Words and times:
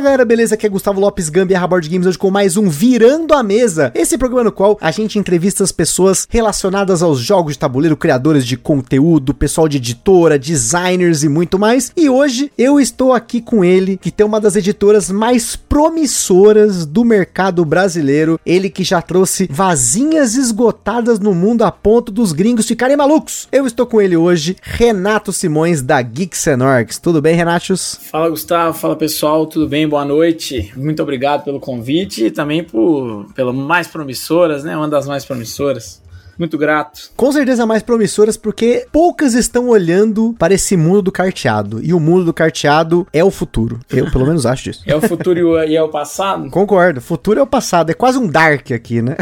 Fala 0.00 0.12
galera, 0.12 0.24
beleza? 0.24 0.54
Aqui 0.54 0.64
é 0.64 0.68
Gustavo 0.70 0.98
Lopes 0.98 1.28
Gambiarra 1.28 1.66
Board 1.66 1.86
Games 1.86 2.06
hoje 2.06 2.16
com 2.16 2.30
mais 2.30 2.56
um 2.56 2.70
Virando 2.70 3.34
a 3.34 3.42
Mesa. 3.42 3.92
Esse 3.94 4.16
programa 4.16 4.44
no 4.44 4.52
qual 4.52 4.78
a 4.80 4.90
gente 4.90 5.18
entrevista 5.18 5.62
as 5.62 5.72
pessoas 5.72 6.26
relacionadas 6.30 7.02
aos 7.02 7.18
jogos 7.18 7.52
de 7.52 7.58
tabuleiro, 7.58 7.98
criadores 7.98 8.46
de 8.46 8.56
conteúdo, 8.56 9.34
pessoal 9.34 9.68
de 9.68 9.76
editora, 9.76 10.38
designers 10.38 11.22
e 11.22 11.28
muito 11.28 11.58
mais. 11.58 11.92
E 11.94 12.08
hoje 12.08 12.50
eu 12.56 12.80
estou 12.80 13.12
aqui 13.12 13.42
com 13.42 13.62
ele, 13.62 13.98
que 13.98 14.10
tem 14.10 14.24
uma 14.24 14.40
das 14.40 14.56
editoras 14.56 15.10
mais 15.10 15.54
promissoras 15.54 16.86
do 16.86 17.04
mercado 17.04 17.62
brasileiro. 17.62 18.40
Ele 18.46 18.70
que 18.70 18.82
já 18.82 19.02
trouxe 19.02 19.48
vazinhas 19.52 20.34
esgotadas 20.34 21.20
no 21.20 21.34
mundo 21.34 21.62
a 21.62 21.70
ponto 21.70 22.10
dos 22.10 22.32
gringos 22.32 22.66
ficarem 22.66 22.96
malucos. 22.96 23.48
Eu 23.52 23.66
estou 23.66 23.84
com 23.84 24.00
ele 24.00 24.16
hoje, 24.16 24.56
Renato 24.62 25.30
Simões 25.30 25.82
da 25.82 26.00
Geeks 26.00 26.48
and 26.48 26.64
Orcs. 26.64 26.98
Tudo 26.98 27.20
bem, 27.20 27.36
Renatos? 27.36 28.00
Fala 28.10 28.30
Gustavo, 28.30 28.78
fala 28.78 28.96
pessoal, 28.96 29.44
tudo 29.46 29.68
bem? 29.68 29.89
Boa 29.90 30.04
noite. 30.04 30.72
Muito 30.76 31.02
obrigado 31.02 31.42
pelo 31.42 31.58
convite 31.58 32.26
e 32.26 32.30
também 32.30 32.62
por 32.62 33.26
pelo 33.34 33.52
mais 33.52 33.88
promissoras, 33.88 34.62
né? 34.62 34.76
Uma 34.76 34.88
das 34.88 35.04
mais 35.04 35.24
promissoras 35.24 36.00
muito 36.40 36.58
grato. 36.58 37.10
Com 37.16 37.30
certeza 37.30 37.66
mais 37.66 37.82
promissoras, 37.82 38.36
porque 38.36 38.86
poucas 38.90 39.34
estão 39.34 39.68
olhando 39.68 40.34
para 40.38 40.54
esse 40.54 40.76
mundo 40.76 41.02
do 41.02 41.12
carteado. 41.12 41.80
E 41.82 41.92
o 41.92 42.00
mundo 42.00 42.24
do 42.24 42.32
carteado 42.32 43.06
é 43.12 43.22
o 43.22 43.30
futuro. 43.30 43.78
Eu, 43.90 44.10
pelo 44.10 44.26
menos, 44.26 44.46
acho 44.46 44.64
disso. 44.64 44.82
É 44.86 44.96
o 44.96 45.00
futuro 45.00 45.62
e 45.64 45.76
é 45.76 45.82
o 45.82 45.88
passado? 45.88 46.50
Concordo. 46.50 47.00
Futuro 47.00 47.38
é 47.38 47.42
o 47.42 47.46
passado. 47.46 47.90
É 47.90 47.94
quase 47.94 48.18
um 48.18 48.26
Dark 48.26 48.72
aqui, 48.72 49.02
né? 49.02 49.16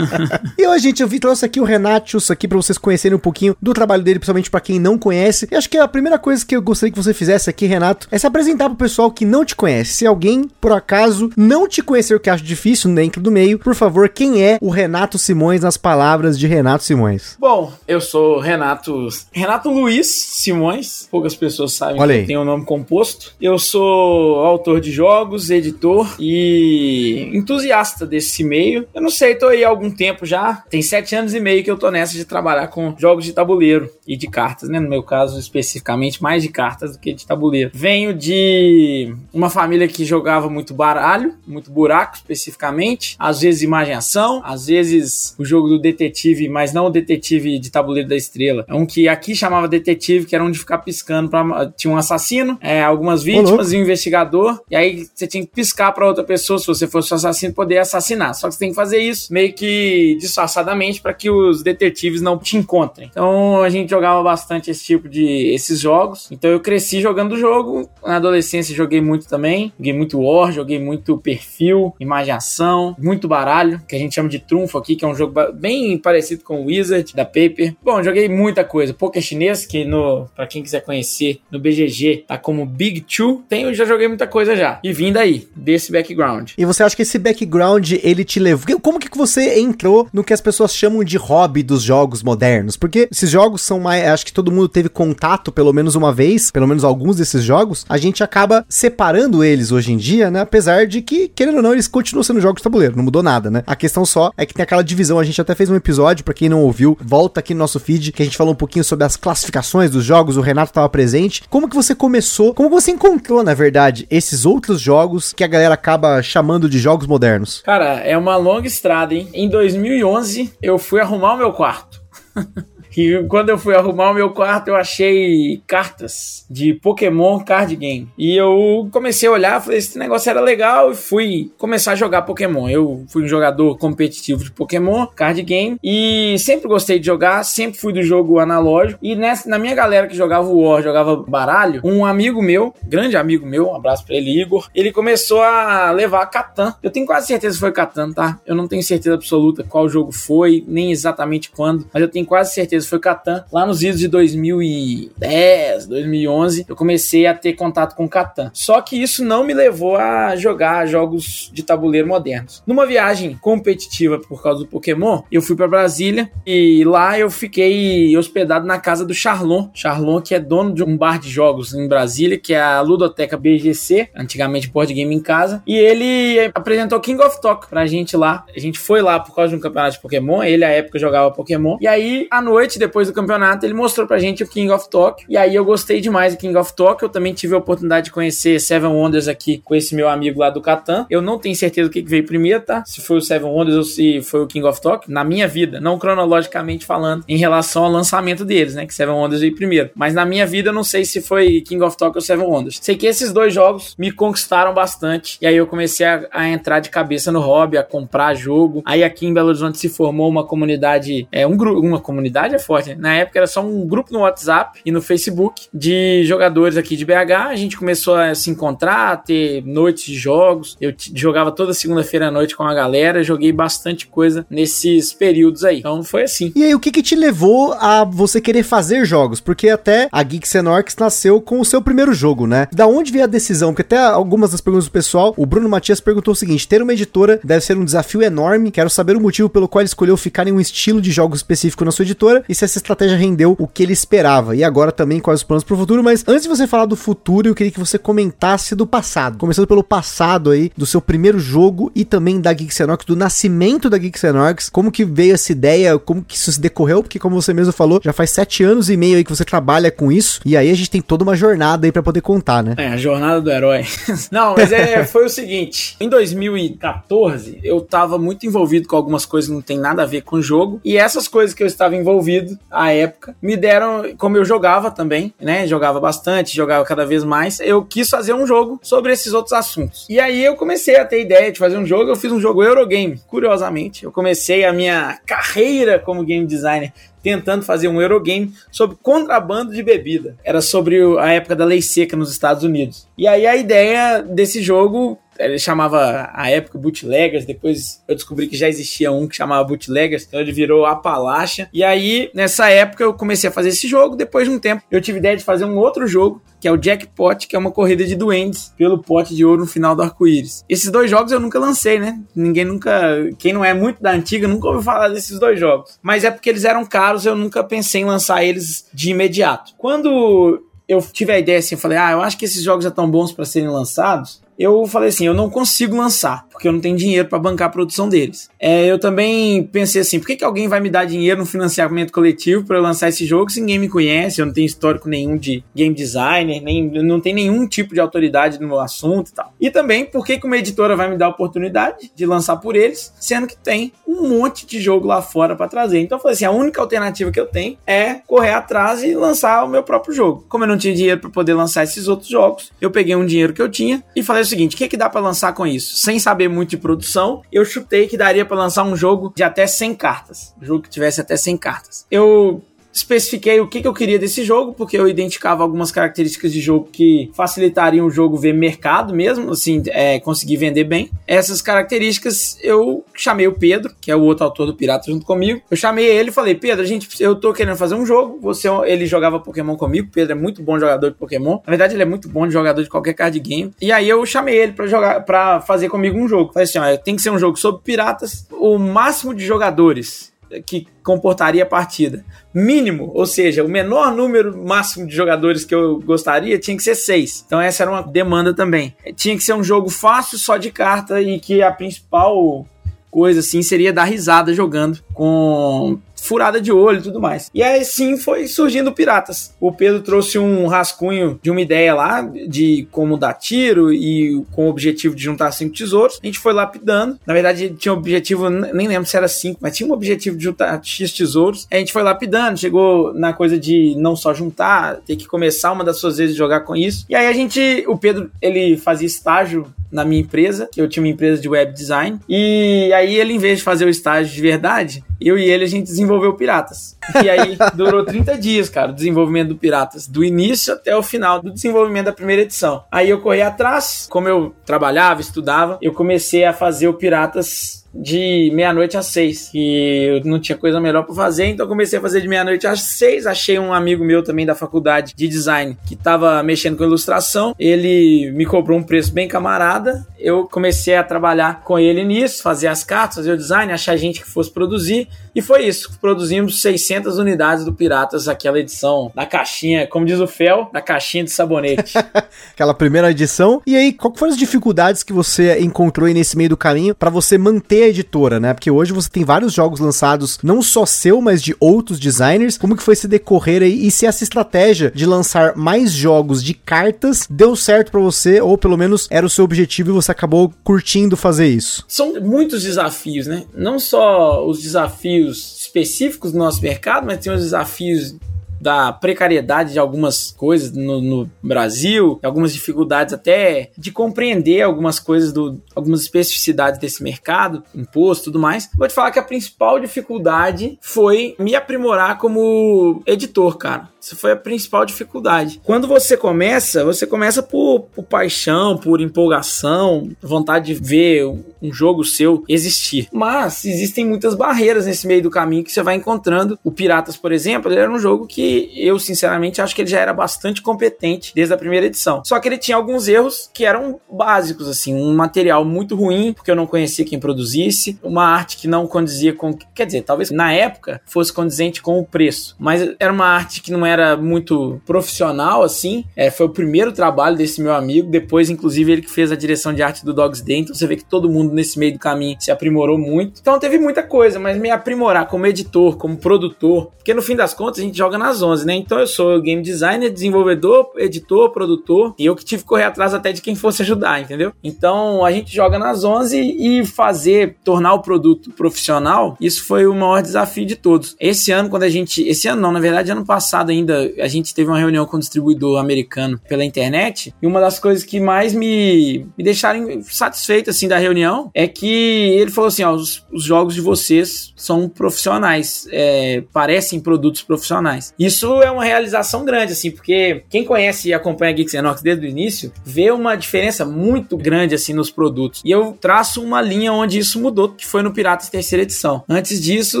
e 0.58 0.66
hoje, 0.66 0.84
gente, 0.84 1.02
eu 1.02 1.08
vi, 1.08 1.20
trouxe 1.20 1.44
aqui 1.44 1.60
o 1.60 1.64
Renatus 1.64 2.30
aqui 2.30 2.48
para 2.48 2.56
vocês 2.56 2.78
conhecerem 2.78 3.16
um 3.16 3.20
pouquinho 3.20 3.56
do 3.60 3.74
trabalho 3.74 4.02
dele, 4.02 4.18
principalmente 4.18 4.50
para 4.50 4.60
quem 4.60 4.80
não 4.80 4.98
conhece. 4.98 5.46
E 5.50 5.54
acho 5.54 5.68
que 5.68 5.76
a 5.76 5.86
primeira 5.86 6.18
coisa 6.18 6.44
que 6.44 6.56
eu 6.56 6.62
gostaria 6.62 6.92
que 6.92 7.02
você 7.02 7.12
fizesse 7.12 7.50
aqui, 7.50 7.66
Renato, 7.66 8.08
é 8.10 8.18
se 8.18 8.26
apresentar 8.26 8.68
pro 8.68 8.78
pessoal 8.78 9.10
que 9.10 9.24
não 9.24 9.44
te 9.44 9.54
conhece. 9.54 9.94
Se 9.94 10.06
alguém, 10.06 10.48
por 10.60 10.72
acaso, 10.72 11.30
não 11.36 11.68
te 11.68 11.82
conhecer, 11.82 12.14
o 12.14 12.20
que 12.20 12.30
acho 12.30 12.42
difícil 12.42 12.94
dentro 12.94 13.20
do 13.20 13.30
meio, 13.30 13.58
por 13.58 13.74
favor, 13.74 14.08
quem 14.08 14.42
é 14.42 14.58
o 14.60 14.70
Renato 14.70 15.18
Simões 15.18 15.60
nas 15.60 15.76
palavras 15.76 16.38
de 16.38 16.46
Renato 16.54 16.84
Simões? 16.84 17.36
Bom, 17.38 17.72
eu 17.86 18.00
sou 18.00 18.38
Renato 18.38 19.08
Renato 19.32 19.70
Luiz 19.70 20.06
Simões. 20.06 21.08
Poucas 21.10 21.34
pessoas 21.34 21.72
sabem 21.72 22.00
Olha 22.00 22.14
que 22.14 22.22
eu 22.22 22.26
tenho 22.26 22.40
um 22.42 22.44
nome 22.44 22.64
composto. 22.64 23.34
Eu 23.40 23.58
sou 23.58 24.38
autor 24.44 24.80
de 24.80 24.90
jogos, 24.90 25.50
editor 25.50 26.14
e 26.18 27.30
entusiasta 27.34 28.06
desse 28.06 28.44
meio. 28.44 28.86
Eu 28.94 29.02
não 29.02 29.10
sei, 29.10 29.34
tô 29.34 29.48
aí 29.48 29.64
há 29.64 29.68
algum 29.68 29.90
tempo 29.90 30.24
já. 30.24 30.62
Tem 30.70 30.80
sete 30.80 31.14
anos 31.14 31.34
e 31.34 31.40
meio 31.40 31.64
que 31.64 31.70
eu 31.70 31.76
tô 31.76 31.90
nessa 31.90 32.14
de 32.14 32.24
trabalhar 32.24 32.68
com 32.68 32.94
jogos 32.98 33.24
de 33.24 33.32
tabuleiro 33.32 33.90
e 34.06 34.16
de 34.16 34.28
cartas, 34.28 34.68
né? 34.68 34.78
No 34.78 34.88
meu 34.88 35.02
caso, 35.02 35.38
especificamente, 35.38 36.22
mais 36.22 36.42
de 36.42 36.48
cartas 36.48 36.92
do 36.92 36.98
que 36.98 37.12
de 37.12 37.26
tabuleiro. 37.26 37.70
Venho 37.74 38.14
de 38.14 39.14
uma 39.32 39.50
família 39.50 39.88
que 39.88 40.04
jogava 40.04 40.48
muito 40.48 40.72
baralho, 40.72 41.34
muito 41.46 41.70
buraco 41.70 42.16
especificamente. 42.16 43.16
Às 43.18 43.40
vezes 43.40 43.62
imagem 43.62 43.94
ação, 43.94 44.40
às 44.44 44.66
vezes 44.66 45.34
o 45.38 45.44
jogo 45.44 45.68
do 45.68 45.78
detetive, 45.78 46.43
mas 46.48 46.72
não 46.72 46.86
o 46.86 46.90
detetive 46.90 47.58
de 47.58 47.70
tabuleiro 47.70 48.08
da 48.08 48.16
estrela. 48.16 48.64
É 48.68 48.74
um 48.74 48.86
que 48.86 49.08
aqui 49.08 49.34
chamava 49.34 49.68
detetive, 49.68 50.26
que 50.26 50.34
era 50.34 50.44
um 50.44 50.50
de 50.50 50.58
ficar 50.58 50.78
piscando 50.78 51.28
pra, 51.28 51.72
tinha 51.76 51.92
um 51.92 51.96
assassino, 51.96 52.58
é, 52.60 52.82
algumas 52.82 53.22
vítimas 53.22 53.72
e 53.72 53.76
um 53.76 53.82
investigador. 53.82 54.60
E 54.70 54.76
aí 54.76 55.06
você 55.12 55.26
tinha 55.26 55.44
que 55.44 55.50
piscar 55.50 55.92
pra 55.92 56.06
outra 56.06 56.24
pessoa, 56.24 56.58
se 56.58 56.66
você 56.66 56.86
fosse 56.86 57.12
o 57.12 57.16
assassino, 57.16 57.54
poder 57.54 57.78
assassinar. 57.78 58.34
Só 58.34 58.48
que 58.48 58.54
você 58.54 58.60
tem 58.60 58.70
que 58.70 58.76
fazer 58.76 58.98
isso 58.98 59.32
meio 59.32 59.52
que 59.52 60.16
disfarçadamente 60.20 61.00
para 61.00 61.14
que 61.14 61.30
os 61.30 61.62
detetives 61.62 62.20
não 62.20 62.38
te 62.38 62.56
encontrem. 62.56 63.08
Então 63.10 63.62
a 63.62 63.68
gente 63.68 63.90
jogava 63.90 64.22
bastante 64.22 64.70
esse 64.70 64.84
tipo 64.84 65.08
de 65.08 65.52
esses 65.54 65.80
jogos. 65.80 66.28
Então 66.30 66.50
eu 66.50 66.60
cresci 66.60 67.00
jogando 67.00 67.32
o 67.32 67.38
jogo. 67.38 67.88
Na 68.04 68.16
adolescência 68.16 68.74
joguei 68.74 69.00
muito 69.00 69.28
também. 69.28 69.72
Joguei 69.78 69.92
muito 69.92 70.20
War, 70.20 70.52
joguei 70.52 70.78
muito 70.78 71.18
perfil, 71.18 71.94
imaginação, 72.00 72.94
muito 72.98 73.28
baralho, 73.28 73.80
que 73.86 73.94
a 73.94 73.98
gente 73.98 74.14
chama 74.14 74.28
de 74.28 74.38
trunfo 74.38 74.78
aqui, 74.78 74.96
que 74.96 75.04
é 75.04 75.08
um 75.08 75.14
jogo 75.14 75.34
bem 75.52 75.98
parecido 75.98 76.33
com 76.38 76.62
o 76.62 76.66
Wizard 76.66 77.14
da 77.14 77.24
Paper. 77.24 77.74
Bom, 77.82 78.02
joguei 78.02 78.28
muita 78.28 78.64
coisa. 78.64 78.94
Poker 78.94 79.22
chinês, 79.22 79.66
que 79.66 79.84
no 79.84 80.26
para 80.34 80.46
quem 80.46 80.62
quiser 80.62 80.80
conhecer, 80.80 81.40
no 81.50 81.58
BGG 81.58 82.24
tá 82.26 82.38
como 82.38 82.66
Big 82.66 83.02
Two. 83.02 83.44
Tenho 83.48 83.74
já 83.74 83.84
joguei 83.84 84.08
muita 84.08 84.26
coisa 84.26 84.56
já. 84.56 84.80
E 84.82 84.92
vim 84.92 85.12
daí, 85.12 85.46
desse 85.54 85.92
background. 85.92 86.52
E 86.56 86.64
você 86.64 86.82
acha 86.82 86.96
que 86.96 87.02
esse 87.02 87.18
background 87.18 87.92
ele 88.02 88.24
te 88.24 88.38
levou? 88.38 88.80
Como 88.80 88.98
que 88.98 89.16
você 89.16 89.58
entrou 89.58 90.08
no 90.12 90.24
que 90.24 90.32
as 90.32 90.40
pessoas 90.40 90.74
chamam 90.74 91.04
de 91.04 91.16
hobby 91.16 91.62
dos 91.62 91.82
jogos 91.82 92.22
modernos? 92.22 92.76
Porque 92.76 93.08
esses 93.10 93.30
jogos 93.30 93.62
são 93.62 93.80
mais. 93.80 94.04
Acho 94.04 94.26
que 94.26 94.32
todo 94.32 94.52
mundo 94.52 94.68
teve 94.68 94.88
contato 94.88 95.50
pelo 95.50 95.72
menos 95.72 95.94
uma 95.94 96.12
vez, 96.12 96.50
pelo 96.50 96.68
menos 96.68 96.84
alguns 96.84 97.16
desses 97.16 97.42
jogos. 97.42 97.84
A 97.88 97.96
gente 97.96 98.22
acaba 98.22 98.64
separando 98.68 99.42
eles 99.42 99.72
hoje 99.72 99.92
em 99.92 99.96
dia, 99.96 100.30
né? 100.30 100.40
Apesar 100.40 100.86
de 100.86 101.02
que, 101.02 101.28
querendo 101.28 101.56
ou 101.56 101.62
não, 101.62 101.72
eles 101.72 101.88
continuam 101.88 102.22
sendo 102.22 102.40
jogos 102.40 102.60
de 102.60 102.64
tabuleiro, 102.64 102.96
não 102.96 103.04
mudou 103.04 103.22
nada, 103.22 103.50
né? 103.50 103.62
A 103.66 103.74
questão 103.74 104.04
só 104.04 104.30
é 104.36 104.46
que 104.46 104.54
tem 104.54 104.62
aquela 104.62 104.82
divisão. 104.82 105.18
A 105.18 105.24
gente 105.24 105.40
até 105.40 105.54
fez 105.54 105.70
um 105.70 105.74
episódio, 105.74 106.13
pra 106.22 106.34
quem 106.34 106.48
não 106.48 106.62
ouviu, 106.62 106.96
volta 107.00 107.40
aqui 107.40 107.54
no 107.54 107.58
nosso 107.60 107.80
feed, 107.80 108.12
que 108.12 108.22
a 108.22 108.24
gente 108.24 108.36
falou 108.36 108.52
um 108.52 108.56
pouquinho 108.56 108.84
sobre 108.84 109.04
as 109.04 109.16
classificações 109.16 109.90
dos 109.90 110.04
jogos. 110.04 110.36
O 110.36 110.40
Renato 110.40 110.72
tava 110.72 110.88
presente. 110.88 111.42
Como 111.48 111.68
que 111.68 111.74
você 111.74 111.94
começou? 111.94 112.54
Como 112.54 112.70
você 112.70 112.90
encontrou, 112.90 113.42
na 113.42 113.54
verdade, 113.54 114.06
esses 114.10 114.44
outros 114.46 114.80
jogos 114.80 115.32
que 115.32 115.42
a 115.42 115.48
galera 115.48 115.74
acaba 115.74 116.22
chamando 116.22 116.68
de 116.68 116.78
jogos 116.78 117.06
modernos? 117.06 117.62
Cara, 117.64 118.00
é 118.00 118.16
uma 118.16 118.36
longa 118.36 118.66
estrada, 118.66 119.14
hein? 119.14 119.28
Em 119.32 119.48
2011, 119.48 120.52
eu 120.62 120.78
fui 120.78 121.00
arrumar 121.00 121.34
o 121.34 121.38
meu 121.38 121.52
quarto. 121.52 122.02
E 122.96 123.24
quando 123.28 123.50
eu 123.50 123.58
fui 123.58 123.74
arrumar 123.74 124.10
o 124.10 124.14
meu 124.14 124.30
quarto, 124.30 124.68
eu 124.68 124.76
achei 124.76 125.62
cartas 125.66 126.44
de 126.50 126.74
Pokémon 126.74 127.40
Card 127.40 127.74
Game. 127.76 128.08
E 128.16 128.36
eu 128.36 128.88
comecei 128.92 129.28
a 129.28 129.32
olhar, 129.32 129.60
falei, 129.60 129.78
esse 129.78 129.98
negócio 129.98 130.30
era 130.30 130.40
legal 130.40 130.92
e 130.92 130.94
fui 130.94 131.52
começar 131.58 131.92
a 131.92 131.96
jogar 131.96 132.22
Pokémon. 132.22 132.68
Eu 132.68 133.04
fui 133.08 133.24
um 133.24 133.28
jogador 133.28 133.76
competitivo 133.78 134.44
de 134.44 134.52
Pokémon, 134.52 135.06
Card 135.06 135.42
Game, 135.42 135.76
e 135.82 136.36
sempre 136.38 136.68
gostei 136.68 136.98
de 136.98 137.06
jogar, 137.06 137.44
sempre 137.44 137.78
fui 137.78 137.92
do 137.92 138.02
jogo 138.02 138.38
analógico. 138.38 138.98
E 139.02 139.14
nessa, 139.14 139.48
na 139.48 139.58
minha 139.58 139.74
galera 139.74 140.06
que 140.06 140.16
jogava 140.16 140.48
War, 140.48 140.82
jogava 140.82 141.16
baralho, 141.16 141.80
um 141.84 142.04
amigo 142.04 142.42
meu, 142.42 142.74
grande 142.84 143.16
amigo 143.16 143.46
meu, 143.46 143.68
um 143.68 143.74
abraço 143.74 144.04
pra 144.06 144.14
ele, 144.14 144.40
Igor, 144.40 144.68
ele 144.74 144.92
começou 144.92 145.42
a 145.42 145.90
levar 145.90 146.26
Catan. 146.26 146.74
Eu 146.82 146.90
tenho 146.90 147.06
quase 147.06 147.26
certeza 147.26 147.54
que 147.54 147.60
foi 147.60 147.72
Catan, 147.72 148.12
tá? 148.12 148.38
Eu 148.46 148.54
não 148.54 148.68
tenho 148.68 148.82
certeza 148.82 149.14
absoluta 149.14 149.64
qual 149.64 149.88
jogo 149.88 150.12
foi, 150.12 150.64
nem 150.66 150.92
exatamente 150.92 151.50
quando, 151.50 151.86
mas 151.92 152.02
eu 152.02 152.08
tenho 152.08 152.26
quase 152.26 152.52
certeza 152.52 152.83
foi 152.88 152.98
Catan. 152.98 153.44
Lá 153.52 153.66
nos 153.66 153.82
idos 153.82 154.00
de 154.00 154.08
2010, 154.08 155.86
2011, 155.86 156.66
eu 156.68 156.76
comecei 156.76 157.26
a 157.26 157.34
ter 157.34 157.54
contato 157.54 157.94
com 157.94 158.08
Catan. 158.08 158.50
Só 158.52 158.80
que 158.80 159.00
isso 159.00 159.24
não 159.24 159.44
me 159.44 159.54
levou 159.54 159.96
a 159.96 160.36
jogar 160.36 160.86
jogos 160.86 161.50
de 161.52 161.62
tabuleiro 161.62 162.08
modernos. 162.08 162.62
Numa 162.66 162.86
viagem 162.86 163.36
competitiva 163.40 164.18
por 164.18 164.42
causa 164.42 164.60
do 164.60 164.66
Pokémon, 164.66 165.22
eu 165.30 165.42
fui 165.42 165.56
pra 165.56 165.68
Brasília 165.68 166.30
e 166.46 166.84
lá 166.84 167.18
eu 167.18 167.30
fiquei 167.30 168.16
hospedado 168.16 168.66
na 168.66 168.78
casa 168.78 169.04
do 169.04 169.14
Charlon. 169.14 169.68
Charlon, 169.74 170.20
que 170.20 170.34
é 170.34 170.40
dono 170.40 170.74
de 170.74 170.82
um 170.82 170.96
bar 170.96 171.18
de 171.18 171.30
jogos 171.30 171.74
em 171.74 171.88
Brasília, 171.88 172.38
que 172.38 172.54
é 172.54 172.60
a 172.60 172.80
Ludoteca 172.80 173.36
BGC, 173.36 174.08
antigamente 174.14 174.68
Board 174.68 174.92
Game 174.92 175.14
em 175.14 175.20
Casa. 175.20 175.62
E 175.66 175.76
ele 175.76 176.50
apresentou 176.54 177.00
King 177.00 177.22
of 177.22 177.40
Talk 177.40 177.68
pra 177.68 177.86
gente 177.86 178.16
lá. 178.16 178.44
A 178.54 178.58
gente 178.58 178.78
foi 178.78 179.02
lá 179.02 179.20
por 179.20 179.34
causa 179.34 179.50
de 179.50 179.56
um 179.56 179.60
campeonato 179.60 179.96
de 179.96 180.02
Pokémon. 180.02 180.42
Ele, 180.42 180.64
à 180.64 180.68
época, 180.68 180.98
jogava 180.98 181.30
Pokémon. 181.30 181.76
E 181.80 181.86
aí, 181.86 182.26
à 182.30 182.40
noite, 182.40 182.73
depois 182.78 183.08
do 183.08 183.14
campeonato, 183.14 183.64
ele 183.64 183.74
mostrou 183.74 184.06
pra 184.06 184.18
gente 184.18 184.42
o 184.42 184.48
King 184.48 184.70
of 184.70 184.88
Talk. 184.88 185.24
E 185.28 185.36
aí 185.36 185.54
eu 185.54 185.64
gostei 185.64 186.00
demais 186.00 186.34
do 186.34 186.38
King 186.38 186.56
of 186.56 186.74
Talk. 186.74 187.02
Eu 187.02 187.08
também 187.08 187.32
tive 187.32 187.54
a 187.54 187.58
oportunidade 187.58 188.06
de 188.06 188.12
conhecer 188.12 188.60
Seven 188.60 188.90
Wonders 188.90 189.28
aqui 189.28 189.60
com 189.64 189.74
esse 189.74 189.94
meu 189.94 190.08
amigo 190.08 190.40
lá 190.40 190.50
do 190.50 190.60
Catan. 190.60 191.06
Eu 191.10 191.20
não 191.20 191.38
tenho 191.38 191.54
certeza 191.54 191.88
o 191.88 191.92
que 191.92 192.02
veio 192.02 192.24
primeiro, 192.24 192.60
tá? 192.60 192.84
Se 192.86 193.00
foi 193.00 193.18
o 193.18 193.20
Seven 193.20 193.50
Wonders 193.50 193.76
ou 193.76 193.84
se 193.84 194.20
foi 194.22 194.42
o 194.42 194.46
King 194.46 194.66
of 194.66 194.80
Talk. 194.80 195.10
Na 195.10 195.24
minha 195.24 195.46
vida, 195.46 195.80
não 195.80 195.98
cronologicamente 195.98 196.84
falando, 196.84 197.24
em 197.28 197.36
relação 197.36 197.84
ao 197.84 197.90
lançamento 197.90 198.44
deles, 198.44 198.74
né? 198.74 198.86
Que 198.86 198.94
Seven 198.94 199.14
Wonders 199.14 199.40
veio 199.40 199.54
primeiro. 199.54 199.90
Mas 199.94 200.14
na 200.14 200.24
minha 200.24 200.46
vida, 200.46 200.70
eu 200.70 200.74
não 200.74 200.84
sei 200.84 201.04
se 201.04 201.20
foi 201.20 201.60
King 201.60 201.82
of 201.82 201.96
Talk 201.96 202.16
ou 202.16 202.22
Seven 202.22 202.46
Wonders. 202.46 202.78
Sei 202.82 202.96
que 202.96 203.06
esses 203.06 203.32
dois 203.32 203.52
jogos 203.52 203.94
me 203.98 204.10
conquistaram 204.10 204.72
bastante. 204.74 205.38
E 205.40 205.46
aí 205.46 205.56
eu 205.56 205.66
comecei 205.66 206.06
a, 206.06 206.26
a 206.30 206.48
entrar 206.48 206.80
de 206.80 206.90
cabeça 206.90 207.30
no 207.30 207.40
hobby, 207.40 207.78
a 207.78 207.82
comprar 207.82 208.34
jogo. 208.34 208.82
Aí 208.84 209.02
aqui 209.02 209.26
em 209.26 209.34
Belo 209.34 209.48
Horizonte 209.48 209.78
se 209.78 209.88
formou 209.88 210.28
uma 210.28 210.44
comunidade, 210.44 211.26
é 211.30 211.46
um 211.46 211.56
grupo, 211.56 211.80
uma 211.80 212.00
comunidade 212.00 212.54
é 212.64 212.66
forte. 212.66 212.94
Na 212.94 213.14
época 213.14 213.38
era 213.38 213.46
só 213.46 213.64
um 213.64 213.86
grupo 213.86 214.12
no 214.12 214.20
WhatsApp 214.20 214.80
e 214.84 214.90
no 214.90 215.02
Facebook 215.02 215.68
de 215.72 216.24
jogadores 216.24 216.76
aqui 216.76 216.96
de 216.96 217.04
BH. 217.04 217.32
A 217.48 217.56
gente 217.56 217.76
começou 217.76 218.14
a 218.14 218.34
se 218.34 218.50
encontrar, 218.50 219.12
a 219.12 219.16
ter 219.16 219.62
noites 219.64 220.04
de 220.04 220.14
jogos. 220.14 220.76
Eu 220.80 220.94
jogava 221.14 221.52
toda 221.52 221.74
segunda-feira 221.74 222.28
à 222.28 222.30
noite 222.30 222.56
com 222.56 222.62
a 222.62 222.74
galera, 222.74 223.22
joguei 223.22 223.52
bastante 223.52 224.06
coisa 224.06 224.46
nesses 224.48 225.12
períodos 225.12 225.64
aí. 225.64 225.78
Então 225.78 226.02
foi 226.02 226.22
assim. 226.22 226.52
E 226.56 226.64
aí, 226.64 226.74
o 226.74 226.80
que 226.80 226.90
que 226.90 227.02
te 227.02 227.14
levou 227.14 227.72
a 227.74 228.04
você 228.04 228.40
querer 228.40 228.62
fazer 228.62 229.04
jogos? 229.04 229.40
Porque 229.40 229.68
até 229.68 230.08
a 230.10 230.22
Geeks 230.22 230.54
and 230.56 230.70
Orcs 230.70 230.96
nasceu 230.96 231.40
com 231.40 231.60
o 231.60 231.64
seu 231.64 231.82
primeiro 231.82 232.12
jogo, 232.14 232.46
né? 232.46 232.66
Da 232.72 232.86
onde 232.86 233.12
veio 233.12 233.24
a 233.24 233.28
decisão? 233.28 233.72
Porque 233.72 233.82
até 233.82 233.98
algumas 233.98 234.52
das 234.52 234.60
perguntas 234.60 234.86
do 234.86 234.90
pessoal, 234.90 235.34
o 235.36 235.46
Bruno 235.46 235.68
Matias 235.68 236.00
perguntou 236.00 236.32
o 236.32 236.36
seguinte: 236.36 236.66
ter 236.66 236.82
uma 236.82 236.92
editora 236.92 237.40
deve 237.44 237.64
ser 237.64 237.76
um 237.76 237.84
desafio 237.84 238.22
enorme. 238.22 238.70
Quero 238.70 238.90
saber 238.90 239.16
o 239.16 239.20
motivo 239.20 239.48
pelo 239.48 239.68
qual 239.68 239.80
ele 239.80 239.88
escolheu 239.88 240.16
ficar 240.16 240.46
em 240.46 240.52
um 240.52 240.60
estilo 240.60 241.00
de 241.00 241.10
jogo 241.10 241.34
específico 241.34 241.84
na 241.84 241.90
sua 241.90 242.04
editora 242.04 242.44
e 242.48 242.53
se 242.54 242.64
essa 242.64 242.78
estratégia 242.78 243.16
rendeu 243.16 243.56
o 243.58 243.66
que 243.66 243.82
ele 243.82 243.92
esperava. 243.92 244.54
E 244.56 244.62
agora 244.62 244.92
também 244.92 245.20
quais 245.20 245.40
os 245.40 245.44
planos 245.44 245.64
para 245.64 245.74
o 245.74 245.78
futuro. 245.78 246.02
Mas 246.02 246.24
antes 246.26 246.42
de 246.42 246.48
você 246.48 246.66
falar 246.66 246.86
do 246.86 246.96
futuro, 246.96 247.48
eu 247.48 247.54
queria 247.54 247.72
que 247.72 247.78
você 247.78 247.98
comentasse 247.98 248.74
do 248.74 248.86
passado. 248.86 249.38
Começando 249.38 249.66
pelo 249.66 249.82
passado 249.82 250.50
aí, 250.50 250.70
do 250.76 250.86
seu 250.86 251.00
primeiro 251.00 251.38
jogo 251.38 251.90
e 251.94 252.04
também 252.04 252.40
da 252.40 252.50
Orcs, 252.50 253.06
do 253.06 253.16
nascimento 253.16 253.88
da 253.90 253.96
Orcs. 253.96 254.68
Como 254.68 254.90
que 254.90 255.04
veio 255.04 255.34
essa 255.34 255.52
ideia? 255.52 255.98
Como 255.98 256.22
que 256.22 256.36
isso 256.36 256.52
se 256.52 256.60
decorreu? 256.60 257.02
Porque 257.02 257.18
como 257.18 257.40
você 257.40 257.52
mesmo 257.52 257.72
falou, 257.72 258.00
já 258.02 258.12
faz 258.12 258.30
sete 258.30 258.62
anos 258.62 258.90
e 258.90 258.96
meio 258.96 259.16
aí 259.16 259.24
que 259.24 259.34
você 259.34 259.44
trabalha 259.44 259.90
com 259.90 260.10
isso. 260.10 260.40
E 260.44 260.56
aí 260.56 260.70
a 260.70 260.74
gente 260.74 260.90
tem 260.90 261.00
toda 261.00 261.24
uma 261.24 261.36
jornada 261.36 261.86
aí 261.86 261.92
para 261.92 262.02
poder 262.02 262.20
contar, 262.20 262.62
né? 262.62 262.74
É, 262.78 262.88
a 262.88 262.96
jornada 262.96 263.40
do 263.40 263.50
herói. 263.50 263.84
Não, 264.30 264.54
mas 264.56 264.72
é, 264.72 265.04
foi 265.04 265.24
o 265.24 265.28
seguinte: 265.28 265.96
em 266.00 266.08
2014, 266.08 267.60
eu 267.62 267.80
tava 267.80 268.18
muito 268.18 268.46
envolvido 268.46 268.88
com 268.88 268.96
algumas 268.96 269.24
coisas 269.24 269.48
que 269.48 269.54
não 269.54 269.62
tem 269.62 269.78
nada 269.78 270.02
a 270.02 270.06
ver 270.06 270.22
com 270.22 270.36
o 270.36 270.42
jogo. 270.42 270.80
E 270.84 270.96
essas 270.96 271.28
coisas 271.28 271.54
que 271.54 271.62
eu 271.62 271.66
estava 271.66 271.96
envolvido 271.96 272.43
à 272.70 272.92
época 272.92 273.34
me 273.40 273.56
deram, 273.56 274.14
como 274.16 274.36
eu 274.36 274.44
jogava 274.44 274.90
também, 274.90 275.32
né? 275.40 275.66
Jogava 275.66 276.00
bastante, 276.00 276.54
jogava 276.54 276.84
cada 276.84 277.04
vez 277.04 277.24
mais. 277.24 277.60
Eu 277.60 277.84
quis 277.84 278.08
fazer 278.08 278.34
um 278.34 278.46
jogo 278.46 278.78
sobre 278.82 279.12
esses 279.12 279.32
outros 279.32 279.52
assuntos. 279.52 280.06
E 280.08 280.18
aí 280.20 280.44
eu 280.44 280.56
comecei 280.56 280.96
a 280.96 281.04
ter 281.04 281.20
ideia 281.20 281.52
de 281.52 281.58
fazer 281.58 281.76
um 281.76 281.86
jogo. 281.86 282.10
Eu 282.10 282.16
fiz 282.16 282.32
um 282.32 282.40
jogo 282.40 282.62
Eurogame, 282.62 283.20
curiosamente. 283.26 284.04
Eu 284.04 284.12
comecei 284.12 284.64
a 284.64 284.72
minha 284.72 285.18
carreira 285.26 285.98
como 285.98 286.24
game 286.24 286.46
designer 286.46 286.92
tentando 287.24 287.64
fazer 287.64 287.88
um 287.88 288.02
Eurogame 288.02 288.52
sobre 288.70 288.98
contrabando 289.02 289.72
de 289.72 289.82
bebida. 289.82 290.36
Era 290.44 290.60
sobre 290.60 291.00
a 291.18 291.32
época 291.32 291.56
da 291.56 291.64
lei 291.64 291.80
seca 291.80 292.14
nos 292.14 292.30
Estados 292.30 292.62
Unidos. 292.62 293.08
E 293.16 293.26
aí 293.26 293.46
a 293.46 293.56
ideia 293.56 294.20
desse 294.20 294.62
jogo 294.62 295.18
ele 295.38 295.58
chamava 295.58 296.30
a 296.32 296.50
época 296.50 296.78
Bootleggers, 296.78 297.44
depois 297.44 298.02
eu 298.06 298.14
descobri 298.14 298.46
que 298.46 298.56
já 298.56 298.68
existia 298.68 299.10
um 299.12 299.26
que 299.26 299.36
chamava 299.36 299.64
Bootleggers, 299.64 300.24
então 300.26 300.40
ele 300.40 300.52
virou 300.52 300.86
Appalachia. 300.86 301.68
E 301.72 301.82
aí, 301.82 302.30
nessa 302.34 302.68
época, 302.68 303.02
eu 303.02 303.14
comecei 303.14 303.48
a 303.48 303.52
fazer 303.52 303.70
esse 303.70 303.86
jogo. 303.88 304.16
Depois 304.16 304.48
de 304.48 304.54
um 304.54 304.58
tempo, 304.58 304.82
eu 304.90 305.00
tive 305.00 305.18
ideia 305.18 305.36
de 305.36 305.44
fazer 305.44 305.64
um 305.64 305.76
outro 305.76 306.06
jogo, 306.06 306.42
que 306.60 306.68
é 306.68 306.72
o 306.72 306.80
Jackpot, 306.80 307.46
que 307.46 307.56
é 307.56 307.58
uma 307.58 307.70
corrida 307.70 308.04
de 308.04 308.16
duendes 308.16 308.72
pelo 308.76 309.02
pote 309.02 309.34
de 309.34 309.44
ouro 309.44 309.60
no 309.60 309.66
final 309.66 309.94
do 309.94 310.02
arco-íris. 310.02 310.64
Esses 310.68 310.90
dois 310.90 311.10
jogos 311.10 311.32
eu 311.32 311.40
nunca 311.40 311.58
lancei, 311.58 311.98
né? 311.98 312.20
Ninguém 312.34 312.64
nunca. 312.64 312.92
Quem 313.38 313.52
não 313.52 313.64
é 313.64 313.74
muito 313.74 314.02
da 314.02 314.12
antiga 314.12 314.48
nunca 314.48 314.68
ouviu 314.68 314.82
falar 314.82 315.08
desses 315.08 315.38
dois 315.38 315.58
jogos. 315.58 315.98
Mas 316.02 316.24
é 316.24 316.30
porque 316.30 316.48
eles 316.48 316.64
eram 316.64 316.84
caros, 316.84 317.26
eu 317.26 317.36
nunca 317.36 317.62
pensei 317.62 318.02
em 318.02 318.06
lançar 318.06 318.44
eles 318.44 318.86
de 318.92 319.10
imediato. 319.10 319.72
Quando 319.76 320.62
eu 320.88 321.00
tive 321.00 321.32
a 321.32 321.38
ideia 321.38 321.58
assim, 321.58 321.74
eu 321.74 321.80
falei, 321.80 321.98
ah, 321.98 322.12
eu 322.12 322.20
acho 322.20 322.36
que 322.36 322.44
esses 322.44 322.62
jogos 322.62 322.84
já 322.84 322.90
estão 322.90 323.10
bons 323.10 323.32
para 323.32 323.44
serem 323.44 323.68
lançados 323.68 324.43
eu 324.58 324.86
falei 324.86 325.08
assim, 325.08 325.26
eu 325.26 325.34
não 325.34 325.50
consigo 325.50 325.96
lançar, 325.96 326.46
porque 326.54 326.68
eu 326.68 326.72
não 326.72 326.80
tenho 326.80 326.96
dinheiro 326.96 327.28
para 327.28 327.38
bancar 327.38 327.66
a 327.66 327.70
produção 327.70 328.08
deles. 328.08 328.48
É, 328.60 328.86
eu 328.86 328.98
também 328.98 329.64
pensei 329.64 330.00
assim, 330.00 330.20
por 330.20 330.26
que, 330.28 330.36
que 330.36 330.44
alguém 330.44 330.68
vai 330.68 330.80
me 330.80 330.88
dar 330.88 331.04
dinheiro 331.04 331.40
no 331.40 331.44
financiamento 331.44 332.12
coletivo 332.12 332.64
para 332.64 332.80
lançar 332.80 333.08
esse 333.08 333.26
jogo 333.26 333.50
se 333.50 333.60
ninguém 333.60 333.78
me 333.78 333.88
conhece, 333.88 334.40
eu 334.40 334.46
não 334.46 334.52
tenho 334.52 334.64
histórico 334.66 335.08
nenhum 335.08 335.36
de 335.36 335.64
game 335.74 335.92
designer, 335.92 336.62
nem, 336.62 336.88
não 337.02 337.20
tem 337.20 337.34
nenhum 337.34 337.66
tipo 337.66 337.92
de 337.92 338.00
autoridade 338.00 338.60
no 338.60 338.78
assunto 338.78 339.30
e 339.30 339.34
tal. 339.34 339.52
E 339.60 339.70
também, 339.70 340.04
por 340.04 340.24
que, 340.24 340.38
que 340.38 340.46
uma 340.46 340.56
editora 340.56 340.94
vai 340.94 341.10
me 341.10 341.18
dar 341.18 341.26
a 341.26 341.30
oportunidade 341.30 342.10
de 342.14 342.24
lançar 342.24 342.56
por 342.56 342.76
eles, 342.76 343.12
sendo 343.18 343.48
que 343.48 343.56
tem 343.56 343.92
um 344.06 344.28
monte 344.28 344.64
de 344.64 344.80
jogo 344.80 345.08
lá 345.08 345.20
fora 345.20 345.56
para 345.56 345.66
trazer. 345.66 345.98
Então 346.00 346.18
eu 346.18 346.22
falei 346.22 346.34
assim, 346.34 346.44
a 346.44 346.50
única 346.52 346.80
alternativa 346.80 347.32
que 347.32 347.40
eu 347.40 347.46
tenho 347.46 347.76
é 347.84 348.14
correr 348.26 348.52
atrás 348.52 349.02
e 349.02 349.14
lançar 349.14 349.64
o 349.64 349.68
meu 349.68 349.82
próprio 349.82 350.14
jogo. 350.14 350.44
Como 350.48 350.62
eu 350.62 350.68
não 350.68 350.78
tinha 350.78 350.94
dinheiro 350.94 351.20
para 351.20 351.30
poder 351.30 351.54
lançar 351.54 351.82
esses 351.82 352.06
outros 352.06 352.28
jogos, 352.28 352.70
eu 352.80 352.90
peguei 352.90 353.16
um 353.16 353.26
dinheiro 353.26 353.52
que 353.52 353.60
eu 353.60 353.68
tinha 353.68 354.02
e 354.14 354.22
falei 354.22 354.42
o 354.42 354.46
seguinte: 354.46 354.74
o 354.74 354.78
que, 354.78 354.88
que 354.88 354.96
dá 354.96 355.08
para 355.08 355.20
lançar 355.20 355.52
com 355.52 355.66
isso? 355.66 355.96
Sem 355.96 356.18
saber 356.18 356.43
muito 356.48 356.70
de 356.70 356.76
produção, 356.76 357.42
eu 357.52 357.64
chutei 357.64 358.06
que 358.06 358.16
daria 358.16 358.44
para 358.44 358.56
lançar 358.56 358.84
um 358.84 358.96
jogo 358.96 359.32
de 359.34 359.42
até 359.42 359.66
100 359.66 359.94
cartas. 359.94 360.54
Um 360.60 360.64
jogo 360.64 360.82
que 360.82 360.90
tivesse 360.90 361.20
até 361.20 361.36
100 361.36 361.56
cartas. 361.56 362.06
Eu 362.10 362.62
especifiquei 362.94 363.60
o 363.60 363.66
que, 363.66 363.82
que 363.82 363.88
eu 363.88 363.92
queria 363.92 364.18
desse 364.18 364.44
jogo, 364.44 364.72
porque 364.72 364.96
eu 364.96 365.08
identificava 365.08 365.64
algumas 365.64 365.90
características 365.90 366.52
de 366.52 366.60
jogo 366.60 366.88
que 366.92 367.28
facilitariam 367.34 368.06
o 368.06 368.10
jogo 368.10 368.36
ver 368.36 368.54
mercado 368.54 369.12
mesmo, 369.12 369.50
assim, 369.50 369.82
é, 369.88 370.20
conseguir 370.20 370.56
vender 370.56 370.84
bem. 370.84 371.10
Essas 371.26 371.60
características 371.60 372.56
eu 372.62 373.04
chamei 373.12 373.48
o 373.48 373.52
Pedro, 373.52 373.92
que 374.00 374.10
é 374.10 374.16
o 374.16 374.22
outro 374.22 374.44
autor 374.44 374.66
do 374.66 374.74
Pirata 374.74 375.10
junto 375.10 375.26
comigo. 375.26 375.60
Eu 375.68 375.76
chamei 375.76 376.06
ele 376.06 376.30
e 376.30 376.32
falei, 376.32 376.54
Pedro, 376.54 376.86
gente, 376.86 377.08
eu 377.20 377.34
tô 377.34 377.52
querendo 377.52 377.76
fazer 377.76 377.96
um 377.96 378.06
jogo, 378.06 378.38
você, 378.40 378.68
ele 378.86 379.06
jogava 379.06 379.40
Pokémon 379.40 379.76
comigo, 379.76 380.10
Pedro 380.12 380.32
é 380.32 380.36
muito 380.36 380.62
bom 380.62 380.78
jogador 380.78 381.10
de 381.10 381.16
Pokémon. 381.16 381.58
Na 381.66 381.70
verdade, 381.70 381.94
ele 381.94 382.02
é 382.02 382.06
muito 382.06 382.28
bom 382.28 382.46
de 382.46 382.52
jogador 382.52 382.82
de 382.82 382.88
qualquer 382.88 383.14
card 383.14 383.38
game. 383.40 383.74
E 383.80 383.90
aí 383.90 384.08
eu 384.08 384.24
chamei 384.24 384.56
ele 384.56 384.72
para 384.72 384.86
jogar, 384.86 385.24
para 385.24 385.60
fazer 385.60 385.88
comigo 385.88 386.16
um 386.16 386.28
jogo. 386.28 386.52
Falei 386.52 386.64
assim, 386.64 386.78
ó, 386.78 386.96
tem 386.96 387.16
que 387.16 387.22
ser 387.22 387.30
um 387.30 387.38
jogo 387.38 387.58
sobre 387.58 387.82
piratas, 387.82 388.46
o 388.52 388.78
máximo 388.78 389.34
de 389.34 389.44
jogadores 389.44 390.32
que 390.62 390.86
comportaria 391.02 391.62
a 391.62 391.66
partida. 391.66 392.24
Mínimo, 392.52 393.10
ou 393.14 393.26
seja, 393.26 393.64
o 393.64 393.68
menor 393.68 394.14
número 394.14 394.56
máximo 394.56 395.06
de 395.06 395.14
jogadores 395.14 395.64
que 395.64 395.74
eu 395.74 396.00
gostaria 396.00 396.58
tinha 396.58 396.76
que 396.76 396.82
ser 396.82 396.94
seis. 396.94 397.44
Então 397.46 397.60
essa 397.60 397.82
era 397.82 397.90
uma 397.90 398.02
demanda 398.02 398.54
também. 398.54 398.94
Tinha 399.16 399.36
que 399.36 399.42
ser 399.42 399.54
um 399.54 399.64
jogo 399.64 399.90
fácil, 399.90 400.38
só 400.38 400.56
de 400.56 400.70
carta 400.70 401.20
e 401.20 401.38
que 401.38 401.62
a 401.62 401.72
principal 401.72 402.66
coisa 403.10 403.40
assim 403.40 403.62
seria 403.62 403.92
dar 403.92 404.04
risada 404.04 404.52
jogando 404.52 404.98
com 405.12 405.98
furada 406.24 406.60
de 406.60 406.72
olho 406.72 406.98
e 406.98 407.02
tudo 407.02 407.20
mais. 407.20 407.50
E 407.54 407.62
aí 407.62 407.84
sim 407.84 408.16
foi 408.16 408.46
surgindo 408.46 408.92
Piratas. 408.92 409.54
O 409.60 409.70
Pedro 409.70 410.00
trouxe 410.00 410.38
um 410.38 410.66
rascunho 410.66 411.38
de 411.42 411.50
uma 411.50 411.60
ideia 411.60 411.94
lá 411.94 412.22
de 412.22 412.88
como 412.90 413.18
dar 413.18 413.34
tiro 413.34 413.92
e 413.92 414.42
com 414.52 414.66
o 414.66 414.70
objetivo 414.70 415.14
de 415.14 415.22
juntar 415.22 415.52
cinco 415.52 415.74
tesouros. 415.74 416.18
A 416.22 416.26
gente 416.26 416.38
foi 416.38 416.52
lapidando. 416.52 417.18
Na 417.26 417.34
verdade, 417.34 417.74
tinha 417.78 417.92
um 417.92 417.98
objetivo, 417.98 418.48
nem 418.48 418.88
lembro 418.88 419.08
se 419.08 419.16
era 419.16 419.28
cinco, 419.28 419.58
mas 419.60 419.76
tinha 419.76 419.88
um 419.88 419.92
objetivo 419.92 420.36
de 420.36 420.44
juntar 420.44 420.80
X 420.82 421.12
tesouros. 421.12 421.66
A 421.70 421.76
gente 421.76 421.92
foi 421.92 422.02
lapidando, 422.02 422.58
chegou 422.58 423.12
na 423.12 423.32
coisa 423.32 423.58
de 423.58 423.94
não 423.98 424.16
só 424.16 424.32
juntar, 424.32 425.00
ter 425.06 425.16
que 425.16 425.26
começar 425.26 425.72
uma 425.72 425.84
das 425.84 425.98
suas 425.98 426.16
vezes 426.16 426.34
jogar 426.34 426.60
com 426.60 426.74
isso. 426.74 427.04
E 427.08 427.14
aí 427.14 427.26
a 427.26 427.32
gente, 427.32 427.84
o 427.86 427.98
Pedro, 427.98 428.30
ele 428.40 428.76
fazia 428.76 429.06
estágio 429.06 429.66
na 429.94 430.04
minha 430.04 430.22
empresa, 430.22 430.68
eu 430.76 430.88
tinha 430.88 431.02
uma 431.02 431.08
empresa 431.08 431.40
de 431.40 431.48
web 431.48 431.72
design, 431.72 432.18
e 432.28 432.92
aí 432.92 433.14
ele, 433.14 433.32
em 433.32 433.38
vez 433.38 433.58
de 433.58 433.64
fazer 433.64 433.84
o 433.84 433.88
estágio 433.88 434.34
de 434.34 434.40
verdade, 434.40 435.04
eu 435.28 435.38
e 435.38 435.44
ele 435.44 435.64
a 435.64 435.68
gente 435.68 435.86
desenvolveu 435.86 436.34
Piratas. 436.34 436.96
E 437.22 437.28
aí 437.28 437.56
durou 437.74 438.04
30 438.04 438.38
dias, 438.38 438.68
cara, 438.68 438.90
o 438.90 438.94
desenvolvimento 438.94 439.48
do 439.48 439.56
Piratas, 439.56 440.06
do 440.06 440.24
início 440.24 440.72
até 440.72 440.96
o 440.96 441.02
final 441.02 441.40
do 441.40 441.52
desenvolvimento 441.52 442.06
da 442.06 442.12
primeira 442.12 442.42
edição. 442.42 442.84
Aí 442.90 443.10
eu 443.10 443.20
corri 443.20 443.42
atrás, 443.42 444.06
como 444.10 444.28
eu 444.28 444.54
trabalhava, 444.64 445.20
estudava, 445.20 445.78
eu 445.80 445.92
comecei 445.92 446.44
a 446.44 446.52
fazer 446.52 446.88
o 446.88 446.94
Piratas 446.94 447.84
de 447.94 448.50
meia-noite 448.52 448.96
às 448.96 449.06
seis. 449.06 449.50
E 449.54 450.06
eu 450.08 450.24
não 450.24 450.40
tinha 450.40 450.58
coisa 450.58 450.80
melhor 450.80 451.04
para 451.04 451.14
fazer, 451.14 451.46
então 451.46 451.66
comecei 451.66 451.98
a 451.98 452.02
fazer 452.02 452.20
de 452.20 452.28
meia-noite 452.28 452.66
às 452.66 452.80
seis. 452.82 453.26
Achei 453.26 453.58
um 453.58 453.72
amigo 453.72 454.04
meu 454.04 454.22
também 454.22 454.44
da 454.44 454.54
faculdade 454.54 455.14
de 455.14 455.28
design 455.28 455.76
que 455.86 455.94
estava 455.94 456.42
mexendo 456.42 456.76
com 456.76 456.84
ilustração. 456.84 457.54
Ele 457.58 458.32
me 458.32 458.44
cobrou 458.44 458.78
um 458.78 458.82
preço 458.82 459.12
bem 459.12 459.28
camarada. 459.28 460.04
Eu 460.18 460.48
comecei 460.48 460.96
a 460.96 461.04
trabalhar 461.04 461.62
com 461.62 461.78
ele 461.78 462.02
nisso, 462.02 462.42
fazer 462.42 462.66
as 462.66 462.82
cartas, 462.82 463.16
fazer 463.16 463.32
o 463.32 463.36
design, 463.36 463.72
achar 463.72 463.96
gente 463.96 464.20
que 464.20 464.28
fosse 464.28 464.50
produzir. 464.50 465.08
E 465.34 465.42
foi 465.42 465.66
isso. 465.66 465.98
Produzimos 466.00 466.62
600 466.62 467.18
unidades 467.18 467.64
do 467.64 467.72
Piratas, 467.72 468.28
aquela 468.28 468.58
edição 468.58 469.10
da 469.14 469.26
caixinha, 469.26 469.86
como 469.86 470.06
diz 470.06 470.20
o 470.20 470.26
Fel, 470.26 470.70
da 470.72 470.80
caixinha 470.80 471.24
de 471.24 471.30
sabonete. 471.30 471.94
aquela 472.54 472.72
primeira 472.72 473.10
edição. 473.10 473.60
E 473.66 473.74
aí, 473.74 473.92
qual 473.92 474.14
foram 474.14 474.32
as 474.32 474.38
dificuldades 474.38 475.02
que 475.02 475.12
você 475.12 475.58
encontrou 475.58 476.06
aí 476.06 476.14
nesse 476.14 476.36
meio 476.36 476.50
do 476.50 476.56
caminho 476.56 476.94
para 476.94 477.10
você 477.10 477.36
manter 477.36 477.84
a 477.84 477.88
editora, 477.88 478.38
né? 478.38 478.54
Porque 478.54 478.70
hoje 478.70 478.92
você 478.92 479.10
tem 479.10 479.24
vários 479.24 479.52
jogos 479.52 479.80
lançados, 479.80 480.38
não 480.42 480.62
só 480.62 480.86
seu, 480.86 481.20
mas 481.20 481.42
de 481.42 481.56
outros 481.58 481.98
designers. 481.98 482.56
Como 482.56 482.76
que 482.76 482.82
foi 482.82 482.94
se 482.94 483.08
decorrer 483.08 483.62
aí 483.62 483.86
e 483.86 483.90
se 483.90 484.06
essa 484.06 484.22
estratégia 484.22 484.92
de 484.94 485.04
lançar 485.04 485.56
mais 485.56 485.90
jogos 485.90 486.42
de 486.42 486.54
cartas 486.54 487.26
deu 487.28 487.56
certo 487.56 487.90
para 487.90 488.00
você 488.00 488.40
ou 488.40 488.56
pelo 488.56 488.76
menos 488.76 489.08
era 489.10 489.26
o 489.26 489.30
seu 489.30 489.44
objetivo 489.44 489.90
e 489.90 489.94
você 489.94 490.12
acabou 490.12 490.52
curtindo 490.62 491.16
fazer 491.16 491.48
isso? 491.48 491.84
São 491.88 492.20
muitos 492.20 492.62
desafios, 492.62 493.26
né? 493.26 493.44
Não 493.54 493.78
só 493.78 494.46
os 494.46 494.62
desafios 494.62 495.23
específicos 495.30 496.32
do 496.32 496.38
nosso 496.38 496.60
mercado, 496.60 497.06
mas 497.06 497.18
tem 497.18 497.32
os 497.32 497.42
desafios 497.42 498.16
da 498.64 498.94
precariedade 498.94 499.74
de 499.74 499.78
algumas 499.78 500.30
coisas 500.30 500.72
no, 500.72 500.98
no 501.02 501.30
Brasil, 501.42 502.18
algumas 502.22 502.50
dificuldades 502.50 503.12
até 503.12 503.70
de 503.76 503.92
compreender 503.92 504.62
algumas 504.62 504.98
coisas, 504.98 505.34
do, 505.34 505.60
algumas 505.76 506.00
especificidades 506.00 506.80
desse 506.80 507.02
mercado, 507.02 507.62
imposto 507.74 508.24
tudo 508.24 508.38
mais. 508.38 508.70
Vou 508.74 508.88
te 508.88 508.94
falar 508.94 509.10
que 509.10 509.18
a 509.18 509.22
principal 509.22 509.78
dificuldade 509.78 510.78
foi 510.80 511.36
me 511.38 511.54
aprimorar 511.54 512.16
como 512.16 513.02
editor, 513.06 513.58
cara. 513.58 513.90
Isso 514.00 514.16
foi 514.16 514.32
a 514.32 514.36
principal 514.36 514.84
dificuldade. 514.84 515.60
Quando 515.62 515.88
você 515.88 516.14
começa, 516.14 516.84
você 516.84 517.06
começa 517.06 517.42
por, 517.42 517.80
por 517.94 518.04
paixão, 518.04 518.76
por 518.76 519.00
empolgação, 519.00 520.10
vontade 520.22 520.66
de 520.66 520.74
ver 520.74 521.24
um 521.62 521.72
jogo 521.72 522.04
seu 522.04 522.44
existir. 522.46 523.08
Mas 523.10 523.64
existem 523.64 524.04
muitas 524.04 524.34
barreiras 524.34 524.84
nesse 524.84 525.06
meio 525.06 525.22
do 525.22 525.30
caminho 525.30 525.64
que 525.64 525.72
você 525.72 525.82
vai 525.82 525.94
encontrando. 525.94 526.58
O 526.62 526.70
Piratas, 526.70 527.16
por 527.16 527.32
exemplo, 527.32 527.72
era 527.72 527.90
um 527.90 527.98
jogo 527.98 528.26
que 528.26 528.53
eu, 528.74 528.98
sinceramente, 528.98 529.60
acho 529.60 529.74
que 529.74 529.82
ele 529.82 529.90
já 529.90 530.00
era 530.00 530.12
bastante 530.12 530.62
competente 530.62 531.32
desde 531.34 531.54
a 531.54 531.56
primeira 531.56 531.86
edição. 531.86 532.22
Só 532.24 532.38
que 532.38 532.48
ele 532.48 532.58
tinha 532.58 532.76
alguns 532.76 533.08
erros 533.08 533.50
que 533.52 533.64
eram 533.64 534.00
básicos, 534.10 534.68
assim, 534.68 534.94
um 534.94 535.14
material 535.14 535.64
muito 535.64 535.94
ruim, 535.94 536.32
porque 536.32 536.50
eu 536.50 536.56
não 536.56 536.66
conhecia 536.66 537.04
quem 537.04 537.18
produzisse, 537.18 537.98
uma 538.02 538.24
arte 538.24 538.56
que 538.56 538.68
não 538.68 538.86
condizia 538.86 539.32
com. 539.32 539.56
Quer 539.74 539.86
dizer, 539.86 540.02
talvez 540.02 540.30
na 540.30 540.52
época 540.52 541.00
fosse 541.04 541.32
condizente 541.32 541.82
com 541.82 541.98
o 541.98 542.04
preço, 542.04 542.56
mas 542.58 542.94
era 542.98 543.12
uma 543.12 543.26
arte 543.26 543.62
que 543.62 543.72
não 543.72 543.84
era 543.84 544.16
muito 544.16 544.80
profissional, 544.86 545.62
assim. 545.62 546.04
É, 546.16 546.30
foi 546.30 546.46
o 546.46 546.50
primeiro 546.50 546.92
trabalho 546.92 547.36
desse 547.36 547.60
meu 547.60 547.74
amigo. 547.74 548.10
Depois, 548.10 548.50
inclusive, 548.50 548.92
ele 548.92 549.02
que 549.02 549.10
fez 549.10 549.30
a 549.32 549.36
direção 549.36 549.72
de 549.72 549.82
arte 549.82 550.04
do 550.04 550.12
Dogs 550.12 550.42
Day. 550.42 550.58
Então 550.58 550.74
você 550.74 550.86
vê 550.86 550.96
que 550.96 551.04
todo 551.04 551.28
mundo 551.28 551.52
nesse 551.52 551.78
meio 551.78 551.92
do 551.92 551.98
caminho 551.98 552.36
se 552.40 552.50
aprimorou 552.50 552.98
muito. 552.98 553.40
Então 553.40 553.58
teve 553.58 553.78
muita 553.78 554.02
coisa, 554.02 554.38
mas 554.38 554.58
me 554.58 554.70
aprimorar 554.70 555.26
como 555.26 555.46
editor, 555.46 555.96
como 555.96 556.16
produtor. 556.16 556.92
Porque 556.96 557.14
no 557.14 557.22
fim 557.22 557.36
das 557.36 557.54
contas 557.54 557.80
a 557.80 557.82
gente 557.82 557.96
joga 557.96 558.18
nas 558.18 558.42
11, 558.44 558.66
né? 558.66 558.74
Então 558.74 559.00
eu 559.00 559.06
sou 559.06 559.40
game 559.40 559.62
designer, 559.62 560.10
desenvolvedor, 560.10 560.90
editor, 560.96 561.50
produtor. 561.50 562.14
E 562.18 562.26
eu 562.26 562.36
que 562.36 562.44
tive 562.44 562.62
que 562.62 562.68
correr 562.68 562.84
atrás 562.84 563.12
até 563.12 563.32
de 563.32 563.42
quem 563.42 563.54
fosse 563.54 563.82
ajudar, 563.82 564.20
entendeu? 564.20 564.52
Então 564.62 565.24
a 565.24 565.32
gente 565.32 565.54
joga 565.54 565.78
nas 565.78 566.04
11 566.04 566.38
e 566.38 566.86
fazer, 566.86 567.56
tornar 567.64 567.94
o 567.94 568.02
produto 568.02 568.50
profissional, 568.50 569.36
isso 569.40 569.64
foi 569.64 569.86
o 569.86 569.94
maior 569.94 570.22
desafio 570.22 570.66
de 570.66 570.76
todos. 570.76 571.16
Esse 571.18 571.50
ano, 571.50 571.68
quando 571.68 571.82
a 571.84 571.88
gente. 571.88 572.22
Esse 572.22 572.46
ano 572.48 572.60
não, 572.60 572.72
na 572.72 572.80
verdade, 572.80 573.10
ano 573.10 573.24
passado 573.24 573.70
ainda 573.70 574.12
a 574.20 574.28
gente 574.28 574.54
teve 574.54 574.68
uma 574.70 574.78
reunião 574.78 575.06
com 575.06 575.14
o 575.14 575.16
um 575.16 575.20
distribuidor 575.20 575.78
americano 575.78 576.38
pela 576.48 576.64
internet, 576.64 577.34
e 577.40 577.46
uma 577.46 577.60
das 577.60 577.78
coisas 577.78 578.04
que 578.04 578.20
mais 578.20 578.54
me, 578.54 579.26
me 579.36 579.44
deixaram 579.44 580.02
satisfeito, 580.02 580.70
assim, 580.70 580.88
da 580.88 580.98
reunião, 580.98 581.50
é 581.54 581.66
que 581.66 581.86
ele 581.86 582.50
falou 582.50 582.68
assim, 582.68 582.82
ó, 582.82 582.92
os, 582.92 583.24
os 583.32 583.44
jogos 583.44 583.74
de 583.74 583.80
vocês 583.80 584.52
são 584.56 584.88
profissionais, 584.88 585.86
é, 585.90 586.42
parecem 586.52 587.00
produtos 587.00 587.42
profissionais. 587.42 588.14
Isso 588.18 588.33
é 588.42 588.70
uma 588.70 588.84
realização 588.84 589.44
grande, 589.44 589.72
assim, 589.72 589.90
porque 589.90 590.42
quem 590.48 590.64
conhece 590.64 591.08
e 591.08 591.14
acompanha 591.14 591.52
a 591.52 591.54
Geeks 591.54 591.74
Enox 591.74 592.02
desde 592.02 592.26
o 592.26 592.28
início, 592.28 592.72
vê 592.84 593.10
uma 593.10 593.36
diferença 593.36 593.84
muito 593.84 594.36
grande, 594.36 594.74
assim, 594.74 594.92
nos 594.92 595.10
produtos. 595.10 595.62
E 595.64 595.70
eu 595.70 595.96
traço 596.00 596.42
uma 596.42 596.60
linha 596.60 596.92
onde 596.92 597.18
isso 597.18 597.40
mudou, 597.40 597.70
que 597.70 597.86
foi 597.86 598.02
no 598.02 598.12
Piratas 598.12 598.48
terceira 598.48 598.82
edição. 598.82 599.22
Antes 599.28 599.60
disso, 599.60 600.00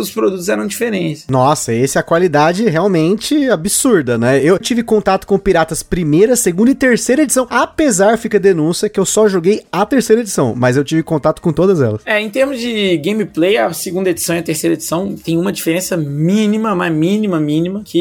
os 0.00 0.10
produtos 0.10 0.48
eram 0.48 0.66
diferentes. 0.66 1.26
Nossa, 1.28 1.72
esse 1.72 1.98
é 1.98 2.00
a 2.00 2.04
qualidade 2.04 2.68
realmente 2.68 3.50
absurda 3.50 3.74
absurda, 3.84 4.18
né? 4.18 4.42
Eu 4.42 4.58
tive 4.58 4.82
contato 4.82 5.26
com 5.26 5.38
Piratas 5.38 5.82
primeira, 5.82 6.36
segunda 6.36 6.70
e 6.70 6.74
terceira 6.74 7.22
edição, 7.22 7.46
apesar, 7.50 8.16
fica 8.16 8.38
a 8.38 8.40
denúncia, 8.40 8.88
que 8.88 8.98
eu 8.98 9.04
só 9.04 9.28
joguei 9.28 9.62
a 9.70 9.84
terceira 9.84 10.22
edição, 10.22 10.54
mas 10.56 10.76
eu 10.76 10.84
tive 10.84 11.02
contato 11.02 11.40
com 11.40 11.52
todas 11.52 11.80
elas. 11.80 12.00
É, 12.04 12.20
em 12.20 12.30
termos 12.30 12.58
de 12.58 12.96
gameplay, 12.98 13.56
a 13.56 13.72
segunda 13.72 14.10
edição 14.10 14.36
e 14.36 14.38
a 14.38 14.42
terceira 14.42 14.74
edição 14.74 15.14
tem 15.16 15.36
uma 15.36 15.52
diferença 15.52 15.96
mínima, 15.96 16.74
mas 16.74 16.92
mínima, 16.92 17.40
mínima, 17.40 17.82
que 17.84 17.98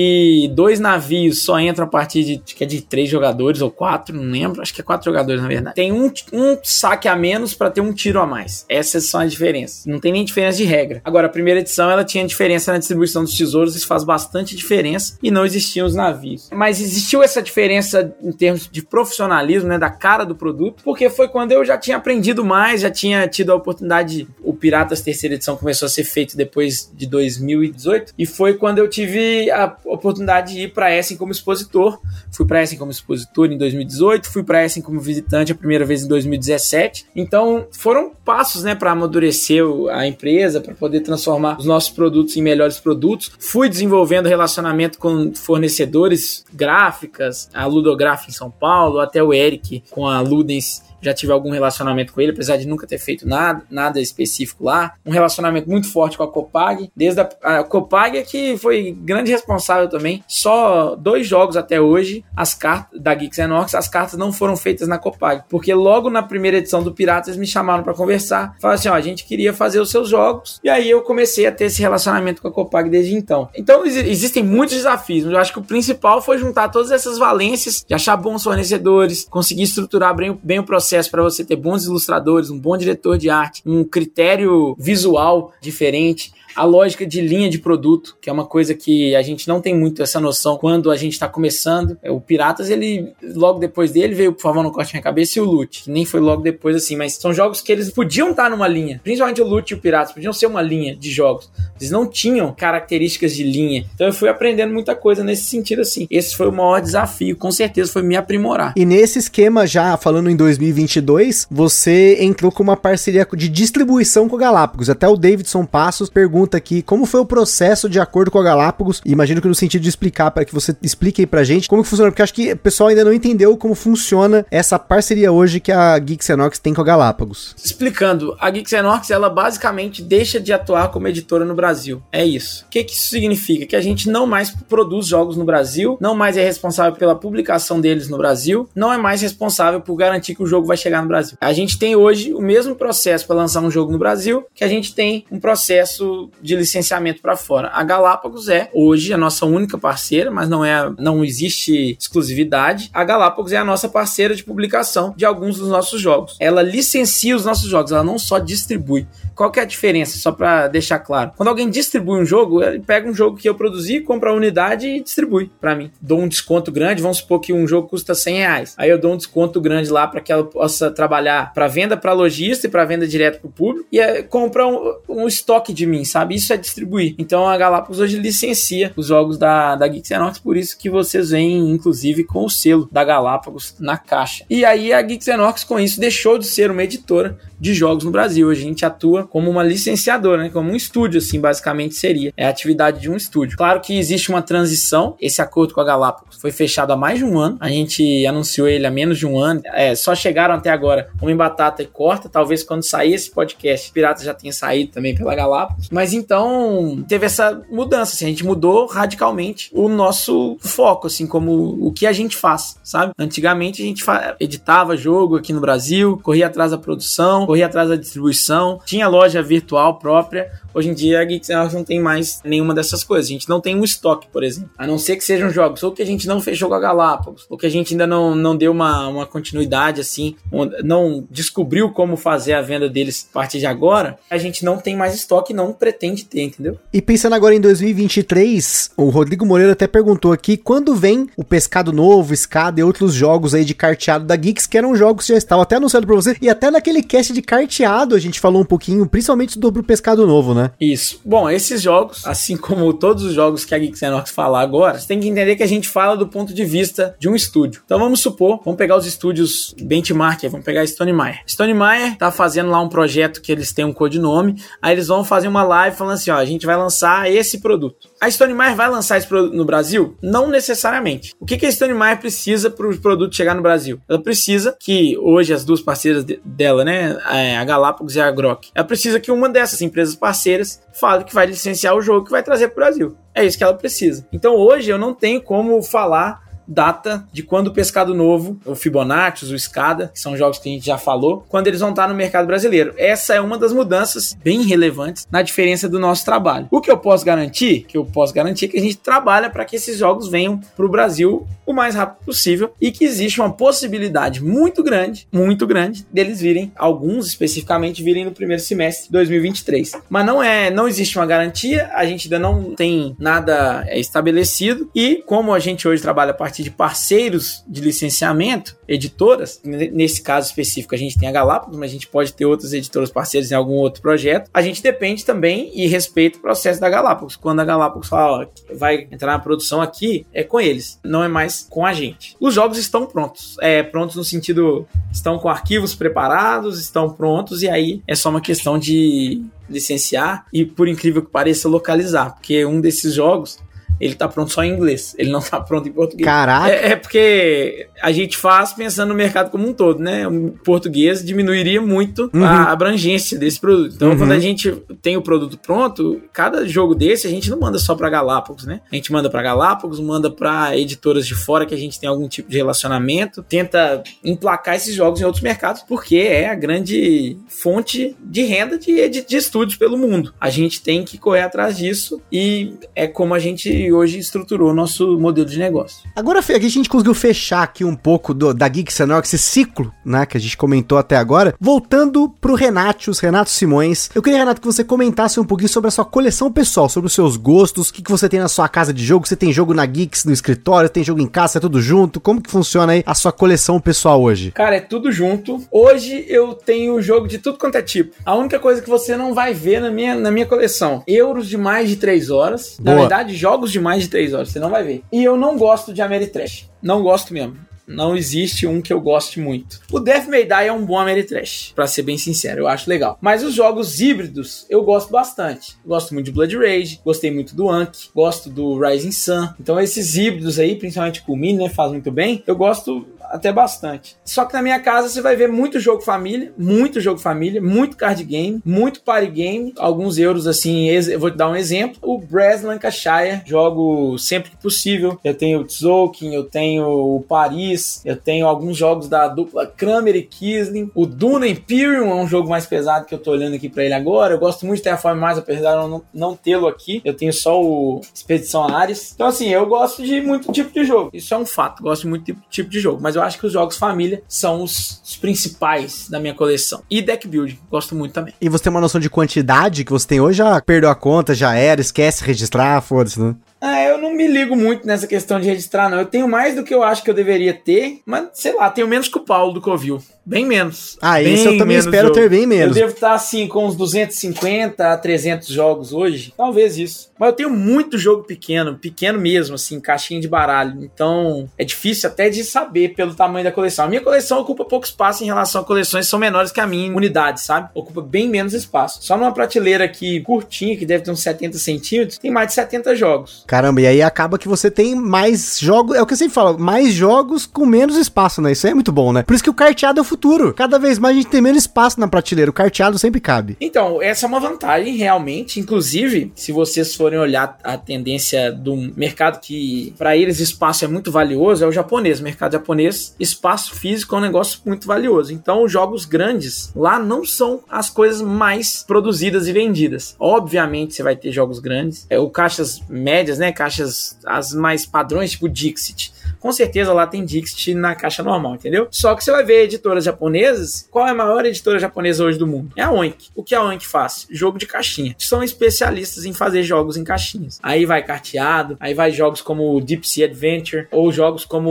dois 0.53 0.79
navios 0.79 1.43
só 1.43 1.59
entram 1.59 1.85
a 1.85 1.89
partir 1.89 2.23
de, 2.23 2.37
que 2.37 2.63
é 2.63 2.67
de 2.67 2.81
três 2.81 3.09
jogadores 3.09 3.61
ou 3.61 3.71
quatro, 3.71 4.15
não 4.15 4.31
lembro, 4.31 4.61
acho 4.61 4.73
que 4.73 4.81
é 4.81 4.83
quatro 4.83 5.05
jogadores 5.05 5.41
na 5.41 5.47
verdade. 5.47 5.75
Tem 5.75 5.91
um, 5.91 6.11
um 6.31 6.57
saque 6.63 7.07
a 7.07 7.15
menos 7.15 7.53
para 7.53 7.69
ter 7.69 7.81
um 7.81 7.93
tiro 7.93 8.19
a 8.19 8.25
mais. 8.25 8.65
Essas 8.69 9.05
são 9.05 9.21
as 9.21 9.31
diferenças. 9.31 9.85
Não 9.85 9.99
tem 9.99 10.11
nem 10.11 10.23
diferença 10.23 10.57
de 10.57 10.63
regra. 10.63 11.01
Agora, 11.03 11.27
a 11.27 11.29
primeira 11.29 11.59
edição, 11.59 11.89
ela 11.89 12.03
tinha 12.03 12.25
diferença 12.25 12.71
na 12.71 12.77
distribuição 12.77 13.23
dos 13.23 13.37
tesouros, 13.37 13.75
isso 13.75 13.87
faz 13.87 14.03
bastante 14.03 14.55
diferença 14.55 15.17
e 15.21 15.31
não 15.31 15.45
existia 15.45 15.63
existiam 15.73 15.87
os 15.87 15.95
navios. 15.95 16.49
Mas 16.51 16.81
existiu 16.81 17.23
essa 17.23 17.41
diferença 17.41 18.13
em 18.21 18.31
termos 18.31 18.69
de 18.69 18.81
profissionalismo, 18.81 19.69
né, 19.69 19.77
da 19.77 19.89
cara 19.89 20.23
do 20.23 20.35
produto, 20.35 20.83
porque 20.83 21.09
foi 21.09 21.27
quando 21.27 21.51
eu 21.51 21.65
já 21.65 21.77
tinha 21.77 21.97
aprendido 21.97 22.43
mais, 22.43 22.81
já 22.81 22.91
tinha 22.91 23.27
tido 23.27 23.51
a 23.51 23.55
oportunidade. 23.55 24.27
O 24.43 24.53
Piratas 24.53 25.01
terceira 25.01 25.35
edição 25.35 25.55
começou 25.55 25.85
a 25.85 25.89
ser 25.89 26.03
feito 26.03 26.37
depois 26.37 26.91
de 26.93 27.07
2018 27.07 28.13
e 28.17 28.25
foi 28.25 28.53
quando 28.53 28.79
eu 28.79 28.87
tive 28.87 29.49
a 29.51 29.75
oportunidade 29.85 30.02
de 30.11 30.63
ir 30.63 30.73
para 30.73 30.93
Essen 30.95 31.17
como 31.17 31.31
expositor. 31.31 31.99
Fui 32.31 32.45
para 32.45 32.61
Essen 32.61 32.77
como 32.77 32.91
expositor 32.91 33.51
em 33.51 33.57
2018, 33.57 34.29
fui 34.29 34.43
para 34.43 34.65
Essen 34.65 34.81
como 34.81 34.99
visitante 34.99 35.51
a 35.51 35.55
primeira 35.55 35.85
vez 35.85 36.03
em 36.03 36.07
2017. 36.07 37.05
Então 37.15 37.67
foram 37.71 38.11
passos, 38.25 38.63
né, 38.63 38.75
para 38.75 38.91
amadurecer 38.91 39.63
a 39.91 40.07
empresa, 40.07 40.59
para 40.59 40.73
poder 40.73 41.01
transformar 41.01 41.57
os 41.57 41.65
nossos 41.65 41.89
produtos 41.89 42.35
em 42.35 42.41
melhores 42.41 42.79
produtos. 42.79 43.31
Fui 43.39 43.69
desenvolvendo 43.69 44.27
relacionamento 44.27 44.97
com 44.97 45.33
fornecedores 45.33 45.83
fornecedores 45.93 46.45
gráficas, 46.53 47.49
a 47.53 47.65
Ludograf 47.65 48.27
em 48.27 48.31
São 48.31 48.49
Paulo, 48.49 48.99
até 48.99 49.21
o 49.21 49.33
Eric 49.33 49.83
com 49.89 50.07
a 50.07 50.19
Ludens 50.19 50.83
já 51.03 51.13
tive 51.13 51.31
algum 51.31 51.51
relacionamento 51.51 52.13
com 52.13 52.21
ele, 52.21 52.31
apesar 52.31 52.57
de 52.57 52.67
nunca 52.67 52.87
ter 52.87 52.97
feito 52.97 53.27
nada, 53.27 53.63
nada 53.69 53.99
específico 53.99 54.63
lá. 54.63 54.93
Um 55.05 55.11
relacionamento 55.11 55.69
muito 55.69 55.91
forte 55.91 56.17
com 56.17 56.23
a 56.23 56.31
Copag, 56.31 56.91
desde 56.95 57.21
a, 57.21 57.29
a 57.43 57.63
Copag 57.63 58.17
é 58.17 58.21
que 58.21 58.57
foi 58.57 58.91
grande 58.91 59.31
responsável 59.31 59.89
também. 59.89 60.23
Só 60.27 60.95
dois 60.95 61.27
jogos 61.27 61.57
até 61.57 61.79
hoje, 61.79 62.23
as 62.35 62.53
cartas 62.53 62.99
da 62.99 63.13
Geeks 63.13 63.39
Enox, 63.39 63.75
as 63.75 63.87
cartas 63.87 64.17
não 64.17 64.31
foram 64.31 64.55
feitas 64.55 64.87
na 64.87 64.97
Copag, 64.97 65.43
porque 65.49 65.73
logo 65.73 66.09
na 66.09 66.23
primeira 66.23 66.57
edição 66.57 66.81
do 66.81 66.93
Piratas 66.93 67.37
me 67.37 67.45
chamaram 67.45 67.83
para 67.83 67.93
conversar, 67.93 68.55
falaram 68.59 68.79
assim, 68.79 68.89
ó, 68.89 68.93
a 68.93 69.01
gente 69.01 69.25
queria 69.25 69.53
fazer 69.53 69.79
os 69.79 69.91
seus 69.91 70.09
jogos, 70.09 70.59
e 70.63 70.69
aí 70.69 70.89
eu 70.89 71.01
comecei 71.01 71.45
a 71.45 71.51
ter 71.51 71.65
esse 71.65 71.81
relacionamento 71.81 72.41
com 72.41 72.47
a 72.47 72.51
Copag 72.51 72.89
desde 72.89 73.13
então. 73.13 73.49
Então 73.55 73.85
existem 73.85 74.43
muitos 74.43 74.75
desafios, 74.75 75.25
mas 75.25 75.33
eu 75.33 75.39
acho 75.39 75.53
que 75.53 75.59
o 75.59 75.63
principal 75.63 76.21
foi 76.21 76.37
juntar 76.37 76.69
todas 76.69 76.91
essas 76.91 77.17
valências 77.17 77.83
de 77.87 77.93
achar 77.93 78.15
bons 78.15 78.43
fornecedores, 78.43 79.25
conseguir 79.29 79.63
estruturar 79.63 80.15
bem, 80.15 80.39
bem 80.41 80.59
o 80.59 80.63
processo 80.63 80.92
para 81.09 81.23
você 81.23 81.43
ter 81.43 81.55
bons 81.55 81.85
ilustradores, 81.85 82.49
um 82.49 82.59
bom 82.59 82.77
diretor 82.77 83.17
de 83.17 83.29
arte, 83.29 83.61
um 83.65 83.83
critério 83.83 84.75
visual 84.77 85.53
diferente 85.61 86.31
a 86.55 86.63
lógica 86.63 87.05
de 87.05 87.21
linha 87.21 87.49
de 87.49 87.59
produto, 87.59 88.17
que 88.21 88.29
é 88.29 88.33
uma 88.33 88.45
coisa 88.45 88.73
que 88.73 89.15
a 89.15 89.21
gente 89.21 89.47
não 89.47 89.61
tem 89.61 89.75
muito 89.75 90.01
essa 90.01 90.19
noção 90.19 90.57
quando 90.57 90.91
a 90.91 90.95
gente 90.95 91.13
está 91.13 91.27
começando. 91.27 91.97
O 92.05 92.19
Piratas, 92.19 92.69
ele 92.69 93.13
logo 93.35 93.59
depois 93.59 93.91
dele 93.91 94.13
veio, 94.13 94.33
por 94.33 94.41
favor, 94.41 94.63
não 94.63 94.71
corte 94.71 94.93
minha 94.93 95.03
cabeça, 95.03 95.39
e 95.39 95.41
o 95.41 95.45
Loot, 95.45 95.83
que 95.83 95.91
nem 95.91 96.05
foi 96.05 96.19
logo 96.19 96.41
depois 96.41 96.75
assim, 96.75 96.95
mas 96.95 97.13
são 97.13 97.33
jogos 97.33 97.61
que 97.61 97.71
eles 97.71 97.89
podiam 97.89 98.31
estar 98.31 98.43
tá 98.43 98.49
numa 98.49 98.67
linha, 98.67 98.99
principalmente 99.03 99.41
o 99.41 99.45
Loot 99.45 99.71
e 99.71 99.75
o 99.75 99.79
Piratas, 99.79 100.13
podiam 100.13 100.33
ser 100.33 100.45
uma 100.45 100.61
linha 100.61 100.95
de 100.95 101.11
jogos. 101.11 101.49
Eles 101.79 101.91
não 101.91 102.07
tinham 102.07 102.53
características 102.53 103.35
de 103.35 103.43
linha. 103.43 103.85
Então 103.93 104.07
eu 104.07 104.13
fui 104.13 104.29
aprendendo 104.29 104.73
muita 104.73 104.95
coisa 104.95 105.23
nesse 105.23 105.43
sentido 105.43 105.81
assim. 105.81 106.07
Esse 106.09 106.35
foi 106.35 106.47
o 106.47 106.51
maior 106.51 106.79
desafio, 106.79 107.35
com 107.35 107.51
certeza 107.51 107.91
foi 107.91 108.03
me 108.03 108.15
aprimorar. 108.15 108.73
E 108.75 108.85
nesse 108.85 109.19
esquema 109.19 109.65
já 109.67 109.97
falando 109.97 110.29
em 110.29 110.35
2022, 110.35 111.47
você 111.49 112.17
entrou 112.21 112.51
com 112.51 112.63
uma 112.63 112.77
parceria 112.77 113.27
de 113.33 113.49
distribuição 113.49 114.29
com 114.29 114.35
a 114.35 114.39
Galápagos. 114.39 114.89
Até 114.89 115.07
o 115.07 115.15
Davidson 115.15 115.65
Passos 115.65 116.09
pergunta 116.09 116.42
pergunta 116.43 116.57
aqui: 116.57 116.81
como 116.81 117.05
foi 117.05 117.21
o 117.21 117.25
processo 117.25 117.89
de 117.89 117.99
acordo 117.99 118.29
com 118.29 118.39
a 118.39 118.43
Galápagos? 118.43 119.01
Imagino 119.05 119.41
que 119.41 119.47
no 119.47 119.55
sentido 119.55 119.81
de 119.81 119.89
explicar, 119.89 120.31
para 120.31 120.45
que 120.45 120.53
você 120.53 120.75
explique 120.81 121.21
aí 121.21 121.25
pra 121.25 121.43
gente 121.43 121.67
como 121.67 121.83
que 121.83 121.89
funciona, 121.89 122.11
porque 122.11 122.21
acho 122.21 122.33
que 122.33 122.51
o 122.51 122.57
pessoal 122.57 122.89
ainda 122.89 123.03
não 123.03 123.13
entendeu 123.13 123.55
como 123.57 123.75
funciona 123.75 124.45
essa 124.51 124.77
parceria 124.77 125.31
hoje 125.31 125.59
que 125.59 125.71
a 125.71 125.97
Geeks 125.97 126.27
tem 126.61 126.73
com 126.73 126.81
a 126.81 126.83
Galápagos. 126.83 127.55
Explicando, 127.63 128.35
a 128.39 128.49
Geeks 128.49 128.73
ela 129.09 129.29
basicamente 129.29 130.01
deixa 130.01 130.39
de 130.39 130.51
atuar 130.51 130.89
como 130.89 131.07
editora 131.07 131.45
no 131.45 131.55
Brasil. 131.55 132.01
É 132.11 132.25
isso. 132.25 132.65
O 132.65 132.69
que, 132.69 132.83
que 132.83 132.93
isso 132.93 133.09
significa? 133.09 133.65
Que 133.65 133.75
a 133.75 133.81
gente 133.81 134.09
não 134.09 134.25
mais 134.25 134.51
produz 134.51 135.07
jogos 135.07 135.37
no 135.37 135.45
Brasil, 135.45 135.97
não 135.99 136.15
mais 136.15 136.37
é 136.37 136.43
responsável 136.43 136.97
pela 136.97 137.15
publicação 137.15 137.79
deles 137.79 138.09
no 138.09 138.17
Brasil, 138.17 138.67
não 138.75 138.91
é 138.91 138.97
mais 138.97 139.21
responsável 139.21 139.81
por 139.81 139.95
garantir 139.95 140.35
que 140.35 140.43
o 140.43 140.47
jogo 140.47 140.67
vai 140.67 140.77
chegar 140.77 141.01
no 141.01 141.07
Brasil. 141.07 141.37
A 141.39 141.53
gente 141.53 141.77
tem 141.77 141.95
hoje 141.95 142.33
o 142.33 142.41
mesmo 142.41 142.75
processo 142.75 143.25
para 143.25 143.35
lançar 143.35 143.61
um 143.61 143.71
jogo 143.71 143.91
no 143.91 143.97
Brasil 143.97 144.45
que 144.53 144.63
a 144.63 144.67
gente 144.67 144.93
tem 144.93 145.25
um 145.31 145.39
processo 145.39 146.29
de 146.41 146.55
licenciamento 146.55 147.21
para 147.21 147.35
fora. 147.35 147.69
A 147.73 147.83
Galápagos 147.83 148.49
é 148.49 148.69
hoje 148.73 149.13
a 149.13 149.17
nossa 149.17 149.45
única 149.45 149.77
parceira, 149.77 150.31
mas 150.31 150.49
não 150.49 150.63
é, 150.63 150.91
não 150.97 151.23
existe 151.23 151.97
exclusividade. 151.99 152.89
A 152.93 153.03
Galápagos 153.03 153.51
é 153.51 153.57
a 153.57 153.65
nossa 153.65 153.89
parceira 153.89 154.35
de 154.35 154.43
publicação 154.43 155.13
de 155.15 155.25
alguns 155.25 155.57
dos 155.57 155.69
nossos 155.69 156.01
jogos. 156.01 156.37
Ela 156.39 156.61
licencia 156.61 157.35
os 157.35 157.45
nossos 157.45 157.69
jogos, 157.69 157.91
ela 157.91 158.03
não 158.03 158.17
só 158.17 158.39
distribui. 158.39 159.07
Qual 159.35 159.51
que 159.51 159.59
é 159.59 159.63
a 159.63 159.65
diferença? 159.65 160.17
Só 160.17 160.31
para 160.31 160.67
deixar 160.67 160.99
claro. 160.99 161.31
Quando 161.35 161.49
alguém 161.49 161.69
distribui 161.69 162.21
um 162.21 162.25
jogo, 162.25 162.63
ele 162.63 162.79
pega 162.79 163.09
um 163.09 163.13
jogo 163.13 163.37
que 163.37 163.49
eu 163.49 163.55
produzi, 163.55 163.99
compra 163.99 164.29
a 164.29 164.33
unidade 164.33 164.87
e 164.87 165.03
distribui 165.03 165.51
para 165.59 165.75
mim. 165.75 165.91
Dou 165.99 166.19
um 166.19 166.27
desconto 166.27 166.71
grande, 166.71 167.01
vamos 167.01 167.17
supor 167.17 167.39
que 167.39 167.51
um 167.51 167.67
jogo 167.67 167.87
custa 167.87 168.13
100 168.13 168.37
reais. 168.37 168.75
Aí 168.77 168.89
eu 168.89 168.99
dou 168.99 169.13
um 169.13 169.17
desconto 169.17 169.59
grande 169.59 169.89
lá 169.89 170.07
para 170.07 170.19
aquela 170.19 170.43
possa 170.43 170.91
trabalhar 170.91 171.53
para 171.53 171.67
venda 171.67 171.97
para 171.97 172.13
lojista 172.13 172.67
e 172.67 172.69
para 172.69 172.85
venda 172.85 173.07
direto 173.07 173.39
para 173.39 173.47
o 173.47 173.51
público 173.51 173.87
e 173.91 173.99
é, 173.99 174.21
compra 174.21 174.67
um, 174.67 174.95
um, 175.09 175.27
estoque 175.27 175.73
de 175.73 175.85
mim, 175.85 176.05
sabe? 176.05 176.22
Isso 176.31 176.53
é 176.53 176.57
distribuir. 176.57 177.15
Então 177.17 177.47
a 177.47 177.57
Galápagos 177.57 177.99
hoje 177.99 178.17
licencia 178.17 178.93
os 178.95 179.07
jogos 179.07 179.37
da, 179.37 179.75
da 179.75 179.87
Geeks 179.87 180.11
por 180.43 180.57
isso 180.57 180.77
que 180.77 180.89
vocês 180.89 181.31
veem, 181.31 181.71
inclusive, 181.71 182.23
com 182.23 182.45
o 182.45 182.49
selo 182.49 182.87
da 182.91 183.03
Galápagos 183.03 183.75
na 183.79 183.97
caixa. 183.97 184.45
E 184.49 184.63
aí 184.63 184.93
a 184.93 185.01
Geeks 185.01 185.27
com 185.63 185.79
isso, 185.79 185.99
deixou 185.99 186.37
de 186.37 186.45
ser 186.45 186.71
uma 186.71 186.83
editora 186.83 187.37
de 187.63 187.73
jogos 187.73 188.03
no 188.03 188.11
Brasil. 188.11 188.49
A 188.49 188.53
gente 188.53 188.85
atua 188.85 189.25
como 189.25 189.49
uma 189.49 189.63
licenciadora, 189.63 190.43
né? 190.43 190.49
como 190.49 190.69
um 190.69 190.75
estúdio, 190.75 191.19
assim, 191.19 191.39
basicamente 191.39 191.95
seria. 191.95 192.33
É 192.35 192.45
a 192.45 192.49
atividade 192.49 192.99
de 192.99 193.09
um 193.09 193.15
estúdio. 193.15 193.55
Claro 193.57 193.79
que 193.79 193.97
existe 193.97 194.29
uma 194.29 194.41
transição. 194.41 195.15
Esse 195.19 195.41
acordo 195.41 195.73
com 195.73 195.79
a 195.79 195.85
Galápagos 195.85 196.35
foi 196.41 196.51
fechado 196.51 196.91
há 196.91 196.97
mais 196.97 197.19
de 197.19 197.23
um 197.23 197.39
ano. 197.39 197.57
A 197.61 197.69
gente 197.69 198.27
anunciou 198.27 198.67
ele 198.67 198.85
há 198.85 198.91
menos 198.91 199.17
de 199.17 199.25
um 199.25 199.39
ano. 199.39 199.61
É, 199.63 199.95
só 199.95 200.13
chegaram 200.13 200.55
até 200.55 200.69
agora 200.69 201.07
em 201.21 201.35
Batata 201.35 201.81
e 201.81 201.85
Corta. 201.85 202.27
Talvez 202.27 202.63
quando 202.63 202.83
sair 202.83 203.13
esse 203.13 203.31
podcast, 203.31 203.89
Pirata 203.93 204.25
já 204.25 204.33
tenha 204.33 204.51
saído 204.51 204.91
também 204.91 205.15
pela 205.15 205.33
Galápagos. 205.33 205.87
Mas 205.89 206.11
então 206.11 207.01
teve 207.07 207.25
essa 207.25 207.63
mudança. 207.71 208.13
Assim, 208.13 208.25
a 208.25 208.29
gente 208.29 208.45
mudou 208.45 208.87
radicalmente 208.87 209.71
o 209.73 209.87
nosso 209.87 210.57
foco, 210.59 211.07
assim, 211.07 211.25
como 211.25 211.77
o 211.79 211.93
que 211.93 212.05
a 212.05 212.11
gente 212.11 212.35
faz, 212.35 212.75
sabe? 212.83 213.13
Antigamente 213.17 213.81
a 213.81 213.85
gente 213.85 214.03
editava 214.37 214.97
jogo 214.97 215.37
aqui 215.37 215.53
no 215.53 215.61
Brasil, 215.61 216.19
corria 216.21 216.47
atrás 216.47 216.71
da 216.71 216.77
produção, 216.77 217.45
corria 217.53 217.67
atrás 217.67 217.87
da 217.87 217.95
distribuição, 217.95 218.79
tinha 218.83 219.07
loja 219.07 219.39
virtual 219.39 219.99
própria. 219.99 220.51
Hoje 220.73 220.89
em 220.89 220.93
dia 220.93 221.19
a 221.19 221.23
Geeks 221.23 221.49
não 221.71 221.83
tem 221.83 221.99
mais 221.99 222.41
nenhuma 222.43 222.73
dessas 222.73 223.03
coisas. 223.03 223.29
A 223.29 223.33
gente 223.33 223.49
não 223.49 223.61
tem 223.61 223.75
um 223.75 223.83
estoque, 223.83 224.27
por 224.31 224.43
exemplo. 224.43 224.71
A 224.77 224.87
não 224.87 224.97
ser 224.97 225.15
que 225.15 225.23
sejam 225.23 225.49
jogos 225.49 225.83
ou 225.83 225.91
que 225.91 226.01
a 226.01 226.05
gente 226.05 226.27
não 226.27 226.41
fechou 226.41 226.69
com 226.69 226.75
a 226.75 226.79
Galápagos, 226.79 227.45
ou 227.49 227.57
que 227.57 227.65
a 227.65 227.69
gente 227.69 227.93
ainda 227.93 228.07
não, 228.07 228.35
não 228.35 228.55
deu 228.55 228.71
uma, 228.71 229.07
uma 229.07 229.25
continuidade 229.25 230.01
assim, 230.01 230.35
não 230.83 231.25
descobriu 231.29 231.91
como 231.91 232.17
fazer 232.17 232.53
a 232.53 232.61
venda 232.61 232.89
deles 232.89 233.27
a 233.29 233.33
partir 233.33 233.59
de 233.59 233.65
agora, 233.65 234.17
a 234.29 234.37
gente 234.37 234.65
não 234.65 234.77
tem 234.77 234.95
mais 234.95 235.13
estoque 235.13 235.53
não 235.53 235.73
pretende 235.73 236.25
ter, 236.25 236.43
entendeu? 236.43 236.77
E 236.91 237.01
pensando 237.01 237.33
agora 237.33 237.53
em 237.53 237.61
2023, 237.61 238.91
o 238.97 239.09
Rodrigo 239.09 239.45
Moreira 239.45 239.73
até 239.73 239.87
perguntou 239.87 240.31
aqui 240.31 240.57
quando 240.57 240.95
vem 240.95 241.29
o 241.37 241.43
Pescado 241.43 241.91
Novo, 241.91 242.33
Escada 242.33 242.79
e 242.79 242.83
outros 242.83 243.13
jogos 243.13 243.53
aí 243.53 243.63
de 243.63 243.73
carteado 243.73 244.25
da 244.25 244.35
Geeks, 244.35 244.65
que 244.65 244.77
eram 244.77 244.95
jogos 244.95 245.25
que 245.25 245.33
já 245.33 245.37
estavam 245.37 245.63
até 245.63 245.75
anunciados 245.75 246.07
pra 246.07 246.15
você, 246.15 246.35
e 246.41 246.49
até 246.49 246.71
naquele 246.71 247.03
cast 247.03 247.31
de 247.33 247.41
carteado 247.41 248.15
a 248.15 248.19
gente 248.19 248.39
falou 248.39 248.61
um 248.61 248.65
pouquinho, 248.65 249.05
principalmente 249.05 249.59
do 249.59 249.83
Pescado 249.83 250.25
Novo, 250.25 250.53
né? 250.53 250.62
Isso. 250.79 251.19
Bom, 251.25 251.49
esses 251.49 251.81
jogos, 251.81 252.25
assim 252.25 252.57
como 252.57 252.93
todos 252.93 253.23
os 253.23 253.33
jogos 253.33 253.65
que 253.65 253.73
a 253.73 253.79
Geeks 253.79 254.01
Enox 254.01 254.31
fala 254.31 254.61
agora, 254.61 254.99
você 254.99 255.07
tem 255.07 255.19
que 255.19 255.27
entender 255.27 255.55
que 255.55 255.63
a 255.63 255.67
gente 255.67 255.87
fala 255.87 256.15
do 256.15 256.27
ponto 256.27 256.53
de 256.53 256.65
vista 256.65 257.15
de 257.19 257.29
um 257.29 257.35
estúdio. 257.35 257.81
Então 257.85 257.99
vamos 257.99 258.19
supor, 258.19 258.61
vamos 258.63 258.77
pegar 258.77 258.97
os 258.97 259.05
estúdios 259.05 259.75
benchmark, 259.81 260.43
vamos 260.43 260.65
pegar 260.65 260.85
Stone 260.85 261.13
Meyer. 261.13 261.41
Stone 261.47 261.73
Meyer 261.73 262.17
tá 262.17 262.31
fazendo 262.31 262.69
lá 262.69 262.81
um 262.81 262.89
projeto 262.89 263.41
que 263.41 263.51
eles 263.51 263.71
têm 263.73 263.85
um 263.85 263.93
codinome, 263.93 264.61
aí 264.81 264.93
eles 264.93 265.07
vão 265.07 265.23
fazer 265.23 265.47
uma 265.47 265.63
live 265.63 265.95
falando 265.95 266.13
assim, 266.13 266.31
ó, 266.31 266.35
a 266.35 266.45
gente 266.45 266.65
vai 266.65 266.75
lançar 266.75 267.29
esse 267.31 267.59
produto. 267.59 268.09
A 268.23 268.31
Stone 268.31 268.53
Meyer 268.53 268.73
vai 268.73 268.89
lançar 268.89 269.17
esse 269.17 269.27
produto 269.27 269.53
no 269.53 269.65
Brasil? 269.65 270.15
Não 270.23 270.47
necessariamente. 270.47 271.33
O 271.41 271.45
que, 271.45 271.57
que 271.57 271.65
a 271.65 271.71
Stone 271.71 271.93
Meyer 271.93 272.17
precisa 272.17 272.69
para 272.69 272.87
o 272.87 272.97
produto 272.97 273.35
chegar 273.35 273.53
no 273.53 273.61
Brasil? 273.61 273.99
Ela 274.07 274.23
precisa 274.23 274.77
que 274.79 275.17
hoje 275.17 275.53
as 275.53 275.65
duas 275.65 275.81
parceiras 275.81 276.23
de, 276.23 276.39
dela, 276.45 276.85
né, 276.85 277.17
é, 277.29 277.57
a 277.57 277.65
Galápagos 277.65 278.15
e 278.15 278.21
a 278.21 278.31
Grok, 278.31 278.69
ela 278.73 278.87
precisa 278.87 279.19
que 279.19 279.29
uma 279.29 279.49
dessas 279.49 279.81
empresas 279.81 280.15
parceiras 280.15 280.81
fale 280.93 281.25
que 281.25 281.33
vai 281.33 281.47
licenciar 281.47 281.97
o 281.97 282.01
jogo 282.01 282.23
que 282.23 282.31
vai 282.31 282.41
trazer 282.41 282.69
para 282.69 282.75
o 282.75 282.85
Brasil. 282.85 283.17
É 283.35 283.43
isso 283.43 283.57
que 283.57 283.63
ela 283.65 283.73
precisa. 283.73 284.25
Então 284.31 284.55
hoje 284.55 284.89
eu 284.89 284.97
não 284.97 285.13
tenho 285.13 285.41
como 285.41 285.83
falar 285.83 286.41
data 286.67 287.27
de 287.31 287.43
quando 287.43 287.67
o 287.67 287.73
Pescado 287.73 288.13
Novo, 288.13 288.59
o 288.65 288.75
Fibonacci, 288.75 289.45
o 289.45 289.55
Escada, 289.55 290.11
que 290.13 290.19
são 290.19 290.37
jogos 290.37 290.57
que 290.57 290.69
a 290.69 290.71
gente 290.71 290.85
já 290.85 290.97
falou, 290.97 291.45
quando 291.49 291.67
eles 291.67 291.79
vão 291.79 291.89
estar 291.89 292.07
no 292.07 292.15
mercado 292.15 292.45
brasileiro. 292.45 292.93
Essa 292.97 293.35
é 293.35 293.41
uma 293.41 293.57
das 293.57 293.73
mudanças 293.73 294.35
bem 294.43 294.63
relevantes 294.63 295.27
na 295.31 295.41
diferença 295.41 295.87
do 295.89 295.99
nosso 295.99 296.25
trabalho. 296.25 296.67
O 296.71 296.81
que 296.81 296.91
eu 296.91 296.97
posso 296.97 297.25
garantir, 297.25 297.85
que 297.87 297.97
eu 297.97 298.05
posso 298.05 298.33
garantir 298.33 298.65
é 298.65 298.67
que 298.69 298.77
a 298.77 298.81
gente 298.81 298.97
trabalha 298.97 299.49
para 299.49 299.65
que 299.65 299.75
esses 299.75 299.97
jogos 299.97 300.27
venham 300.27 300.59
para 300.75 300.85
o 300.85 300.89
Brasil 300.89 301.47
o 301.65 301.73
mais 301.73 301.95
rápido 301.95 302.25
possível 302.25 302.73
e 302.79 302.91
que 302.91 303.05
existe 303.05 303.39
uma 303.39 303.51
possibilidade 303.51 304.43
muito 304.43 304.83
grande, 304.83 305.27
muito 305.31 305.65
grande, 305.65 306.05
deles 306.11 306.41
virem, 306.41 306.71
alguns 306.75 307.27
especificamente, 307.27 308.03
virem 308.03 308.25
no 308.25 308.31
primeiro 308.31 308.61
semestre 308.61 309.05
de 309.05 309.11
2023. 309.11 309.93
Mas 310.09 310.25
não 310.25 310.43
é, 310.43 310.69
não 310.69 310.87
existe 310.87 311.17
uma 311.17 311.25
garantia, 311.25 311.89
a 311.93 312.05
gente 312.05 312.27
ainda 312.27 312.39
não 312.39 312.75
tem 312.75 313.15
nada 313.17 313.83
é, 313.87 313.99
estabelecido 313.99 314.89
e 314.93 315.23
como 315.25 315.53
a 315.53 315.59
gente 315.59 315.87
hoje 315.87 316.01
trabalha 316.01 316.31
a 316.31 316.35
partir 316.35 316.52
de 316.61 316.69
parceiros 316.69 317.63
de 317.67 317.81
licenciamento, 317.81 318.75
editoras, 318.87 319.61
nesse 319.63 320.21
caso 320.21 320.47
específico 320.47 320.93
a 320.93 320.97
gente 320.97 321.17
tem 321.17 321.29
a 321.29 321.31
Galápagos, 321.31 321.77
mas 321.77 321.89
a 321.89 321.93
gente 321.93 322.07
pode 322.07 322.33
ter 322.33 322.45
outras 322.45 322.73
editoras 322.73 323.09
parceiras 323.09 323.51
em 323.51 323.55
algum 323.55 323.73
outro 323.73 324.01
projeto. 324.01 324.49
A 324.53 324.61
gente 324.61 324.83
depende 324.83 325.25
também 325.25 325.71
e 325.73 325.87
respeita 325.87 326.37
o 326.37 326.41
processo 326.41 326.79
da 326.79 326.89
Galápagos. 326.89 327.35
Quando 327.35 327.61
a 327.61 327.65
Galápagos 327.65 328.09
fala, 328.09 328.43
ó, 328.43 328.75
vai 328.75 329.07
entrar 329.11 329.31
na 329.31 329.39
produção 329.39 329.81
aqui, 329.81 330.25
é 330.33 330.43
com 330.43 330.59
eles, 330.59 330.99
não 331.03 331.23
é 331.23 331.27
mais 331.27 331.65
com 331.69 331.85
a 331.85 331.93
gente. 331.93 332.35
Os 332.39 332.53
jogos 332.53 332.77
estão 332.77 333.05
prontos, 333.05 333.57
é 333.61 333.81
prontos 333.81 334.15
no 334.15 334.23
sentido 334.23 334.85
estão 335.11 335.39
com 335.39 335.49
arquivos 335.49 335.95
preparados, 335.95 336.79
estão 336.79 337.09
prontos 337.09 337.63
e 337.63 337.69
aí 337.69 338.01
é 338.07 338.15
só 338.15 338.29
uma 338.29 338.41
questão 338.41 338.77
de 338.77 339.43
licenciar 339.69 340.45
e 340.51 340.65
por 340.65 340.87
incrível 340.87 341.21
que 341.21 341.31
pareça 341.31 341.69
localizar, 341.69 342.33
porque 342.33 342.65
um 342.65 342.81
desses 342.81 343.13
jogos 343.13 343.59
ele 343.99 344.15
tá 344.15 344.27
pronto 344.27 344.51
só 344.51 344.63
em 344.63 344.73
inglês, 344.73 345.15
ele 345.17 345.31
não 345.31 345.41
tá 345.41 345.59
pronto 345.59 345.87
em 345.87 345.91
português. 345.91 346.25
Caraca! 346.25 346.69
É, 346.69 346.91
é, 346.91 346.95
porque 346.95 347.87
a 348.01 348.11
gente 348.11 348.37
faz 348.37 348.73
pensando 348.73 349.09
no 349.09 349.15
mercado 349.15 349.49
como 349.49 349.67
um 349.67 349.73
todo, 349.73 349.99
né? 349.99 350.27
O 350.27 350.51
português 350.63 351.23
diminuiria 351.23 351.81
muito 351.81 352.29
uhum. 352.33 352.43
a 352.43 352.71
abrangência 352.71 353.37
desse 353.37 353.59
produto. 353.59 353.95
Então, 353.95 354.11
uhum. 354.11 354.17
quando 354.17 354.31
a 354.31 354.39
gente 354.39 354.71
tem 355.01 355.17
o 355.17 355.21
produto 355.21 355.57
pronto, 355.57 356.21
cada 356.31 356.67
jogo 356.67 356.95
desse 356.95 357.27
a 357.27 357.29
gente 357.29 357.49
não 357.49 357.59
manda 357.59 357.79
só 357.79 357.95
para 357.95 358.09
Galápagos, 358.09 358.65
né? 358.65 358.81
A 358.91 358.95
gente 358.95 359.11
manda 359.11 359.29
para 359.29 359.41
Galápagos, 359.41 359.99
manda 359.99 360.29
para 360.29 360.77
editoras 360.77 361.25
de 361.25 361.35
fora 361.35 361.65
que 361.65 361.73
a 361.73 361.77
gente 361.77 361.99
tem 361.99 362.09
algum 362.09 362.27
tipo 362.27 362.49
de 362.49 362.57
relacionamento, 362.57 363.43
tenta 363.43 364.03
emplacar 364.23 364.75
esses 364.75 364.95
jogos 364.95 365.21
em 365.21 365.25
outros 365.25 365.43
mercados, 365.43 365.81
porque 365.81 366.17
é 366.17 366.49
a 366.49 366.55
grande 366.55 367.37
fonte 367.47 368.15
de 368.19 368.43
renda 368.43 368.77
de, 368.77 369.09
de, 369.09 369.25
de 369.25 369.35
estúdios 369.37 369.77
pelo 369.77 369.97
mundo. 369.97 370.33
A 370.39 370.49
gente 370.49 370.81
tem 370.81 371.03
que 371.03 371.17
correr 371.17 371.41
atrás 371.41 371.77
disso 371.77 372.21
e 372.31 372.73
é 372.95 373.07
como 373.07 373.33
a 373.33 373.39
gente 373.39 373.82
hoje 373.91 374.19
estruturou 374.19 374.71
o 374.71 374.73
nosso 374.73 375.19
modelo 375.19 375.47
de 375.47 375.59
negócio. 375.59 376.07
Agora 376.15 376.39
a 376.39 376.59
gente 376.59 376.89
conseguiu 376.89 377.13
fechar 377.13 377.63
aqui 377.63 377.83
um 377.83 377.95
pouco 377.95 378.33
do, 378.33 378.53
da 378.53 378.67
Geek 378.67 378.91
Senor, 378.91 379.21
esse 379.23 379.37
ciclo, 379.37 379.93
né, 380.05 380.25
que 380.25 380.37
a 380.37 380.39
gente 380.39 380.57
comentou 380.57 380.97
até 380.97 381.15
agora. 381.15 381.55
Voltando 381.59 382.29
pro 382.29 382.55
Renatius, 382.55 383.19
Renato 383.19 383.49
Simões. 383.49 384.09
Eu 384.13 384.21
queria, 384.21 384.39
Renato, 384.39 384.61
que 384.61 384.67
você 384.67 384.83
comentasse 384.83 385.39
um 385.39 385.45
pouquinho 385.45 385.69
sobre 385.69 385.87
a 385.87 385.91
sua 385.91 386.05
coleção 386.05 386.51
pessoal, 386.51 386.87
sobre 386.87 387.07
os 387.07 387.13
seus 387.13 387.37
gostos, 387.37 387.89
o 387.89 387.93
que, 387.93 388.01
que 388.01 388.11
você 388.11 388.29
tem 388.29 388.39
na 388.39 388.47
sua 388.47 388.67
casa 388.69 388.93
de 388.93 389.03
jogo, 389.03 389.27
você 389.27 389.35
tem 389.35 389.51
jogo 389.51 389.73
na 389.73 389.85
Geeks 389.85 390.25
no 390.25 390.31
escritório, 390.31 390.89
tem 390.89 391.03
jogo 391.03 391.21
em 391.21 391.27
casa, 391.27 391.57
é 391.57 391.61
tudo 391.61 391.81
junto. 391.81 392.19
Como 392.19 392.41
que 392.41 392.49
funciona 392.49 392.93
aí 392.93 393.03
a 393.05 393.15
sua 393.15 393.31
coleção 393.31 393.79
pessoal 393.79 394.21
hoje? 394.21 394.51
Cara, 394.51 394.75
é 394.75 394.81
tudo 394.81 395.11
junto. 395.11 395.63
Hoje 395.71 396.25
eu 396.27 396.53
tenho 396.53 397.01
jogo 397.01 397.27
de 397.27 397.37
tudo 397.37 397.57
quanto 397.57 397.77
é 397.77 397.81
tipo. 397.81 398.15
A 398.25 398.35
única 398.35 398.59
coisa 398.59 398.81
que 398.81 398.89
você 398.89 399.15
não 399.15 399.33
vai 399.33 399.53
ver 399.53 399.79
na 399.79 399.91
minha, 399.91 400.15
na 400.15 400.31
minha 400.31 400.45
coleção, 400.45 401.03
euros 401.07 401.47
de 401.47 401.57
mais 401.57 401.89
de 401.89 401.95
3 401.95 402.29
horas. 402.29 402.77
Boa. 402.79 402.95
Na 402.95 403.01
verdade, 403.01 403.35
jogos 403.35 403.71
de 403.73 403.81
mais 403.81 404.03
de 404.03 404.09
3 404.09 404.33
horas, 404.33 404.49
você 404.49 404.59
não 404.59 404.69
vai 404.69 404.83
ver. 404.83 405.03
E 405.11 405.23
eu 405.23 405.35
não 405.35 405.57
gosto 405.57 405.93
de 405.93 406.01
Ameritrash. 406.01 406.69
Não 406.81 407.03
gosto 407.03 407.33
mesmo. 407.33 407.57
Não 407.87 408.15
existe 408.15 408.65
um 408.65 408.81
que 408.81 408.93
eu 408.93 409.01
goste 409.01 409.39
muito. 409.39 409.81
O 409.91 409.99
Death 409.99 410.27
May 410.27 410.45
Die 410.45 410.67
é 410.67 410.71
um 410.71 410.85
bom 410.85 410.97
Ameritrash, 410.97 411.73
para 411.75 411.87
ser 411.87 412.03
bem 412.03 412.17
sincero, 412.17 412.61
eu 412.61 412.67
acho 412.67 412.89
legal. 412.89 413.17
Mas 413.21 413.43
os 413.43 413.53
jogos 413.53 413.99
híbridos 413.99 414.65
eu 414.69 414.83
gosto 414.83 415.11
bastante. 415.11 415.75
Gosto 415.85 416.13
muito 416.13 416.27
de 416.27 416.31
Blood 416.31 416.57
Rage, 416.57 416.99
gostei 417.03 417.31
muito 417.31 417.55
do 417.55 417.69
Anki, 417.69 418.09
gosto 418.13 418.49
do 418.49 418.79
Rising 418.79 419.11
Sun. 419.11 419.49
Então 419.59 419.79
esses 419.79 420.15
híbridos 420.15 420.59
aí, 420.59 420.75
principalmente 420.75 421.21
com 421.21 421.33
o 421.33 421.37
Mini, 421.37 421.59
né, 421.59 421.69
faz 421.69 421.91
muito 421.91 422.11
bem. 422.11 422.43
Eu 422.47 422.55
gosto 422.55 423.05
até 423.33 423.51
bastante. 423.51 424.15
Só 424.23 424.45
que 424.45 424.53
na 424.53 424.61
minha 424.61 424.79
casa 424.79 425.09
você 425.09 425.19
vai 425.19 425.35
ver 425.35 425.49
muito 425.49 425.79
jogo 425.79 426.01
família, 426.01 426.53
muito 426.55 427.01
jogo 427.01 427.19
família, 427.19 427.59
muito 427.59 427.97
card 427.97 428.23
game, 428.23 428.61
muito 428.63 429.01
party 429.01 429.31
game, 429.31 429.73
alguns 429.77 430.19
euros 430.19 430.45
assim, 430.45 430.87
eu 430.87 431.19
vou 431.19 431.31
te 431.31 431.37
dar 431.37 431.49
um 431.49 431.55
exemplo, 431.55 431.97
o 432.01 432.19
Brass 432.19 432.61
Lancashire, 432.61 433.41
jogo 433.45 434.17
sempre 434.19 434.51
que 434.51 434.57
possível. 434.57 435.19
Eu 435.23 435.33
tenho 435.33 435.61
o 435.61 435.65
Tzolk'in, 435.65 436.33
eu 436.33 436.43
tenho 436.43 436.85
o 436.85 437.21
Paris, 437.21 437.72
eu 438.05 438.15
tenho 438.15 438.47
alguns 438.47 438.77
jogos 438.77 439.07
da 439.07 439.27
dupla 439.27 439.65
Kramer 439.65 440.15
e 440.15 440.23
Kisling, 440.23 440.91
o 440.95 441.05
Duna 441.05 441.47
Imperium 441.47 442.09
é 442.09 442.15
um 442.15 442.27
jogo 442.27 442.49
mais 442.49 442.65
pesado 442.65 443.05
que 443.05 443.13
eu 443.13 443.19
tô 443.19 443.31
olhando 443.31 443.55
aqui 443.55 443.69
para 443.69 443.83
ele 443.83 443.93
agora. 443.93 444.33
Eu 444.33 444.39
gosto 444.39 444.65
muito 444.65 444.77
de 444.77 444.83
Terraform 444.83 445.19
mais, 445.19 445.37
apesar 445.37 445.81
de 445.81 445.87
não, 445.87 446.01
não 446.13 446.35
tê-lo 446.35 446.67
aqui. 446.67 447.01
Eu 447.03 447.13
tenho 447.13 447.33
só 447.33 447.61
o 447.61 448.01
Expedição 448.13 448.63
Ares. 448.63 449.11
Então 449.13 449.27
assim, 449.27 449.49
eu 449.49 449.65
gosto 449.65 450.03
de 450.03 450.21
muito 450.21 450.51
tipo 450.51 450.71
de 450.73 450.83
jogo. 450.83 451.09
Isso 451.13 451.33
é 451.33 451.37
um 451.37 451.45
fato, 451.45 451.83
gosto 451.83 452.07
muito 452.07 452.25
de 452.25 452.37
tipo 452.49 452.69
de 452.69 452.79
jogo, 452.79 453.01
mas 453.01 453.15
eu 453.15 453.21
acho 453.21 453.39
que 453.39 453.45
os 453.45 453.53
jogos 453.53 453.77
família 453.77 454.23
são 454.27 454.63
os, 454.63 455.01
os, 455.03 455.17
principais 455.17 456.09
da 456.09 456.19
minha 456.19 456.33
coleção. 456.33 456.83
E 456.89 457.01
deck 457.01 457.27
building, 457.27 457.59
gosto 457.69 457.95
muito 457.95 458.13
também. 458.13 458.33
E 458.39 458.49
você 458.49 458.63
tem 458.63 458.71
uma 458.71 458.81
noção 458.81 458.99
de 458.99 459.09
quantidade 459.09 459.83
que 459.83 459.91
você 459.91 460.07
tem 460.07 460.19
hoje? 460.19 460.37
Já 460.37 460.61
perdeu 460.61 460.89
a 460.89 460.95
conta, 460.95 461.33
já 461.33 461.55
era, 461.55 461.81
esquece 461.81 462.23
registrar, 462.23 462.81
foda-se, 462.81 463.19
né? 463.19 463.35
Ah, 463.65 463.81
eu 463.81 463.97
não 463.97 464.13
me 464.13 464.27
ligo 464.27 464.57
muito 464.57 464.85
nessa 464.85 465.07
questão 465.07 465.39
de 465.39 465.47
registrar, 465.47 465.89
não. 465.89 465.97
Eu 465.97 466.05
tenho 466.05 466.27
mais 466.27 466.53
do 466.53 466.65
que 466.65 466.73
eu 466.73 466.83
acho 466.83 467.01
que 467.01 467.09
eu 467.09 467.13
deveria 467.13 467.53
ter, 467.53 468.01
mas 468.05 468.27
sei 468.33 468.53
lá, 468.53 468.69
tenho 468.69 468.89
menos 468.89 469.07
que 469.07 469.17
o 469.17 469.21
Paulo 469.21 469.53
do 469.53 469.61
Covil. 469.61 470.03
Bem 470.25 470.45
menos. 470.45 470.97
Ah, 471.01 471.15
bem 471.15 471.33
isso 471.33 471.49
eu 471.49 471.57
também 471.57 471.77
espero 471.77 472.07
jogo. 472.07 472.19
ter 472.19 472.29
bem 472.29 472.45
menos. 472.45 472.75
Eu 472.75 472.83
devo 472.83 472.93
estar 472.93 473.13
assim 473.13 473.45
com 473.47 473.65
uns 473.65 473.75
250 473.75 474.93
a 474.93 474.97
300 474.97 475.47
jogos 475.49 475.91
hoje, 475.91 476.33
talvez 476.35 476.77
isso. 476.77 477.11
Mas 477.19 477.29
eu 477.29 477.35
tenho 477.35 477.49
muito 477.49 477.97
jogo 477.97 478.23
pequeno, 478.23 478.77
pequeno 478.77 479.19
mesmo, 479.19 479.55
assim, 479.55 479.79
caixinha 479.81 480.21
de 480.21 480.27
baralho. 480.27 480.81
Então 480.83 481.49
é 481.57 481.65
difícil 481.65 482.09
até 482.09 482.29
de 482.29 482.43
saber 482.43 482.95
pelo 482.95 483.13
tamanho 483.13 483.43
da 483.43 483.51
coleção. 483.51 483.85
A 483.85 483.87
minha 483.89 484.01
coleção 484.01 484.39
ocupa 484.39 484.63
pouco 484.63 484.85
espaço 484.85 485.23
em 485.23 485.27
relação 485.27 485.61
a 485.61 485.65
coleções 485.65 486.05
que 486.05 486.09
são 486.09 486.19
menores 486.19 486.51
que 486.51 486.61
a 486.61 486.67
minha 486.67 486.93
unidade, 486.93 487.41
sabe? 487.41 487.69
Ocupa 487.73 488.01
bem 488.01 488.29
menos 488.29 488.53
espaço. 488.53 488.99
Só 489.01 489.17
numa 489.17 489.33
prateleira 489.33 489.83
aqui 489.83 490.21
curtinha, 490.21 490.77
que 490.77 490.85
deve 490.85 491.03
ter 491.03 491.11
uns 491.11 491.21
70 491.21 491.57
centímetros, 491.57 492.17
tem 492.17 492.31
mais 492.31 492.47
de 492.47 492.53
70 492.53 492.95
jogos. 492.95 493.43
Caramba, 493.53 493.81
e 493.81 493.85
aí 493.85 494.01
acaba 494.01 494.39
que 494.39 494.47
você 494.47 494.71
tem 494.71 494.95
mais 494.95 495.59
jogos. 495.59 495.95
É 495.95 496.01
o 496.01 496.07
que 496.07 496.13
eu 496.13 496.17
sempre 496.17 496.33
falo, 496.33 496.57
mais 496.57 496.91
jogos 496.91 497.45
com 497.45 497.67
menos 497.67 497.95
espaço, 497.97 498.41
né? 498.41 498.51
Isso 498.51 498.65
é 498.65 498.73
muito 498.73 498.91
bom, 498.91 499.13
né? 499.13 499.21
Por 499.21 499.35
isso 499.35 499.43
que 499.43 499.49
o 499.49 499.53
carteado 499.53 499.99
é 499.99 500.01
o 500.01 500.03
futuro. 500.03 500.55
Cada 500.55 500.79
vez 500.79 500.97
mais 500.97 501.15
a 501.15 501.21
gente 501.21 501.29
tem 501.29 501.39
menos 501.39 501.61
espaço 501.61 501.99
na 501.99 502.07
prateleira. 502.07 502.49
O 502.49 502.53
carteado 502.53 502.97
sempre 502.97 503.21
cabe. 503.21 503.55
Então, 503.61 504.01
essa 504.01 504.25
é 504.25 504.27
uma 504.27 504.39
vantagem 504.39 504.95
realmente. 504.95 505.59
Inclusive, 505.59 506.31
se 506.33 506.51
vocês 506.51 506.95
forem 506.95 507.19
olhar 507.19 507.59
a 507.63 507.77
tendência 507.77 508.51
do 508.51 508.75
mercado 508.97 509.39
que 509.39 509.93
para 509.99 510.17
eles 510.17 510.39
espaço 510.39 510.83
é 510.83 510.87
muito 510.87 511.11
valioso, 511.11 511.63
é 511.63 511.67
o 511.67 511.71
japonês. 511.71 512.21
O 512.21 512.23
mercado 512.23 512.53
japonês, 512.53 513.15
espaço 513.19 513.75
físico 513.75 514.15
é 514.15 514.17
um 514.17 514.21
negócio 514.21 514.61
muito 514.65 514.87
valioso. 514.87 515.31
Então, 515.31 515.63
os 515.63 515.71
jogos 515.71 516.05
grandes 516.05 516.71
lá 516.75 516.97
não 516.97 517.23
são 517.23 517.59
as 517.69 517.87
coisas 517.87 518.19
mais 518.19 518.81
produzidas 518.81 519.47
e 519.47 519.53
vendidas. 519.53 520.15
Obviamente, 520.19 520.95
você 520.95 521.03
vai 521.03 521.15
ter 521.15 521.31
jogos 521.31 521.59
grandes, 521.59 522.07
é, 522.09 522.17
ou 522.17 522.31
caixas 522.31 522.81
médias, 522.89 523.42
né? 523.42 523.42
Caixas 523.51 524.17
as 524.25 524.53
mais 524.53 524.85
padrões, 524.85 525.31
tipo 525.31 525.49
Dixit 525.49 526.12
com 526.43 526.51
certeza 526.51 526.91
lá 526.91 527.07
tem 527.07 527.23
Dixit 527.23 527.73
na 527.73 527.95
caixa 527.95 528.21
normal, 528.21 528.55
entendeu? 528.55 528.89
Só 528.91 529.15
que 529.15 529.23
você 529.23 529.31
vai 529.31 529.45
ver 529.45 529.63
editoras 529.63 530.03
japonesas, 530.03 530.85
qual 530.91 531.07
é 531.07 531.11
a 531.11 531.15
maior 531.15 531.45
editora 531.45 531.79
japonesa 531.79 532.25
hoje 532.25 532.37
do 532.37 532.45
mundo? 532.45 532.73
É 532.75 532.81
a 532.81 532.91
Oink. 532.91 533.29
O 533.33 533.41
que 533.41 533.55
a 533.55 533.63
Oink 533.63 533.87
faz? 533.87 534.27
Jogo 534.29 534.57
de 534.57 534.65
caixinha. 534.65 535.15
São 535.17 535.41
especialistas 535.41 536.25
em 536.25 536.33
fazer 536.33 536.63
jogos 536.63 536.97
em 536.97 537.03
caixinhas. 537.05 537.61
Aí 537.63 537.85
vai 537.85 538.03
carteado, 538.03 538.75
aí 538.77 538.93
vai 538.93 539.09
jogos 539.09 539.41
como 539.41 539.79
Deep 539.79 540.05
Sea 540.05 540.25
Adventure, 540.25 540.85
ou 540.91 541.13
jogos 541.13 541.45
como 541.45 541.69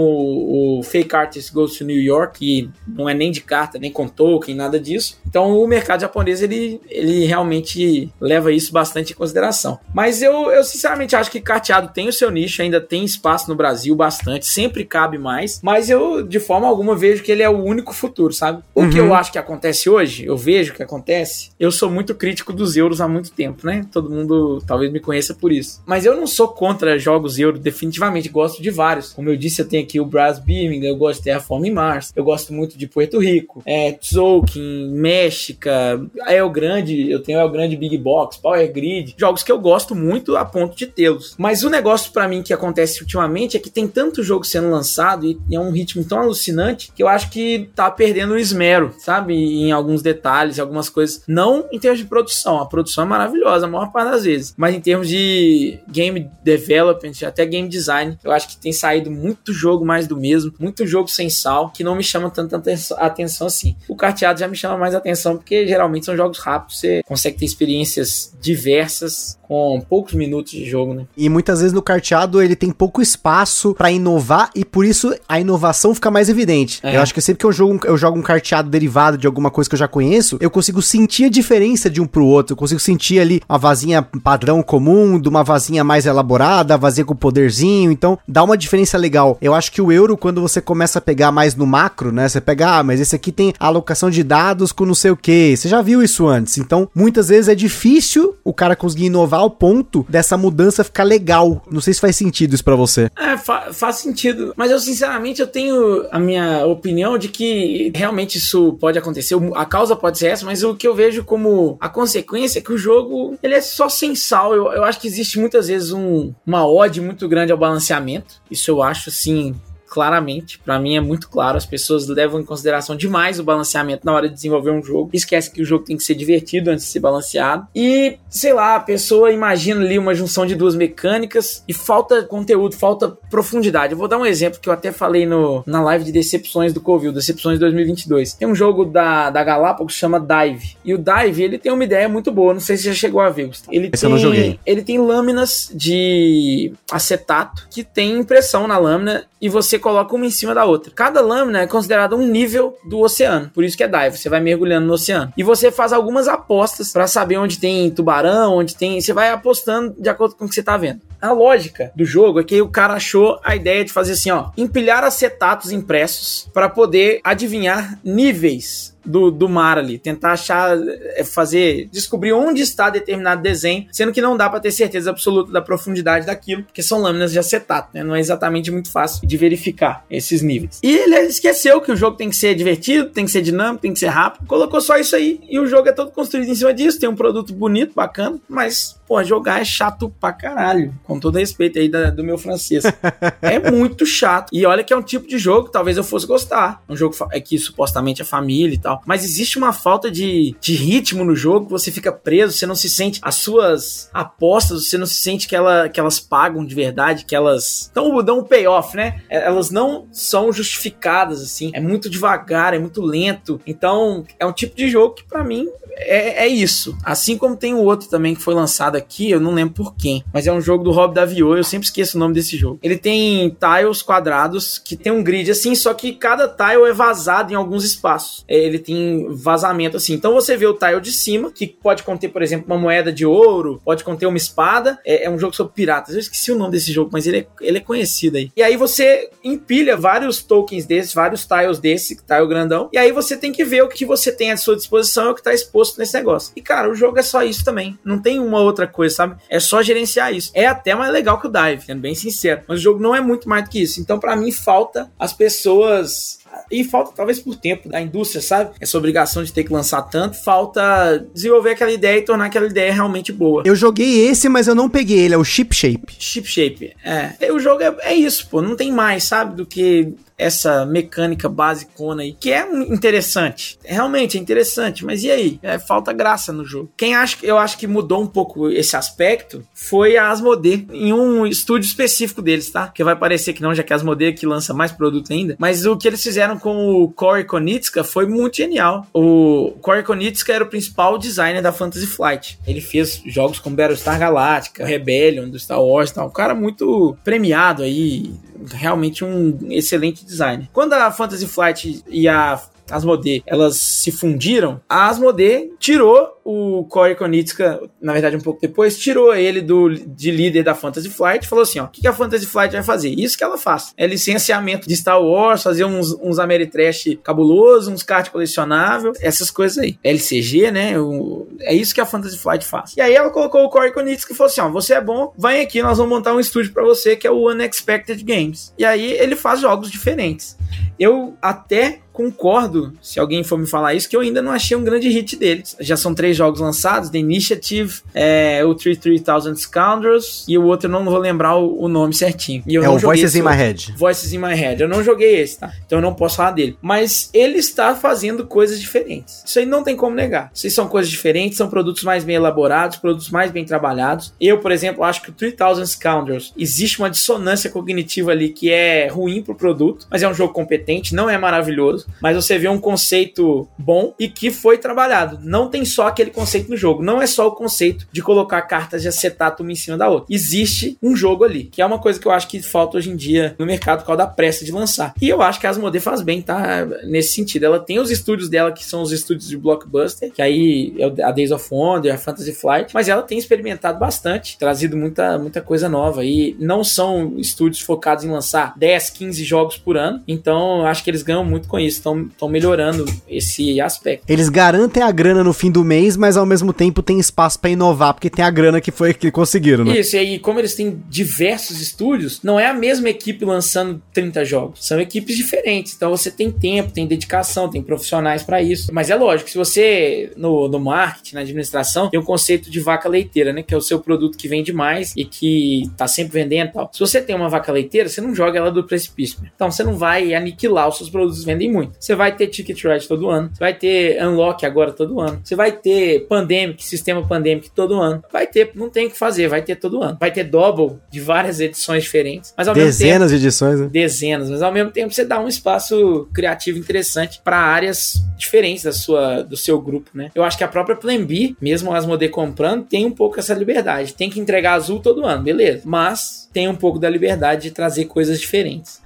o 0.78 0.82
Fake 0.82 1.14
Artist 1.14 1.52
Goes 1.52 1.76
to 1.76 1.84
New 1.84 2.00
York, 2.00 2.38
que 2.38 2.70
não 2.88 3.06
é 3.06 3.12
nem 3.12 3.30
de 3.30 3.42
carta, 3.42 3.78
nem 3.78 3.92
com 3.92 4.08
token, 4.08 4.54
nada 4.54 4.80
disso. 4.80 5.20
Então 5.28 5.50
o 5.54 5.66
mercado 5.66 6.00
japonês, 6.00 6.40
ele, 6.40 6.80
ele 6.88 7.26
realmente 7.26 8.10
leva 8.18 8.50
isso 8.50 8.72
bastante 8.72 9.12
em 9.12 9.16
consideração. 9.16 9.78
Mas 9.92 10.22
eu, 10.22 10.50
eu 10.50 10.64
sinceramente 10.64 11.14
acho 11.14 11.30
que 11.30 11.42
carteado 11.42 11.92
tem 11.92 12.08
o 12.08 12.12
seu 12.12 12.30
nicho, 12.30 12.62
ainda 12.62 12.80
tem 12.80 13.04
espaço 13.04 13.50
no 13.50 13.54
Brasil 13.54 13.94
bastante, 13.94 14.46
sempre 14.62 14.84
cabe 14.84 15.18
mais, 15.18 15.60
mas 15.62 15.90
eu, 15.90 16.22
de 16.22 16.38
forma 16.40 16.66
alguma, 16.68 16.94
vejo 16.96 17.22
que 17.22 17.30
ele 17.32 17.42
é 17.42 17.48
o 17.50 17.62
único 17.62 17.92
futuro, 17.92 18.32
sabe? 18.32 18.62
O 18.74 18.82
Uhum. 18.82 18.90
que 18.90 18.98
eu 18.98 19.14
acho 19.14 19.32
que 19.32 19.38
acontece 19.38 19.88
hoje, 19.90 20.24
eu 20.24 20.36
vejo 20.36 20.72
que 20.74 20.82
acontece, 20.82 21.50
eu 21.58 21.70
sou 21.70 21.90
muito 21.90 22.14
crítico 22.14 22.52
dos 22.52 22.76
euros 22.76 23.00
há 23.00 23.08
muito 23.08 23.30
tempo, 23.32 23.66
né? 23.66 23.84
Todo 23.92 24.10
mundo 24.10 24.62
talvez 24.66 24.90
me 24.92 25.00
conheça 25.00 25.34
por 25.34 25.50
isso. 25.52 25.82
Mas 25.86 26.04
eu 26.06 26.16
não 26.16 26.26
sou 26.26 26.48
contra 26.48 26.98
jogos 26.98 27.38
euro, 27.38 27.58
definitivamente, 27.58 28.28
gosto 28.28 28.62
de 28.62 28.70
vários. 28.70 29.12
Como 29.12 29.28
eu 29.28 29.36
disse, 29.36 29.60
eu 29.62 29.68
tenho 29.68 29.82
aqui 29.82 29.98
o 30.00 30.04
Brass 30.06 30.38
Birmingham, 30.38 30.88
eu 30.88 30.96
gosto 30.96 31.18
de 31.18 31.24
Terraform 31.24 31.70
Mars, 31.70 32.12
eu 32.14 32.24
gosto 32.24 32.52
muito 32.52 32.76
de 32.78 32.86
Puerto 32.86 33.18
Rico, 33.18 33.62
é, 33.66 33.92
Tzolk'in, 33.92 34.90
Méxica, 34.92 36.00
El 36.28 36.50
Grande, 36.50 37.10
eu 37.10 37.20
tenho 37.22 37.38
El 37.40 37.50
Grande 37.50 37.76
Big 37.76 37.96
Box, 37.98 38.36
Power 38.38 38.70
Grid, 38.72 39.14
jogos 39.16 39.42
que 39.42 39.50
eu 39.52 39.58
gosto 39.58 39.94
muito 39.94 40.36
a 40.36 40.44
ponto 40.44 40.76
de 40.76 40.86
tê-los. 40.86 41.34
Mas 41.38 41.62
o 41.62 41.70
negócio 41.70 42.12
pra 42.12 42.28
mim 42.28 42.42
que 42.42 42.52
acontece 42.52 43.00
ultimamente 43.00 43.56
é 43.56 43.60
que 43.60 43.70
tem 43.70 43.86
tanto 43.88 44.22
jogo 44.22 44.44
sendo 44.52 44.70
lançado 44.70 45.26
e 45.26 45.38
é 45.52 45.58
um 45.58 45.70
ritmo 45.70 46.04
tão 46.04 46.18
alucinante 46.20 46.92
que 46.94 47.02
eu 47.02 47.08
acho 47.08 47.30
que 47.30 47.70
tá 47.74 47.90
perdendo 47.90 48.34
o 48.34 48.38
esmero, 48.38 48.94
sabe? 48.98 49.34
Em 49.34 49.72
alguns 49.72 50.02
detalhes, 50.02 50.58
algumas 50.58 50.88
coisas. 50.88 51.22
Não 51.26 51.66
em 51.72 51.78
termos 51.78 51.98
de 51.98 52.06
produção, 52.06 52.60
a 52.60 52.66
produção 52.66 53.04
é 53.04 53.06
maravilhosa 53.06 53.66
a 53.66 53.68
maior 53.68 53.90
parte 53.90 54.10
das 54.10 54.24
vezes, 54.24 54.54
mas 54.56 54.74
em 54.74 54.80
termos 54.80 55.08
de 55.08 55.78
game 55.88 56.30
development, 56.44 57.12
até 57.26 57.44
game 57.46 57.68
design, 57.68 58.18
eu 58.22 58.30
acho 58.30 58.48
que 58.48 58.56
tem 58.56 58.72
saído 58.72 59.10
muito 59.10 59.52
jogo 59.52 59.84
mais 59.84 60.06
do 60.06 60.16
mesmo, 60.16 60.52
muito 60.58 60.86
jogo 60.86 61.08
sem 61.08 61.30
sal, 61.30 61.70
que 61.70 61.84
não 61.84 61.94
me 61.94 62.02
chama 62.02 62.30
tanta 62.30 62.62
atenção 62.98 63.46
assim. 63.46 63.76
O 63.88 63.96
carteado 63.96 64.38
já 64.38 64.48
me 64.48 64.56
chama 64.56 64.76
mais 64.76 64.94
atenção 64.94 65.36
porque 65.36 65.66
geralmente 65.66 66.06
são 66.06 66.16
jogos 66.16 66.38
rápidos, 66.38 66.80
você 66.80 67.02
consegue 67.04 67.38
ter 67.38 67.44
experiências 67.44 68.36
diversas 68.40 69.38
com 69.52 69.80
poucos 69.80 70.14
minutos 70.14 70.52
de 70.52 70.64
jogo, 70.68 70.94
né? 70.94 71.04
E 71.16 71.28
muitas 71.28 71.60
vezes 71.60 71.72
no 71.74 71.82
carteado 71.82 72.40
ele 72.40 72.56
tem 72.56 72.70
pouco 72.70 73.02
espaço 73.02 73.74
pra 73.74 73.90
inovar 73.90 74.50
e 74.54 74.64
por 74.64 74.84
isso 74.84 75.14
a 75.28 75.38
inovação 75.38 75.94
fica 75.94 76.10
mais 76.10 76.28
evidente. 76.28 76.80
É. 76.82 76.96
Eu 76.96 77.02
acho 77.02 77.12
que 77.12 77.20
sempre 77.20 77.40
que 77.40 77.46
eu 77.46 77.52
jogo, 77.52 77.74
um- 77.74 77.78
eu 77.84 77.96
jogo 77.96 78.18
um 78.18 78.22
carteado 78.22 78.70
derivado 78.70 79.18
de 79.18 79.26
alguma 79.26 79.50
coisa 79.50 79.68
que 79.68 79.74
eu 79.74 79.78
já 79.78 79.88
conheço, 79.88 80.36
eu 80.40 80.50
consigo 80.50 80.80
sentir 80.80 81.24
a 81.24 81.28
diferença 81.28 81.90
de 81.90 82.00
um 82.00 82.06
pro 82.06 82.24
outro. 82.24 82.52
Eu 82.54 82.56
consigo 82.56 82.80
sentir 82.80 83.20
ali 83.20 83.40
uma 83.48 83.58
vasinha 83.58 84.02
padrão 84.22 84.62
comum, 84.62 85.20
de 85.20 85.28
uma 85.28 85.44
vasinha 85.44 85.84
mais 85.84 86.06
elaborada, 86.06 86.74
a 86.74 86.76
vasinha 86.76 87.04
com 87.04 87.14
poderzinho. 87.14 87.90
Então 87.92 88.18
dá 88.26 88.42
uma 88.42 88.56
diferença 88.56 88.96
legal. 88.96 89.36
Eu 89.40 89.54
acho 89.54 89.70
que 89.70 89.82
o 89.82 89.92
euro, 89.92 90.16
quando 90.16 90.40
você 90.40 90.60
começa 90.60 90.98
a 90.98 91.02
pegar 91.02 91.30
mais 91.30 91.54
no 91.54 91.66
macro, 91.66 92.10
né? 92.12 92.28
Você 92.28 92.40
pega, 92.40 92.78
ah, 92.78 92.82
mas 92.82 93.00
esse 93.00 93.14
aqui 93.14 93.30
tem 93.30 93.52
alocação 93.58 94.10
de 94.10 94.22
dados 94.22 94.72
com 94.72 94.86
não 94.86 94.94
sei 94.94 95.10
o 95.10 95.16
que. 95.16 95.56
Você 95.56 95.68
já 95.68 95.82
viu 95.82 96.02
isso 96.02 96.26
antes. 96.26 96.58
Então 96.58 96.88
muitas 96.94 97.28
vezes 97.28 97.48
é 97.48 97.54
difícil 97.54 98.34
o 98.44 98.52
cara 98.52 98.76
conseguir 98.76 99.06
inovar 99.06 99.41
ao 99.42 99.50
ponto 99.50 100.04
dessa 100.08 100.36
mudança 100.36 100.82
ficar 100.84 101.04
legal. 101.04 101.62
Não 101.70 101.80
sei 101.80 101.92
se 101.94 102.00
faz 102.00 102.16
sentido 102.16 102.54
isso 102.54 102.64
pra 102.64 102.76
você. 102.76 103.10
É, 103.16 103.36
fa- 103.36 103.72
faz 103.72 103.96
sentido. 103.96 104.52
Mas 104.56 104.70
eu, 104.70 104.78
sinceramente, 104.78 105.40
eu 105.40 105.46
tenho 105.46 106.06
a 106.10 106.18
minha 106.18 106.64
opinião 106.66 107.18
de 107.18 107.28
que 107.28 107.92
realmente 107.94 108.38
isso 108.38 108.76
pode 108.80 108.98
acontecer. 108.98 109.36
A 109.54 109.64
causa 109.64 109.94
pode 109.96 110.18
ser 110.18 110.28
essa, 110.28 110.44
mas 110.44 110.62
o 110.62 110.74
que 110.74 110.86
eu 110.86 110.94
vejo 110.94 111.24
como 111.24 111.76
a 111.80 111.88
consequência 111.88 112.58
é 112.58 112.62
que 112.62 112.72
o 112.72 112.78
jogo 112.78 113.36
ele 113.42 113.54
é 113.54 113.60
só 113.60 113.88
sem 113.88 114.14
sal. 114.14 114.54
Eu, 114.54 114.72
eu 114.72 114.84
acho 114.84 115.00
que 115.00 115.06
existe 115.08 115.38
muitas 115.38 115.68
vezes 115.68 115.92
um, 115.92 116.32
uma 116.46 116.66
ode 116.66 117.00
muito 117.00 117.28
grande 117.28 117.52
ao 117.52 117.58
balanceamento. 117.58 118.36
Isso 118.50 118.70
eu 118.70 118.82
acho, 118.82 119.08
assim, 119.10 119.54
claramente. 119.92 120.58
Pra 120.58 120.78
mim 120.78 120.96
é 120.96 121.00
muito 121.00 121.28
claro. 121.28 121.58
As 121.58 121.66
pessoas 121.66 122.08
levam 122.08 122.40
em 122.40 122.44
consideração 122.44 122.96
demais 122.96 123.38
o 123.38 123.44
balanceamento 123.44 124.06
na 124.06 124.12
hora 124.12 124.26
de 124.26 124.34
desenvolver 124.34 124.70
um 124.70 124.82
jogo. 124.82 125.10
Esquece 125.12 125.50
que 125.50 125.60
o 125.60 125.64
jogo 125.66 125.84
tem 125.84 125.98
que 125.98 126.02
ser 126.02 126.14
divertido 126.14 126.70
antes 126.70 126.86
de 126.86 126.90
ser 126.90 127.00
balanceado. 127.00 127.66
E, 127.74 128.16
sei 128.30 128.54
lá, 128.54 128.76
a 128.76 128.80
pessoa 128.80 129.30
imagina 129.30 129.82
ali 129.82 129.98
uma 129.98 130.14
junção 130.14 130.46
de 130.46 130.54
duas 130.54 130.74
mecânicas 130.74 131.62
e 131.68 131.74
falta 131.74 132.22
conteúdo, 132.22 132.74
falta 132.74 133.10
profundidade. 133.30 133.92
Eu 133.92 133.98
vou 133.98 134.08
dar 134.08 134.16
um 134.16 134.24
exemplo 134.24 134.58
que 134.60 134.68
eu 134.68 134.72
até 134.72 134.90
falei 134.90 135.26
no, 135.26 135.62
na 135.66 135.82
live 135.82 136.04
de 136.04 136.12
decepções 136.12 136.72
do 136.72 136.80
Covil, 136.80 137.12
Decepções 137.12 137.58
2022. 137.58 138.32
Tem 138.32 138.48
um 138.48 138.54
jogo 138.54 138.86
da, 138.86 139.28
da 139.28 139.44
Galápagos 139.44 139.92
que 139.92 139.98
chama 140.00 140.18
Dive. 140.18 140.76
E 140.82 140.94
o 140.94 140.98
Dive, 140.98 141.42
ele 141.42 141.58
tem 141.58 141.70
uma 141.70 141.84
ideia 141.84 142.08
muito 142.08 142.32
boa. 142.32 142.54
Não 142.54 142.60
sei 142.60 142.78
se 142.78 142.84
já 142.84 142.94
chegou 142.94 143.20
a 143.20 143.28
ver. 143.28 143.48
Gustavo. 143.48 143.76
Ele 143.76 143.90
Esse 143.92 144.06
eu 144.06 144.10
não 144.10 144.18
joguei. 144.18 144.58
ele 144.64 144.82
tem 144.82 144.98
lâminas 144.98 145.70
de 145.74 146.72
acetato 146.90 147.66
que 147.70 147.84
tem 147.84 148.18
impressão 148.18 148.66
na 148.66 148.78
lâmina 148.78 149.24
e 149.42 149.48
você 149.48 149.76
coloca 149.82 150.14
uma 150.14 150.24
em 150.24 150.30
cima 150.30 150.54
da 150.54 150.64
outra. 150.64 150.92
Cada 150.94 151.20
lâmina 151.20 151.60
é 151.60 151.66
considerada 151.66 152.16
um 152.16 152.26
nível 152.26 152.76
do 152.84 153.00
oceano, 153.00 153.50
por 153.52 153.64
isso 153.64 153.76
que 153.76 153.84
é 153.84 153.88
dive, 153.88 154.16
você 154.16 154.28
vai 154.28 154.40
mergulhando 154.40 154.86
no 154.86 154.94
oceano. 154.94 155.32
E 155.36 155.42
você 155.42 155.70
faz 155.70 155.92
algumas 155.92 156.28
apostas 156.28 156.92
para 156.92 157.06
saber 157.06 157.36
onde 157.36 157.58
tem 157.58 157.90
tubarão, 157.90 158.56
onde 158.56 158.74
tem, 158.76 159.00
você 159.00 159.12
vai 159.12 159.30
apostando 159.30 159.94
de 159.98 160.08
acordo 160.08 160.36
com 160.36 160.46
o 160.46 160.48
que 160.48 160.54
você 160.54 160.62
tá 160.62 160.76
vendo. 160.76 161.00
A 161.20 161.32
lógica 161.32 161.92
do 161.94 162.04
jogo 162.04 162.40
é 162.40 162.44
que 162.44 162.62
o 162.62 162.68
cara 162.68 162.94
achou 162.94 163.38
a 163.44 163.54
ideia 163.54 163.84
de 163.84 163.92
fazer 163.92 164.12
assim, 164.12 164.30
ó, 164.30 164.50
empilhar 164.56 165.04
acetatos 165.04 165.72
impressos 165.72 166.48
para 166.52 166.68
poder 166.68 167.20
adivinhar 167.22 167.98
níveis 168.02 168.92
do, 169.04 169.30
do 169.30 169.48
mar 169.48 169.78
ali, 169.78 169.98
tentar 169.98 170.32
achar, 170.32 170.76
é, 171.16 171.24
fazer, 171.24 171.88
descobrir 171.92 172.32
onde 172.32 172.62
está 172.62 172.90
determinado 172.90 173.42
desenho, 173.42 173.86
sendo 173.90 174.12
que 174.12 174.20
não 174.20 174.36
dá 174.36 174.48
para 174.48 174.60
ter 174.60 174.70
certeza 174.72 175.10
absoluta 175.10 175.50
da 175.52 175.60
profundidade 175.60 176.26
daquilo, 176.26 176.62
porque 176.64 176.82
são 176.82 177.00
lâminas 177.00 177.32
de 177.32 177.38
acetato, 177.38 177.88
né? 177.94 178.02
Não 178.02 178.14
é 178.14 178.20
exatamente 178.20 178.70
muito 178.70 178.90
fácil 178.90 179.26
de 179.26 179.36
verificar 179.36 180.04
esses 180.10 180.42
níveis. 180.42 180.78
E 180.82 180.90
ele 180.96 181.16
esqueceu 181.20 181.80
que 181.80 181.90
o 181.92 181.96
jogo 181.96 182.16
tem 182.16 182.30
que 182.30 182.36
ser 182.36 182.54
divertido, 182.54 183.08
tem 183.10 183.24
que 183.24 183.30
ser 183.30 183.42
dinâmico, 183.42 183.82
tem 183.82 183.92
que 183.92 183.98
ser 184.00 184.08
rápido, 184.08 184.46
colocou 184.46 184.80
só 184.80 184.96
isso 184.98 185.14
aí 185.16 185.40
e 185.48 185.58
o 185.58 185.66
jogo 185.66 185.88
é 185.88 185.92
todo 185.92 186.10
construído 186.10 186.48
em 186.48 186.54
cima 186.54 186.72
disso, 186.74 186.98
tem 187.00 187.08
um 187.08 187.16
produto 187.16 187.52
bonito, 187.52 187.92
bacana, 187.94 188.38
mas, 188.48 188.98
pô, 189.06 189.22
jogar 189.24 189.60
é 189.60 189.64
chato 189.64 190.12
pra 190.20 190.32
caralho, 190.32 190.94
com 191.04 191.18
todo 191.18 191.36
respeito 191.38 191.78
aí 191.78 191.88
da- 191.88 192.10
do 192.10 192.22
meu 192.24 192.38
francês. 192.38 192.84
é 193.42 193.70
muito 193.70 194.04
chato. 194.06 194.48
E 194.52 194.64
olha 194.66 194.82
que 194.84 194.92
é 194.92 194.96
um 194.96 195.02
tipo 195.02 195.26
de 195.26 195.38
jogo 195.38 195.66
que 195.66 195.72
talvez 195.72 195.96
eu 195.96 196.04
fosse 196.04 196.26
gostar. 196.26 196.82
Um 196.88 196.96
jogo 196.96 197.14
é 197.30 197.40
que 197.40 197.58
supostamente 197.58 198.22
é 198.22 198.24
família 198.24 198.74
e 198.74 198.78
tal. 198.78 198.91
Mas 199.06 199.24
existe 199.24 199.58
uma 199.58 199.72
falta 199.72 200.10
de, 200.10 200.54
de 200.60 200.74
ritmo 200.74 201.24
no 201.24 201.34
jogo, 201.34 201.68
você 201.68 201.90
fica 201.90 202.12
preso, 202.12 202.56
você 202.56 202.66
não 202.66 202.74
se 202.74 202.88
sente. 202.88 203.20
As 203.22 203.36
suas 203.36 204.10
apostas, 204.12 204.88
você 204.88 204.98
não 204.98 205.06
se 205.06 205.14
sente 205.14 205.48
que, 205.48 205.56
ela, 205.56 205.88
que 205.88 206.00
elas 206.00 206.20
pagam 206.20 206.64
de 206.64 206.74
verdade, 206.74 207.24
que 207.24 207.34
elas 207.34 207.90
dão, 207.94 208.22
dão 208.22 208.40
um 208.40 208.44
payoff, 208.44 208.96
né? 208.96 209.22
É, 209.28 209.46
Elas 209.46 209.70
não 209.70 210.06
são 210.12 210.52
justificadas, 210.52 211.42
assim. 211.42 211.70
É 211.74 211.80
muito 211.80 212.08
devagar, 212.08 212.74
é 212.74 212.78
muito 212.78 213.02
lento. 213.02 213.60
Então, 213.66 214.24
é 214.38 214.46
um 214.46 214.52
tipo 214.52 214.76
de 214.76 214.88
jogo 214.88 215.14
que, 215.14 215.24
pra 215.24 215.44
mim, 215.44 215.68
é, 215.96 216.44
é 216.44 216.48
isso. 216.48 216.96
Assim 217.04 217.36
como 217.36 217.56
tem 217.56 217.74
o 217.74 217.82
outro 217.82 218.08
também 218.08 218.34
que 218.34 218.42
foi 218.42 218.54
lançado 218.54 218.96
aqui, 218.96 219.30
eu 219.30 219.40
não 219.40 219.52
lembro 219.52 219.74
por 219.74 219.94
quem, 219.94 220.24
mas 220.32 220.46
é 220.46 220.52
um 220.52 220.60
jogo 220.60 220.84
do 220.84 220.90
Rob 220.90 221.14
Davio, 221.14 221.56
eu 221.56 221.64
sempre 221.64 221.86
esqueço 221.86 222.16
o 222.16 222.20
nome 222.20 222.34
desse 222.34 222.56
jogo. 222.56 222.78
Ele 222.82 222.96
tem 222.96 223.56
tiles 223.58 224.02
quadrados 224.02 224.78
que 224.78 224.96
tem 224.96 225.12
um 225.12 225.22
grid 225.22 225.50
assim, 225.50 225.74
só 225.74 225.92
que 225.94 226.12
cada 226.12 226.48
tile 226.48 226.88
é 226.88 226.92
vazado 226.92 227.52
em 227.52 227.56
alguns 227.56 227.84
espaços. 227.84 228.44
É, 228.48 228.56
ele 228.56 228.78
tem 228.82 229.26
vazamento 229.30 229.96
assim. 229.96 230.14
Então 230.14 230.32
você 230.32 230.56
vê 230.56 230.66
o 230.66 230.74
tile 230.74 231.00
de 231.00 231.12
cima, 231.12 231.50
que 231.50 231.66
pode 231.66 232.02
conter, 232.02 232.28
por 232.28 232.42
exemplo, 232.42 232.66
uma 232.66 232.78
moeda 232.78 233.12
de 233.12 233.24
ouro, 233.24 233.80
pode 233.84 234.04
conter 234.04 234.26
uma 234.26 234.36
espada. 234.36 234.98
É, 235.04 235.24
é 235.24 235.30
um 235.30 235.38
jogo 235.38 235.54
sobre 235.54 235.72
piratas. 235.72 236.14
Eu 236.14 236.20
esqueci 236.20 236.52
o 236.52 236.58
nome 236.58 236.72
desse 236.72 236.92
jogo, 236.92 237.10
mas 237.12 237.26
ele 237.26 237.38
é, 237.38 237.46
ele 237.60 237.78
é 237.78 237.80
conhecido 237.80 238.36
aí. 238.36 238.50
E 238.56 238.62
aí 238.62 238.76
você 238.76 239.30
empilha 239.42 239.96
vários 239.96 240.42
tokens 240.42 240.84
desses, 240.86 241.14
vários 241.14 241.46
tiles 241.46 241.78
desse, 241.78 242.16
tile 242.16 242.46
grandão. 242.46 242.88
E 242.92 242.98
aí 242.98 243.12
você 243.12 243.36
tem 243.36 243.52
que 243.52 243.64
ver 243.64 243.82
o 243.82 243.88
que 243.88 244.04
você 244.04 244.32
tem 244.32 244.52
à 244.52 244.56
sua 244.56 244.76
disposição 244.76 245.28
e 245.28 245.30
o 245.30 245.34
que 245.34 245.42
tá 245.42 245.52
exposto 245.52 245.98
nesse 245.98 246.14
negócio. 246.14 246.52
E 246.56 246.62
cara, 246.62 246.90
o 246.90 246.94
jogo 246.94 247.18
é 247.18 247.22
só 247.22 247.42
isso 247.42 247.64
também. 247.64 247.98
Não 248.04 248.18
tem 248.18 248.38
uma 248.38 248.60
outra 248.60 248.86
coisa, 248.86 249.14
sabe? 249.14 249.36
É 249.48 249.60
só 249.60 249.82
gerenciar 249.82 250.34
isso. 250.34 250.50
É 250.54 250.66
até 250.66 250.94
mais 250.94 251.12
legal 251.12 251.40
que 251.40 251.46
o 251.46 251.50
Dive, 251.50 251.84
sendo 251.84 252.00
bem 252.00 252.14
sincero. 252.14 252.62
Mas 252.66 252.78
o 252.78 252.82
jogo 252.82 253.02
não 253.02 253.14
é 253.14 253.20
muito 253.20 253.48
mais 253.48 253.64
do 253.64 253.70
que 253.70 253.82
isso. 253.82 254.00
Então, 254.00 254.18
para 254.18 254.36
mim, 254.36 254.50
falta 254.50 255.10
as 255.18 255.32
pessoas 255.32 256.41
e 256.70 256.84
falta, 256.84 257.12
talvez 257.14 257.38
por 257.38 257.56
tempo 257.56 257.88
da 257.88 258.00
indústria, 258.00 258.40
sabe? 258.40 258.72
Essa 258.80 258.96
obrigação 258.98 259.42
de 259.42 259.52
ter 259.52 259.64
que 259.64 259.72
lançar 259.72 260.02
tanto, 260.02 260.36
falta 260.42 261.18
desenvolver 261.32 261.70
aquela 261.70 261.92
ideia 261.92 262.18
e 262.18 262.22
tornar 262.22 262.46
aquela 262.46 262.66
ideia 262.66 262.92
realmente 262.92 263.32
boa. 263.32 263.62
Eu 263.64 263.74
joguei 263.74 264.26
esse, 264.26 264.48
mas 264.48 264.68
eu 264.68 264.74
não 264.74 264.88
peguei 264.88 265.18
ele, 265.18 265.34
é 265.34 265.38
o 265.38 265.44
Chip 265.44 265.74
Shape. 265.74 266.14
Chip 266.18 266.48
Shape, 266.48 266.94
é. 267.04 267.52
O 267.52 267.58
jogo 267.58 267.82
é, 267.82 267.94
é 268.00 268.14
isso, 268.14 268.48
pô. 268.48 268.62
Não 268.62 268.76
tem 268.76 268.90
mais, 268.90 269.24
sabe? 269.24 269.56
Do 269.56 269.66
que 269.66 270.14
essa 270.42 270.84
mecânica 270.84 271.48
basicona 271.48 272.22
aí, 272.22 272.32
que 272.32 272.52
é 272.52 272.66
interessante. 272.84 273.78
Realmente 273.84 274.36
é 274.36 274.40
interessante, 274.40 275.04
mas 275.04 275.22
e 275.22 275.30
aí? 275.30 275.58
É, 275.62 275.78
falta 275.78 276.12
graça 276.12 276.52
no 276.52 276.64
jogo. 276.64 276.90
Quem 276.96 277.14
acha, 277.14 277.36
eu 277.42 277.58
acho 277.58 277.78
que 277.78 277.86
mudou 277.86 278.22
um 278.22 278.26
pouco 278.26 278.68
esse 278.68 278.96
aspecto 278.96 279.64
foi 279.74 280.16
a 280.16 280.30
Asmodee, 280.30 280.86
em 280.92 281.12
um 281.12 281.46
estúdio 281.46 281.86
específico 281.86 282.42
deles, 282.42 282.70
tá? 282.70 282.88
Que 282.88 283.04
vai 283.04 283.16
parecer 283.16 283.52
que 283.52 283.62
não, 283.62 283.74
já 283.74 283.82
que 283.82 283.92
a 283.92 283.96
Asmodee 283.96 284.28
é 284.28 284.32
que 284.32 284.46
lança 284.46 284.74
mais 284.74 284.92
produto 284.92 285.32
ainda, 285.32 285.56
mas 285.58 285.86
o 285.86 285.96
que 285.96 286.08
eles 286.08 286.22
fizeram 286.22 286.58
com 286.58 287.02
o 287.02 287.08
Corey 287.10 287.44
Konitska 287.44 288.04
foi 288.04 288.26
muito 288.26 288.56
genial. 288.56 289.06
O 289.12 289.72
Corey 289.80 290.02
Konitska 290.02 290.52
era 290.52 290.64
o 290.64 290.68
principal 290.68 291.18
designer 291.18 291.62
da 291.62 291.72
Fantasy 291.72 292.06
Flight. 292.06 292.58
Ele 292.66 292.80
fez 292.80 293.22
jogos 293.26 293.58
como 293.58 293.76
Battlestar 293.76 294.18
Galactica, 294.18 294.84
Rebellion 294.84 295.48
do 295.48 295.58
Star 295.58 295.82
Wars 295.82 296.10
e 296.10 296.14
tal. 296.14 296.28
Um 296.28 296.32
cara 296.32 296.54
muito 296.54 297.16
premiado 297.24 297.82
aí, 297.82 298.32
realmente 298.70 299.24
um 299.24 299.58
excelente 299.70 300.24
design. 300.32 300.62
Quando 300.72 300.94
a 300.94 301.10
Fantasy 301.10 301.46
Flight 301.46 302.04
e 302.08 302.26
a 302.26 302.60
Asmodee, 302.90 303.42
elas 303.46 303.76
se 303.76 304.10
fundiram, 304.10 304.80
a 304.88 305.08
Asmodee 305.08 305.72
tirou 305.78 306.40
o 306.44 306.84
Corey 306.84 307.14
Konitska, 307.14 307.80
na 308.00 308.12
verdade 308.12 308.36
um 308.36 308.40
pouco 308.40 308.60
depois, 308.60 308.98
tirou 308.98 309.34
ele 309.34 309.60
do, 309.60 309.88
de 309.90 310.30
líder 310.30 310.62
da 310.62 310.74
Fantasy 310.74 311.08
Flight 311.08 311.44
e 311.44 311.48
falou 311.48 311.62
assim, 311.62 311.78
ó, 311.78 311.84
o 311.84 311.88
que, 311.88 312.06
a 312.06 312.12
Fantasy 312.12 312.46
Flight 312.46 312.72
vai 312.72 312.82
fazer? 312.82 313.10
Isso 313.10 313.38
que 313.38 313.44
ela 313.44 313.56
faz. 313.56 313.92
É 313.96 314.06
licenciamento 314.06 314.88
de 314.88 314.96
Star 314.96 315.22
Wars, 315.22 315.62
fazer 315.62 315.84
uns, 315.84 316.12
uns 316.20 316.38
Ameritrash 316.38 317.18
cabuloso, 317.22 317.92
uns 317.92 318.02
kart 318.02 318.28
colecionável, 318.30 319.12
essas 319.20 319.50
coisas 319.50 319.78
aí. 319.78 319.96
LCG, 320.02 320.70
né? 320.70 320.98
O, 320.98 321.46
é 321.60 321.74
isso 321.74 321.94
que 321.94 322.00
a 322.00 322.06
Fantasy 322.06 322.38
Flight 322.38 322.64
faz. 322.64 322.96
E 322.96 323.00
aí 323.00 323.14
ela 323.14 323.30
colocou 323.30 323.64
o 323.64 323.70
Corey 323.70 323.92
Konitska 323.92 324.32
e 324.32 324.36
falou 324.36 324.50
assim, 324.50 324.60
ó, 324.60 324.68
você 324.68 324.94
é 324.94 325.00
bom, 325.00 325.32
vem 325.38 325.60
aqui, 325.60 325.82
nós 325.82 325.98
vamos 325.98 326.12
montar 326.12 326.34
um 326.34 326.40
estúdio 326.40 326.72
para 326.72 326.82
você 326.82 327.16
que 327.16 327.26
é 327.26 327.30
o 327.30 327.48
Unexpected 327.48 328.22
Games. 328.24 328.72
E 328.76 328.84
aí 328.84 329.12
ele 329.12 329.36
faz 329.36 329.60
jogos 329.60 329.90
diferentes. 329.90 330.56
Eu 330.98 331.36
até 331.40 332.00
concordo, 332.12 332.92
se 333.00 333.18
alguém 333.18 333.42
for 333.42 333.58
me 333.58 333.66
falar 333.66 333.94
isso, 333.94 334.08
que 334.08 334.14
eu 334.14 334.20
ainda 334.20 334.42
não 334.42 334.52
achei 334.52 334.76
um 334.76 334.84
grande 334.84 335.08
hit 335.08 335.36
deles. 335.36 335.74
Já 335.80 335.96
são 335.96 336.14
três 336.32 336.36
jogos 336.36 336.60
lançados: 336.60 337.10
The 337.10 337.18
Initiative, 337.18 338.00
é, 338.14 338.64
o 338.64 338.74
33,000 338.74 339.56
Scoundrels 339.56 340.44
e 340.48 340.56
o 340.56 340.64
outro 340.64 340.88
eu 340.88 340.92
não 340.92 341.04
vou 341.04 341.18
lembrar 341.18 341.56
o, 341.56 341.84
o 341.84 341.88
nome 341.88 342.14
certinho. 342.14 342.62
é 342.66 342.88
o 342.88 342.98
Voices 342.98 343.34
in 343.34 343.42
My 343.42 343.54
Head. 343.54 343.94
Voices 343.96 344.32
in 344.32 344.38
My 344.38 344.54
Head. 344.54 344.82
Eu 344.82 344.88
não 344.88 345.04
joguei 345.04 345.40
esse, 345.40 345.58
tá? 345.58 345.72
Então 345.86 345.98
eu 345.98 346.02
não 346.02 346.14
posso 346.14 346.36
falar 346.36 346.52
dele. 346.52 346.76
Mas 346.80 347.30
ele 347.32 347.58
está 347.58 347.94
fazendo 347.94 348.46
coisas 348.46 348.80
diferentes. 348.80 349.42
Isso 349.46 349.58
aí 349.58 349.66
não 349.66 349.84
tem 349.84 349.96
como 349.96 350.16
negar. 350.16 350.50
Isso 350.54 350.66
aí 350.66 350.70
são 350.70 350.88
coisas 350.88 351.10
diferentes, 351.10 351.58
são 351.58 351.68
produtos 351.68 352.02
mais 352.02 352.24
bem 352.24 352.36
elaborados, 352.36 352.96
produtos 352.96 353.30
mais 353.30 353.50
bem 353.50 353.64
trabalhados. 353.64 354.32
Eu, 354.40 354.58
por 354.58 354.72
exemplo, 354.72 355.04
acho 355.04 355.22
que 355.22 355.30
o 355.30 355.32
3000 355.32 355.86
Scoundrels 355.86 356.52
existe 356.56 356.98
uma 356.98 357.10
dissonância 357.10 357.70
cognitiva 357.70 358.32
ali 358.32 358.48
que 358.48 358.70
é 358.70 359.08
ruim 359.08 359.42
pro 359.42 359.54
produto, 359.54 360.06
mas 360.10 360.22
é 360.22 360.28
um 360.28 360.34
jogo 360.34 360.52
competente, 360.52 361.14
não 361.14 361.28
é 361.28 361.36
maravilhoso, 361.36 362.06
mas 362.20 362.36
você 362.36 362.58
vê 362.58 362.68
um 362.68 362.78
conceito 362.78 363.68
bom 363.76 364.14
e 364.18 364.28
que 364.28 364.50
foi 364.50 364.78
trabalhado. 364.78 365.38
Não 365.42 365.68
tem 365.68 365.84
só 365.84 366.06
aquele 366.06 366.21
conceito 366.30 366.70
no 366.70 366.76
jogo, 366.76 367.02
não 367.02 367.20
é 367.20 367.26
só 367.26 367.48
o 367.48 367.52
conceito 367.52 368.06
de 368.12 368.22
colocar 368.22 368.62
cartas 368.62 369.02
de 369.02 369.08
acetato 369.08 369.62
uma 369.62 369.72
em 369.72 369.76
cima 369.76 369.96
da 369.96 370.08
outra. 370.08 370.34
Existe 370.34 370.96
um 371.02 371.16
jogo 371.16 371.44
ali, 371.44 371.64
que 371.64 371.82
é 371.82 371.86
uma 371.86 371.98
coisa 371.98 372.18
que 372.20 372.26
eu 372.26 372.32
acho 372.32 372.48
que 372.48 372.62
falta 372.62 372.98
hoje 372.98 373.10
em 373.10 373.16
dia 373.16 373.54
no 373.58 373.66
mercado 373.66 374.00
por 374.00 374.06
causa 374.06 374.18
da 374.18 374.26
pressa 374.26 374.64
de 374.64 374.72
lançar. 374.72 375.14
E 375.20 375.28
eu 375.28 375.42
acho 375.42 375.60
que 375.60 375.66
a 375.66 375.70
Asmodee 375.70 376.00
faz 376.00 376.22
bem, 376.22 376.40
tá? 376.40 376.86
Nesse 377.04 377.34
sentido. 377.34 377.64
Ela 377.64 377.78
tem 377.78 377.98
os 377.98 378.10
estúdios 378.10 378.48
dela, 378.48 378.72
que 378.72 378.84
são 378.84 379.02
os 379.02 379.12
estúdios 379.12 379.48
de 379.48 379.56
blockbuster, 379.56 380.30
que 380.32 380.42
aí 380.42 380.94
é 380.98 381.22
a 381.22 381.30
Days 381.30 381.50
of 381.50 381.66
Wonder, 381.70 382.14
a 382.14 382.18
Fantasy 382.18 382.52
Flight, 382.52 382.92
mas 382.94 383.08
ela 383.08 383.22
tem 383.22 383.38
experimentado 383.38 383.98
bastante, 383.98 384.58
trazido 384.58 384.96
muita, 384.96 385.38
muita 385.38 385.60
coisa 385.60 385.88
nova. 385.88 386.24
E 386.24 386.56
não 386.58 386.84
são 386.84 387.34
estúdios 387.38 387.80
focados 387.80 388.24
em 388.24 388.30
lançar 388.30 388.74
10, 388.76 389.10
15 389.10 389.44
jogos 389.44 389.76
por 389.76 389.96
ano, 389.96 390.22
então 390.26 390.80
eu 390.80 390.86
acho 390.86 391.02
que 391.02 391.10
eles 391.10 391.22
ganham 391.22 391.44
muito 391.44 391.68
com 391.68 391.78
isso, 391.78 391.98
estão 391.98 392.48
melhorando 392.48 393.04
esse 393.28 393.80
aspecto. 393.80 394.24
Eles 394.28 394.48
garantem 394.48 395.02
a 395.02 395.10
grana 395.10 395.42
no 395.42 395.52
fim 395.52 395.70
do 395.70 395.84
mês, 395.84 396.11
mas 396.16 396.36
ao 396.36 396.46
mesmo 396.46 396.72
tempo 396.72 397.02
tem 397.02 397.18
espaço 397.18 397.58
para 397.58 397.70
inovar, 397.70 398.14
porque 398.14 398.30
tem 398.30 398.44
a 398.44 398.50
grana 398.50 398.80
que 398.80 398.90
foi 398.90 399.14
que 399.14 399.30
conseguiram, 399.30 399.84
né? 399.84 399.98
Isso, 399.98 400.16
e 400.16 400.18
aí, 400.18 400.38
como 400.38 400.58
eles 400.58 400.74
têm 400.74 401.02
diversos 401.08 401.80
estúdios, 401.80 402.40
não 402.42 402.58
é 402.58 402.66
a 402.66 402.74
mesma 402.74 403.08
equipe 403.08 403.44
lançando 403.44 404.02
30 404.12 404.44
jogos, 404.44 404.86
são 404.86 405.00
equipes 405.00 405.36
diferentes. 405.36 405.94
Então 405.94 406.10
você 406.10 406.30
tem 406.30 406.50
tempo, 406.50 406.92
tem 406.92 407.06
dedicação, 407.06 407.68
tem 407.68 407.82
profissionais 407.82 408.42
para 408.42 408.62
isso. 408.62 408.92
Mas 408.92 409.10
é 409.10 409.14
lógico, 409.14 409.50
se 409.50 409.58
você 409.58 410.32
no, 410.36 410.68
no 410.68 410.80
marketing, 410.80 411.34
na 411.34 411.40
administração, 411.42 412.10
tem 412.10 412.18
o 412.18 412.22
um 412.22 412.26
conceito 412.26 412.70
de 412.70 412.80
vaca 412.80 413.08
leiteira, 413.08 413.52
né? 413.52 413.62
Que 413.62 413.74
é 413.74 413.76
o 413.76 413.80
seu 413.80 414.00
produto 414.00 414.36
que 414.36 414.48
vende 414.48 414.72
mais 414.72 415.12
e 415.16 415.24
que 415.24 415.90
tá 415.96 416.06
sempre 416.06 416.32
vendendo 416.32 416.68
e 416.68 416.72
tal. 416.72 416.90
Se 416.92 417.00
você 417.00 417.20
tem 417.20 417.34
uma 417.34 417.48
vaca 417.48 417.72
leiteira, 417.72 418.08
você 418.08 418.20
não 418.20 418.34
joga 418.34 418.58
ela 418.58 418.70
do 418.70 418.84
precipício. 418.84 419.38
Então 419.54 419.70
você 419.70 419.82
não 419.82 419.96
vai 419.96 420.34
aniquilar 420.34 420.88
os 420.88 420.96
seus 420.96 421.10
produtos 421.10 421.44
vendem 421.44 421.70
muito. 421.70 421.96
Você 421.98 422.14
vai 422.14 422.34
ter 422.34 422.48
Ticket 422.48 422.82
Ride 422.84 423.08
todo 423.08 423.30
ano, 423.30 423.50
você 423.52 423.60
vai 423.60 423.74
ter 423.74 424.22
Unlock 424.24 424.64
agora 424.64 424.92
todo 424.92 425.20
ano, 425.20 425.40
você 425.42 425.54
vai 425.54 425.72
ter 425.72 426.01
Pandemic, 426.28 426.84
sistema 426.84 427.26
Pandemic 427.26 427.70
todo 427.70 428.00
ano. 428.00 428.22
Vai 428.32 428.46
ter, 428.46 428.72
não 428.74 428.88
tem 428.88 429.06
o 429.06 429.10
que 429.10 429.18
fazer, 429.18 429.48
vai 429.48 429.62
ter 429.62 429.76
todo 429.76 430.02
ano. 430.02 430.16
Vai 430.20 430.30
ter 430.30 430.44
Double 430.44 430.98
de 431.10 431.20
várias 431.20 431.60
edições 431.60 432.02
diferentes, 432.02 432.52
mas 432.56 432.68
ao 432.68 432.74
dezenas 432.74 433.30
tempo, 433.30 433.40
de 433.40 433.46
edições, 433.46 433.80
né? 433.80 433.88
Dezenas, 433.90 434.50
mas 434.50 434.62
ao 434.62 434.72
mesmo 434.72 434.90
tempo 434.90 435.12
você 435.12 435.24
dá 435.24 435.40
um 435.40 435.48
espaço 435.48 436.28
criativo 436.32 436.78
interessante 436.78 437.40
para 437.42 437.58
áreas 437.58 438.22
diferentes 438.36 438.84
da 438.84 438.92
sua, 438.92 439.42
do 439.42 439.56
seu 439.56 439.80
grupo, 439.80 440.10
né? 440.14 440.30
Eu 440.34 440.44
acho 440.44 440.58
que 440.58 440.64
a 440.64 440.68
própria 440.68 440.96
Plan 440.96 441.24
B, 441.24 441.54
mesmo 441.60 441.92
as 441.92 442.02
Asmodee 442.02 442.28
comprando, 442.28 442.84
tem 442.84 443.06
um 443.06 443.10
pouco 443.10 443.38
essa 443.38 443.54
liberdade. 443.54 444.14
Tem 444.14 444.28
que 444.28 444.40
entregar 444.40 444.74
azul 444.74 444.98
todo 444.98 445.24
ano, 445.24 445.42
beleza? 445.42 445.82
Mas 445.84 446.48
tem 446.52 446.68
um 446.68 446.74
pouco 446.74 446.98
da 446.98 447.08
liberdade 447.08 447.62
de 447.62 447.70
trazer 447.70 448.06
coisas 448.06 448.40
diferentes. 448.40 449.01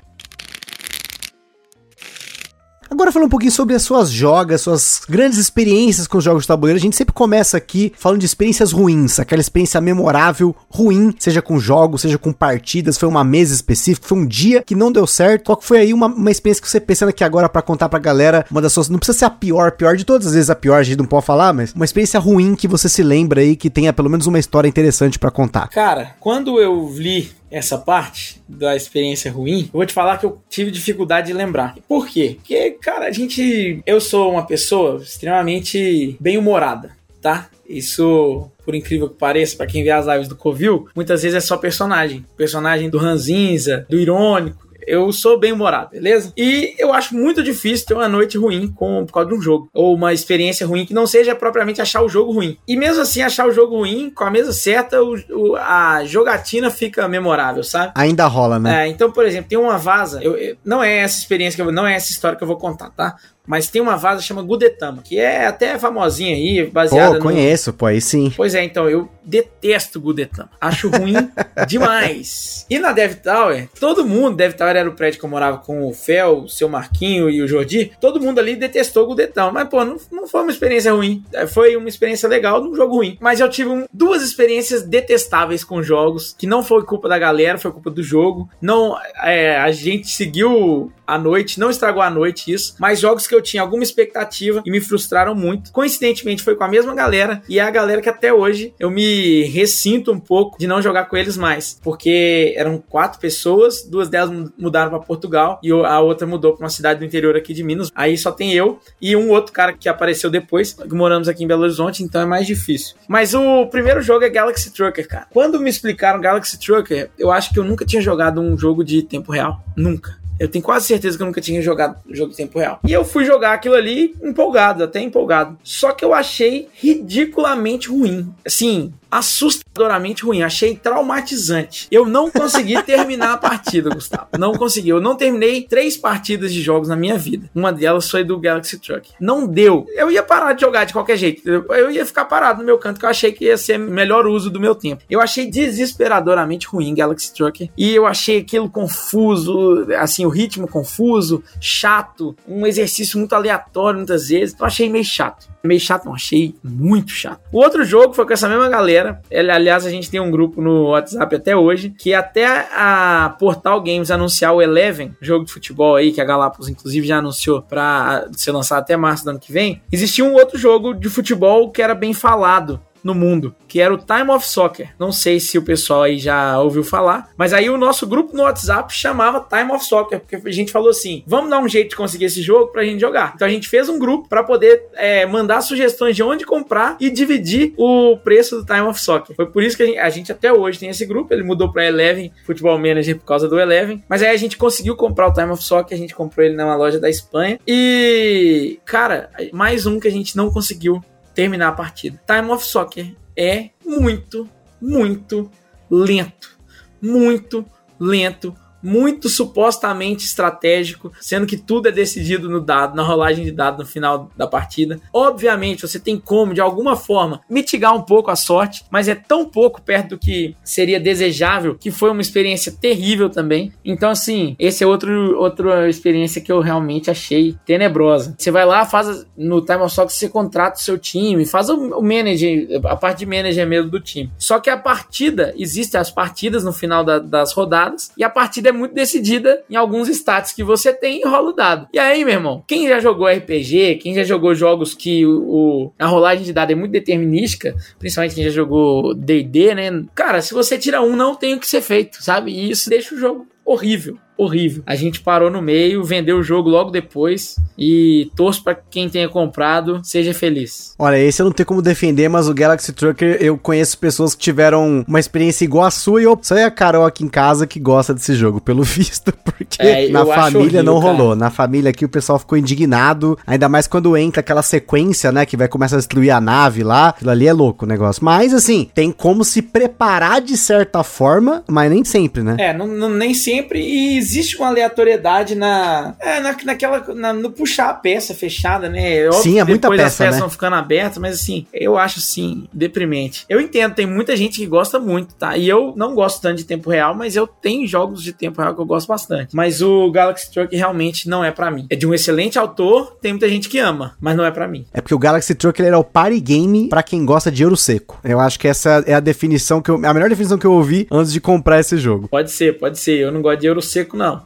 Agora 2.91 3.11
falando 3.11 3.27
um 3.27 3.31
pouquinho 3.31 3.53
sobre 3.53 3.75
as 3.75 3.83
suas 3.83 4.11
jogas, 4.11 4.61
suas 4.61 5.03
grandes 5.09 5.39
experiências 5.39 6.07
com 6.07 6.19
os 6.19 6.25
jogos 6.25 6.43
de 6.43 6.49
tabuleiro. 6.49 6.79
A 6.79 6.81
gente 6.81 6.97
sempre 6.97 7.13
começa 7.13 7.57
aqui 7.57 7.93
falando 7.97 8.21
de 8.21 8.27
experiências 8.27 8.73
ruins, 8.73 9.19
aquela 9.19 9.41
experiência 9.41 9.81
memorável, 9.81 10.55
ruim, 10.69 11.15
seja 11.19 11.43
com 11.43 11.59
jogos, 11.59 12.03
seja 12.03 12.19
com 12.19 12.33
partidas, 12.33 12.97
foi 12.97 13.09
uma 13.09 13.25
mesa 13.25 13.55
específica, 13.55 14.07
foi 14.07 14.19
um 14.19 14.27
dia 14.27 14.63
que 14.63 14.75
não 14.75 14.93
deu 14.93 15.07
certo. 15.07 15.47
Qual 15.47 15.61
foi 15.61 15.79
aí 15.79 15.93
uma, 15.93 16.07
uma 16.07 16.31
experiência 16.31 16.63
que 16.63 16.71
você 16.71 16.81
pensando 16.81 17.09
aqui 17.09 17.25
agora 17.25 17.49
para 17.49 17.63
contar 17.63 17.89
pra 17.89 17.99
galera, 17.99 18.47
uma 18.51 18.63
das 18.63 18.73
suas, 18.73 18.89
não 18.89 18.99
precisa 18.99 19.19
ser 19.19 19.25
a 19.25 19.31
pior, 19.31 19.73
pior 19.73 19.97
de 19.97 20.05
todas 20.05 20.29
as 20.29 20.35
vezes 20.35 20.51
a 20.51 20.55
pior, 20.55 20.79
a 20.79 20.83
gente 20.83 20.99
não 20.99 21.07
pode 21.07 21.27
falar, 21.27 21.53
mas 21.53 21.73
uma 21.73 21.85
experiência 21.85 22.21
ruim 22.21 22.55
que 22.55 22.69
você 22.69 22.89
se 22.89 23.03
lembra 23.03 23.41
aí 23.41 23.57
que 23.57 23.69
tenha 23.69 23.93
pelo 23.93 24.09
menos 24.09 24.27
uma 24.27 24.39
história 24.39 24.69
interessante 24.69 25.19
para 25.19 25.31
contar. 25.31 25.69
Cara, 25.69 26.15
quando 26.21 26.61
eu 26.61 26.93
li 26.95 27.31
essa 27.51 27.79
parte 27.79 28.43
da 28.49 28.75
experiência 28.75 29.31
ruim, 29.31 29.63
eu 29.63 29.79
vou 29.79 29.87
te 29.87 29.93
falar 29.93 30.19
que 30.19 30.27
eu 30.27 30.41
tive 30.49 30.71
dificuldade 30.71 31.29
de 31.29 31.33
lembrar. 31.33 31.77
Por 31.89 32.09
quê? 32.09 32.37
Porque, 32.37 32.73
cara, 32.73 33.07
a 33.07 33.11
gente. 33.11 33.83
Eu 33.87 34.01
sou 34.01 34.33
uma 34.33 34.47
pessoa 34.47 35.01
extremamente 35.03 36.17
bem-humorada, 36.21 36.97
tá? 37.21 37.49
Isso, 37.69 38.49
por 38.65 38.75
incrível 38.75 39.09
que 39.09 39.17
pareça, 39.17 39.57
para 39.57 39.67
quem 39.67 39.83
vê 39.83 39.91
as 39.91 40.07
lives 40.07 40.29
do 40.29 40.37
Covil, 40.37 40.89
muitas 40.95 41.23
vezes 41.23 41.37
é 41.37 41.41
só 41.41 41.57
personagem. 41.57 42.25
Personagem 42.37 42.89
do 42.89 42.99
Ranzinza, 42.99 43.87
do 43.89 43.99
irônico 43.99 44.66
eu 44.87 45.13
sou 45.13 45.39
bem 45.39 45.53
humorado, 45.53 45.91
beleza? 45.91 46.33
E 46.37 46.75
eu 46.79 46.93
acho 46.93 47.15
muito 47.15 47.43
difícil 47.43 47.87
ter 47.87 47.95
uma 47.95 48.09
noite 48.09 48.39
ruim 48.39 48.69
com, 48.69 49.05
por 49.05 49.13
causa 49.13 49.29
de 49.29 49.35
um 49.35 49.41
jogo. 49.41 49.69
Ou 49.75 49.95
uma 49.95 50.13
experiência 50.13 50.67
ruim 50.67 50.87
que 50.87 50.95
não 50.95 51.07
seja 51.07 51.35
propriamente 51.35 51.83
achar 51.83 52.03
o 52.03 52.09
jogo 52.09 52.33
ruim. 52.33 52.57
E 52.67 52.77
mesmo 52.77 53.03
assim, 53.03 53.23
achar 53.23 53.47
o 53.47 53.53
jogo 53.53 53.77
ruim, 53.77 54.11
com 54.11 54.25
a 54.25 54.31
mesa 54.31 54.53
certa, 54.53 55.03
o, 55.03 55.17
o, 55.31 55.57
a 55.57 56.05
jogatina 56.05 56.71
fica 56.71 57.09
memorável, 57.09 57.65
sabe? 57.65 57.93
Ainda 57.95 58.27
rola, 58.27 58.59
né? 58.59 58.85
É, 58.85 58.89
então, 58.89 59.11
por 59.11 59.27
exemplo, 59.27 59.49
tem 59.49 59.59
uma 59.59 59.77
vaza. 59.77 60.23
Eu, 60.23 60.37
eu, 60.37 60.57
não 60.65 60.83
é 60.83 60.99
essa 60.99 61.19
experiência 61.19 61.57
que 61.57 61.69
eu, 61.69 61.73
não 61.73 61.87
é 61.87 61.95
essa 61.95 62.13
história 62.13 62.37
que 62.37 62.45
eu 62.45 62.49
vou 62.49 62.57
contar, 62.57 62.91
tá? 62.91 63.17
Mas 63.47 63.69
tem 63.69 63.81
uma 63.81 63.97
vaza 63.97 64.23
chama 64.23 64.43
Gudetama, 64.43 65.03
que 65.03 65.19
é 65.19 65.47
até 65.47 65.79
famosinha 65.79 66.35
aí, 66.35 66.67
baseada 66.67 67.13
Pô, 67.13 67.15
no... 67.15 67.23
conheço, 67.23 67.73
pô, 67.73 67.87
aí 67.87 68.01
sim. 68.01 68.33
Pois 68.37 68.55
é, 68.55 68.65
então, 68.65 68.89
eu 68.89 69.09
detesto 69.25 70.01
Gudetama. 70.01 70.51
Acho 70.61 70.89
ruim 70.89 71.15
demais. 71.67 72.67
E 72.71 72.79
na 72.79 72.93
Dev 72.93 73.15
Tower, 73.15 73.69
todo 73.79 74.07
mundo, 74.07 74.37
Dev 74.37 74.55
Tower 74.55 74.77
era 74.77 74.89
o 74.89 74.95
prédio 74.95 75.19
que 75.19 75.27
eu 75.27 75.31
morava 75.31 75.59
com 75.59 75.87
o 75.89 75.93
Fel, 75.93 76.43
o 76.43 76.49
seu 76.49 76.69
Marquinho 76.69 77.29
e 77.29 77.43
o 77.43 77.49
Jordi, 77.49 77.93
todo 78.01 78.21
mundo 78.21 78.39
ali 78.39 78.57
detestou 78.57 79.07
Gudetama. 79.07 79.53
Mas, 79.53 79.69
pô, 79.69 79.85
não, 79.85 79.97
não 80.11 80.27
foi 80.27 80.43
uma 80.43 80.51
experiência 80.51 80.93
ruim. 80.93 81.25
Foi 81.49 81.77
uma 81.77 81.89
experiência 81.89 82.29
legal 82.29 82.63
num 82.63 82.75
jogo 82.75 82.97
ruim. 82.97 83.17
Mas 83.21 83.41
eu 83.41 83.49
tive 83.49 83.71
um, 83.71 83.87
duas 83.93 84.23
experiências 84.23 84.83
detestáveis 84.83 85.65
com 85.65 85.83
jogos, 85.83 86.35
que 86.37 86.47
não 86.47 86.63
foi 86.63 86.85
culpa 86.85 87.09
da 87.09 87.19
galera, 87.19 87.59
foi 87.59 87.73
culpa 87.73 87.91
do 87.91 88.03
jogo. 88.03 88.49
Não, 88.61 88.97
é, 89.23 89.57
a 89.59 89.71
gente 89.73 90.09
seguiu 90.09 90.93
a 91.07 91.17
noite, 91.17 91.61
não 91.61 91.71
estragou 91.71 92.03
a 92.03 92.11
noite 92.11 92.53
isso, 92.53 92.75
mas 92.79 93.01
jogos 93.01 93.27
que 93.27 93.35
eu 93.37 93.43
tinha 93.43 93.63
alguma 93.63 93.83
expectativa 93.83 94.63
e 94.65 94.71
me 94.71 94.81
frustraram 94.81 95.35
muito. 95.35 95.73
Coincidentemente 95.73 96.43
foi 96.43 96.55
com 96.55 96.65
a 96.65 96.69
mesma 96.69 96.95
galera 96.95 97.43
e 97.49 97.59
é 97.59 97.63
a 97.63 97.71
galera 97.71 98.01
que 98.01 98.09
até 98.09 98.33
hoje 98.33 98.75
eu 98.79 98.91
me 98.91 99.45
ressinto 99.45 100.13
um 100.13 100.19
pouco 100.19 100.59
de 100.59 100.67
não 100.67 100.83
jogar 100.83 101.07
com 101.07 101.17
eles 101.17 101.37
mais, 101.37 101.79
porque 101.83 102.55
eram 102.57 102.79
quatro 102.79 103.21
pessoas, 103.21 103.83
duas 103.83 104.09
delas 104.09 104.51
mudaram 104.59 104.91
para 104.91 105.01
Portugal 105.01 105.61
e 105.63 105.71
a 105.71 106.01
outra 106.01 106.27
mudou 106.27 106.55
para 106.55 106.65
uma 106.65 106.71
cidade 106.71 107.01
do 107.01 107.05
interior 107.05 107.37
aqui 107.37 107.53
de 107.53 107.63
Minas. 107.63 107.91
Aí 107.95 108.17
só 108.17 108.33
tem 108.33 108.53
eu 108.53 108.79
e 109.01 109.15
um 109.17 109.31
outro 109.31 109.53
cara 109.53 109.73
que 109.73 109.89
apareceu 109.89 110.31
depois, 110.31 110.77
moramos 110.91 111.29
aqui 111.29 111.45
em 111.45 111.47
Belo 111.47 111.63
Horizonte, 111.63 112.03
então 112.03 112.21
é 112.21 112.27
mais 112.27 112.47
difícil. 112.47 112.97
Mas 113.09 113.35
o 113.35 113.67
primeiro 113.67 114.01
jogo 114.01 114.25
é 114.25 114.29
Galaxy 114.29 114.73
Trucker, 114.73 115.07
cara. 115.07 115.27
Quando 115.31 115.61
me 115.61 115.71
explicaram 115.71 116.21
Galaxy 116.21 116.59
Trucker, 116.59 117.11
eu 117.19 117.31
acho 117.31 117.53
que 117.53 117.59
eu 117.59 117.65
nunca 117.65 117.85
tinha 117.85 118.03
jogado 118.03 118.41
um 118.41 118.57
jogo 118.57 118.85
de 118.85 119.03
tempo 119.03 119.33
real, 119.33 119.61
nunca. 119.77 120.26
Eu 120.39 120.49
tenho 120.49 120.65
quase 120.65 120.87
certeza 120.87 121.17
que 121.17 121.23
eu 121.23 121.27
nunca 121.27 121.41
tinha 121.41 121.63
jogado 121.63 121.97
jogo 122.11 122.31
de 122.31 122.37
tempo 122.37 122.59
real. 122.59 122.79
E 122.87 122.93
eu 122.93 123.05
fui 123.05 123.25
jogar 123.25 123.53
aquilo 123.53 123.75
ali 123.75 124.15
empolgado, 124.23 124.85
até 124.85 125.01
empolgado. 125.01 125.57
Só 125.63 125.93
que 125.93 126.05
eu 126.05 126.13
achei 126.13 126.69
ridiculamente 126.75 127.89
ruim. 127.89 128.33
Assim, 128.45 128.93
assustadoramente 129.11 130.25
ruim, 130.25 130.43
achei 130.43 130.77
traumatizante. 130.77 131.87
Eu 131.91 132.07
não 132.07 132.31
consegui 132.31 132.81
terminar 132.85 133.33
a 133.33 133.37
partida, 133.37 133.91
Gustavo. 133.91 134.29
Não 134.39 134.53
consegui. 134.55 134.91
Eu 134.91 135.01
não 135.01 135.17
terminei 135.17 135.63
três 135.63 135.97
partidas 135.97 136.53
de 136.53 136.61
jogos 136.63 136.89
na 136.89 136.97
minha 136.97 137.17
vida. 137.17 137.51
Uma 137.55 137.73
delas 137.73 138.11
foi 138.11 138.25
do 138.25 138.39
Galaxy 138.39 138.79
Truck. 138.79 139.13
Não 139.21 139.47
deu. 139.47 139.87
Eu 139.95 140.11
ia 140.11 140.23
parar 140.23 140.53
de 140.53 140.61
jogar 140.61 140.85
de 140.85 140.93
qualquer 140.93 141.17
jeito. 141.17 141.49
Eu 141.49 141.91
ia 141.91 142.05
ficar 142.05 142.25
parado 142.25 142.61
no 142.61 142.67
meu 142.67 142.79
canto, 142.79 142.99
que 142.99 143.07
eu 143.07 143.11
achei 143.11 143.33
que 143.33 143.47
ia 143.47 143.57
ser 143.57 143.79
melhor 143.79 144.27
uso 144.27 144.51
do 144.51 144.61
meu 144.61 144.75
tempo. 144.75 145.03
Eu 145.09 145.21
achei 145.21 145.49
desesperadoramente 145.51 146.67
ruim 146.67 146.95
Galaxy 146.95 147.33
Truck. 147.33 147.71
E 147.77 147.95
eu 147.95 148.07
achei 148.07 148.39
aquilo 148.39 148.69
confuso, 148.69 149.87
assim, 149.99 150.27
o 150.27 150.29
ritmo 150.29 150.69
confuso, 150.69 151.43
chato, 151.61 152.37
um 152.47 152.67
exercício 152.67 153.19
muito 153.19 153.35
aleatório 153.35 153.99
muitas 153.99 154.29
vezes. 154.29 154.57
Eu 154.59 154.67
achei 154.67 154.89
meio 154.89 155.05
chato. 155.05 155.49
Meio 155.67 155.81
chato, 155.81 156.05
não, 156.05 156.15
achei 156.15 156.55
muito 156.63 157.11
chato. 157.11 157.41
O 157.53 157.59
outro 157.59 157.85
jogo 157.85 158.15
foi 158.15 158.27
com 158.27 158.33
essa 158.33 158.49
mesma 158.49 158.69
galera. 158.69 159.21
Aliás, 159.31 159.85
a 159.85 159.91
gente 159.91 160.11
tem 160.11 160.21
um 160.21 160.31
grupo 160.31 160.61
no 160.61 160.89
WhatsApp 160.89 161.37
até 161.37 161.57
hoje, 161.57 161.91
que 161.91 162.15
até 162.15 162.47
a 162.73 163.35
Portal 163.39 163.81
Games 163.83 164.11
anunciar 164.11 164.55
o 164.55 164.63
Eleven, 164.63 165.15
jogo 165.21 165.45
de 165.45 165.53
futebol 165.53 165.97
aí, 165.97 166.13
que 166.13 166.21
a 166.21 166.25
Galápagos 166.25 166.69
inclusive 166.69 167.07
já 167.07 167.19
anunciou 167.19 167.63
para 167.63 168.29
ser 168.33 168.53
lançado 168.53 168.81
até 168.81 168.97
março 168.97 169.25
do 169.25 169.31
ano 169.31 169.41
que 169.41 169.53
vem, 169.53 169.83
existia 169.91 170.25
um 170.25 170.35
outro 170.35 170.59
jogo 170.59 170.95
de 170.95 171.09
futebol 171.09 171.71
que 171.71 171.83
era 171.83 171.95
bem 171.95 172.13
falado 172.13 172.81
no 173.07 173.15
mundo, 173.15 173.55
que 173.69 173.81
era 173.81 173.95
o 173.95 173.97
Time 173.97 174.31
of 174.31 174.47
Soccer. 174.47 174.91
Não 174.99 175.13
sei 175.13 175.39
se 175.39 175.57
o 175.57 175.63
pessoal 175.63 176.03
aí 176.03 176.19
já 176.19 176.61
ouviu 176.61 176.83
falar, 176.83 177.31
mas 177.37 177.53
aí 177.53 177.71
o 177.71 177.79
nosso 177.79 178.07
grupo 178.07 178.37
no 178.37 178.43
WhatsApp 178.43 178.93
chamava 178.93 179.47
Time 179.49 179.73
of 179.73 179.85
Soccer, 179.85 180.21
porque 180.21 180.49
a 180.49 180.53
gente 180.53 180.73
falou 180.73 180.91
assim: 180.91 181.23
vamos 181.27 181.49
dar 181.49 181.61
um 181.61 181.69
jeito 181.69 181.91
de 181.91 181.97
conseguir 181.97 182.25
esse 182.25 182.43
jogo 182.43 182.73
pra 182.73 182.85
gente 182.85 183.01
jogar. 183.01 183.33
Então 183.37 183.47
a 183.47 183.51
gente 183.51 183.69
fez 183.69 183.89
um 183.89 183.99
grupo 183.99 184.29
para 184.29 184.43
poder 184.43 184.83
é, 184.95 185.25
mandar 185.25 185.61
sugestões 185.61 186.17
de 186.17 186.23
onde 186.23 186.45
comprar 186.45 186.97
e 186.99 187.09
dividir 187.09 187.73
o 187.77 188.17
preço 188.17 188.57
do 188.57 188.67
Time 188.67 188.81
of 188.81 189.01
Soccer. 189.01 189.37
Foi 189.37 189.47
por 189.47 189.63
isso 189.63 189.77
que 189.77 189.85
a 189.85 189.87
gente, 189.87 189.99
a 189.99 190.11
gente 190.11 190.33
até 190.33 190.53
hoje 190.53 190.81
tem 190.81 190.89
esse 190.89 191.07
grupo. 191.07 191.33
Ele 191.33 191.45
mudou 191.45 191.73
para 191.73 191.87
Eleven 191.87 192.33
Futebol 192.45 192.77
Manager 192.77 193.17
por 193.17 193.25
causa 193.25 193.49
do 193.49 193.61
Eleven, 193.61 194.03
mas 194.09 194.23
aí 194.23 194.31
a 194.31 194.37
gente 194.37 194.57
conseguiu 194.57 194.97
comprar 194.97 195.29
o 195.29 195.33
Time 195.33 195.53
of 195.53 195.63
Soccer. 195.63 195.97
A 195.97 196.01
gente 196.01 196.15
comprou 196.15 196.45
ele 196.45 196.57
numa 196.57 196.75
loja 196.75 196.99
da 196.99 197.09
Espanha 197.09 197.61
e, 197.67 198.81
cara, 198.85 199.31
mais 199.53 199.87
um 199.87 200.01
que 200.01 200.09
a 200.09 200.11
gente 200.11 200.37
não 200.37 200.51
conseguiu 200.51 201.01
terminar 201.37 201.69
a 201.69 201.73
partida. 201.73 202.21
Time 202.27 202.51
of 202.51 202.65
Soccer 202.65 203.15
é 203.37 203.71
muito, 203.85 204.49
muito 204.81 205.51
lento. 205.91 206.59
Muito 207.01 207.65
lento 208.01 208.57
muito 208.87 209.29
supostamente 209.29 210.25
estratégico, 210.25 211.13
sendo 211.21 211.45
que 211.45 211.57
tudo 211.57 211.89
é 211.89 211.93
decidido 211.93 212.49
no 212.49 212.61
dado, 212.61 212.95
na 212.95 213.03
rolagem 213.03 213.45
de 213.45 213.51
dado 213.51 213.81
no 213.81 213.89
final 213.89 214.31
da 214.37 214.47
partida. 214.47 215.01
Obviamente, 215.13 215.83
você 215.83 215.99
tem 215.99 216.17
como, 216.17 216.55
de 216.55 216.61
alguma 216.61 216.95
forma, 216.95 217.41
mitigar 217.51 217.95
um 217.97 218.03
pouco 218.03 218.31
a 218.31 218.37
sorte, 218.37 218.85
mas 218.89 219.09
é 219.09 219.15
tão 219.15 219.45
pouco 219.45 219.83
perto 219.83 220.11
do 220.11 220.19
que 220.19 220.55
seria 220.63 221.01
desejável 221.01 221.75
que 221.75 221.91
foi 221.91 222.11
uma 222.11 222.21
experiência 222.21 222.71
terrível 222.71 223.29
também. 223.29 223.73
Então, 223.85 224.11
assim, 224.11 224.55
esse 224.57 224.85
é 224.85 224.87
outro, 224.87 225.37
outra 225.37 225.89
experiência 225.89 226.41
que 226.41 226.53
eu 226.53 226.61
realmente 226.61 227.11
achei 227.11 227.57
tenebrosa. 227.67 228.37
Você 228.39 228.53
vai 228.53 228.65
lá, 228.65 228.87
faz 228.87 229.27
no 229.37 229.61
Time 229.61 229.83
of 229.83 229.93
Soccer, 229.93 230.15
você 230.15 230.29
contrata 230.29 230.79
o 230.79 230.83
seu 230.83 230.97
time, 230.97 231.45
faz 231.45 231.69
o, 231.69 231.75
o 231.75 232.03
manager, 232.03 232.81
a 232.85 232.95
parte 232.95 233.21
de 233.21 233.27
manager 233.27 233.67
mesmo 233.67 233.91
do 233.91 234.01
time. 234.01 234.31
Só 234.39 234.61
que 234.61 234.71
a 234.71 234.77
partida, 234.77 235.53
existem 235.57 236.01
as 236.01 236.11
partidas 236.11 236.63
no 236.63 236.73
final 236.73 237.03
da, 237.03 237.19
das 237.19 237.53
rodadas, 237.53 238.13
e 238.17 238.23
a 238.23 238.31
partida 238.31 238.69
é 238.69 238.76
muito 238.77 238.95
decidida 238.95 239.65
em 239.69 239.77
alguns 239.77 240.09
stats 240.09 240.53
que 240.53 240.63
você 240.63 240.93
tem 240.93 241.21
e 241.21 241.27
rola 241.27 241.51
o 241.51 241.53
dado. 241.53 241.89
E 241.93 241.99
aí, 241.99 242.25
meu 242.25 242.35
irmão, 242.35 242.65
quem 242.67 242.89
já 242.89 243.01
jogou 243.01 243.27
RPG, 243.27 243.97
quem 243.97 244.15
já 244.15 244.23
jogou 244.23 244.55
jogos 244.55 244.95
que 244.95 245.27
o, 245.27 245.43
o 245.43 245.93
a 245.99 246.07
rolagem 246.07 246.45
de 246.45 246.53
dado 246.53 246.73
é 246.73 246.75
muito 246.75 246.93
determinística, 246.93 247.75
principalmente 247.99 248.35
quem 248.35 248.45
já 248.45 248.51
jogou 248.51 249.15
D&D, 249.15 249.75
né? 249.75 250.05
Cara, 250.15 250.41
se 250.41 250.55
você 250.55 250.79
tira 250.79 251.03
um, 251.03 251.17
não 251.17 251.35
tem 251.35 251.55
o 251.55 251.61
que 251.61 251.67
ser 251.67 251.81
feito, 251.81 252.23
sabe? 252.23 252.53
E 252.53 252.71
isso 252.71 252.89
deixa 252.89 253.15
o 253.15 253.19
jogo 253.19 253.47
horrível 253.65 254.19
horrível. 254.37 254.83
A 254.87 254.95
gente 254.95 255.21
parou 255.21 255.51
no 255.51 255.63
meio, 255.63 256.05
vendeu 256.05 256.39
o 256.39 256.43
jogo 256.43 256.69
logo 256.69 256.91
depois 256.91 257.57
e 257.79 258.31
torço 258.37 258.63
para 258.63 258.75
quem 258.75 259.09
tenha 259.09 259.29
comprado 259.29 260.01
seja 260.03 260.33
feliz. 260.35 260.95
Olha, 260.99 261.19
esse 261.19 261.41
eu 261.41 261.45
não 261.45 261.53
tenho 261.53 261.67
como 261.67 261.83
defender, 261.83 262.29
mas 262.29 262.49
o 262.49 262.55
Galaxy 262.55 262.93
Trucker 262.93 263.39
eu 263.41 263.57
conheço 263.59 263.99
pessoas 263.99 264.35
que 264.35 264.43
tiveram 264.43 265.05
uma 265.07 265.21
experiência 265.21 265.65
igual 265.65 265.85
a 265.85 265.91
sua 265.91 266.21
e 266.21 266.25
eu 266.25 266.39
só 266.43 266.57
é 266.57 266.65
a 266.65 266.71
Carol 266.71 267.05
aqui 267.05 267.25
em 267.25 267.29
casa 267.29 267.67
que 267.67 267.81
gosta 267.81 268.15
desse 268.15 268.35
jogo, 268.35 268.61
pelo 268.61 268.83
visto, 268.85 269.33
porque 269.45 269.83
é, 269.83 270.09
na 270.09 270.25
família 270.25 270.61
horrível, 270.61 270.83
não 270.83 270.99
rolou. 270.99 271.29
Cara. 271.29 271.37
Na 271.37 271.51
família 271.51 271.91
aqui 271.91 272.05
o 272.05 272.09
pessoal 272.09 272.39
ficou 272.39 272.59
indignado, 272.59 273.39
ainda 273.47 273.69
mais 273.69 273.87
quando 273.87 274.17
entra 274.17 274.41
aquela 274.41 274.63
sequência, 274.63 275.33
né, 275.33 275.47
que 275.47 275.57
vai 275.57 275.69
começar 275.69 275.97
a 275.97 275.99
destruir 275.99 276.31
a 276.31 276.41
nave 276.41 276.83
lá. 276.83 277.09
Aquilo 277.09 277.31
ali 277.31 277.47
é 277.47 277.53
louco 277.53 277.85
o 277.85 277.89
negócio. 277.89 278.25
Mas 278.25 278.53
assim, 278.53 278.89
tem 278.95 279.11
como 279.11 279.45
se 279.45 279.63
preparar 279.63 280.41
de 280.41 280.57
certa 280.57 281.03
forma, 281.03 281.63
mas 281.69 281.91
nem 281.91 282.05
sempre, 282.05 282.43
né? 282.43 282.57
É, 282.59 282.73
não, 282.73 282.87
não 282.87 283.11
nem 283.11 283.35
sempre 283.35 283.81
e 283.81 284.26
existe 284.27 284.57
uma 284.57 284.69
aleatoriedade 284.69 285.55
na, 285.55 286.15
é, 286.19 286.41
na 286.41 286.57
naquela 286.65 287.15
na, 287.15 287.33
no 287.33 287.51
puxar 287.51 287.91
a 287.91 287.95
peça 287.95 288.35
fechada, 288.35 288.89
né? 288.89 289.19
É 289.19 289.27
óbvio 289.29 289.43
Sim, 289.43 289.61
é 289.61 289.65
muita 289.65 289.89
depois 289.89 290.01
peça, 290.01 290.09
as 290.09 290.19
peças 290.19 290.35
né? 290.35 290.41
vão 290.41 290.51
ficando 290.51 290.75
abertas, 290.75 291.19
mas 291.19 291.35
assim, 291.35 291.67
eu 291.73 291.97
acho 291.97 292.19
assim 292.19 292.67
deprimente. 292.73 293.45
Eu 293.49 293.61
entendo, 293.61 293.95
tem 293.95 294.07
muita 294.07 294.37
gente 294.37 294.59
que 294.59 294.67
gosta 294.67 294.99
muito, 294.99 295.35
tá? 295.35 295.57
E 295.57 295.69
eu 295.69 295.95
não 295.97 296.15
gosto 296.15 296.43
tanto 296.43 296.59
de 296.59 296.65
tempo 296.65 296.91
real, 296.91 297.15
mas 297.15 297.37
eu 297.37 297.47
tenho 297.47 297.87
jogos 297.87 298.23
de 298.23 298.33
tempo 298.33 298.61
real 298.61 298.75
que 298.75 298.81
eu 298.81 298.87
gosto 298.87 299.07
bastante. 299.07 299.55
Mas 299.55 299.81
o 299.81 300.11
Galaxy 300.11 300.51
Truck 300.51 300.75
realmente 300.75 301.29
não 301.29 301.45
é 301.45 301.51
para 301.51 301.71
mim. 301.71 301.87
É 301.89 301.97
de 301.97 302.07
um 302.07 302.13
excelente 302.13 302.59
autor, 302.59 303.17
tem 303.21 303.33
muita 303.33 303.49
gente 303.49 303.69
que 303.69 303.79
ama, 303.79 304.17
mas 304.21 304.37
não 304.37 304.45
é 304.45 304.51
para 304.51 304.67
mim. 304.67 304.85
É 304.93 305.01
porque 305.01 305.15
o 305.15 305.19
Galaxy 305.19 305.55
Truck 305.55 305.81
ele 305.81 305.89
era 305.89 305.99
o 305.99 306.05
party 306.05 306.41
game 306.41 306.89
para 306.89 307.03
quem 307.03 307.25
gosta 307.25 307.51
de 307.51 307.65
ouro 307.65 307.77
seco. 307.77 308.19
Eu 308.25 308.41
acho 308.41 308.59
que 308.59 308.67
essa 308.67 309.05
é 309.07 309.15
a 309.15 309.21
definição 309.21 309.81
que 309.81 309.91
eu, 309.91 309.97
a 310.05 310.15
melhor 310.15 310.29
definição 310.29 310.59
que 310.59 310.67
eu 310.67 310.73
ouvi 310.73 311.07
antes 311.11 311.33
de 311.33 311.41
comprar 311.41 311.81
esse 311.81 311.97
jogo. 311.97 312.29
Pode 312.29 312.51
ser, 312.51 312.79
pode 312.79 312.99
ser. 312.99 313.19
Eu 313.19 313.31
não 313.31 313.43
gosto 313.43 313.61
de 313.61 313.69
ouro 313.69 313.83
seco 313.83 314.16
não. 314.17 314.43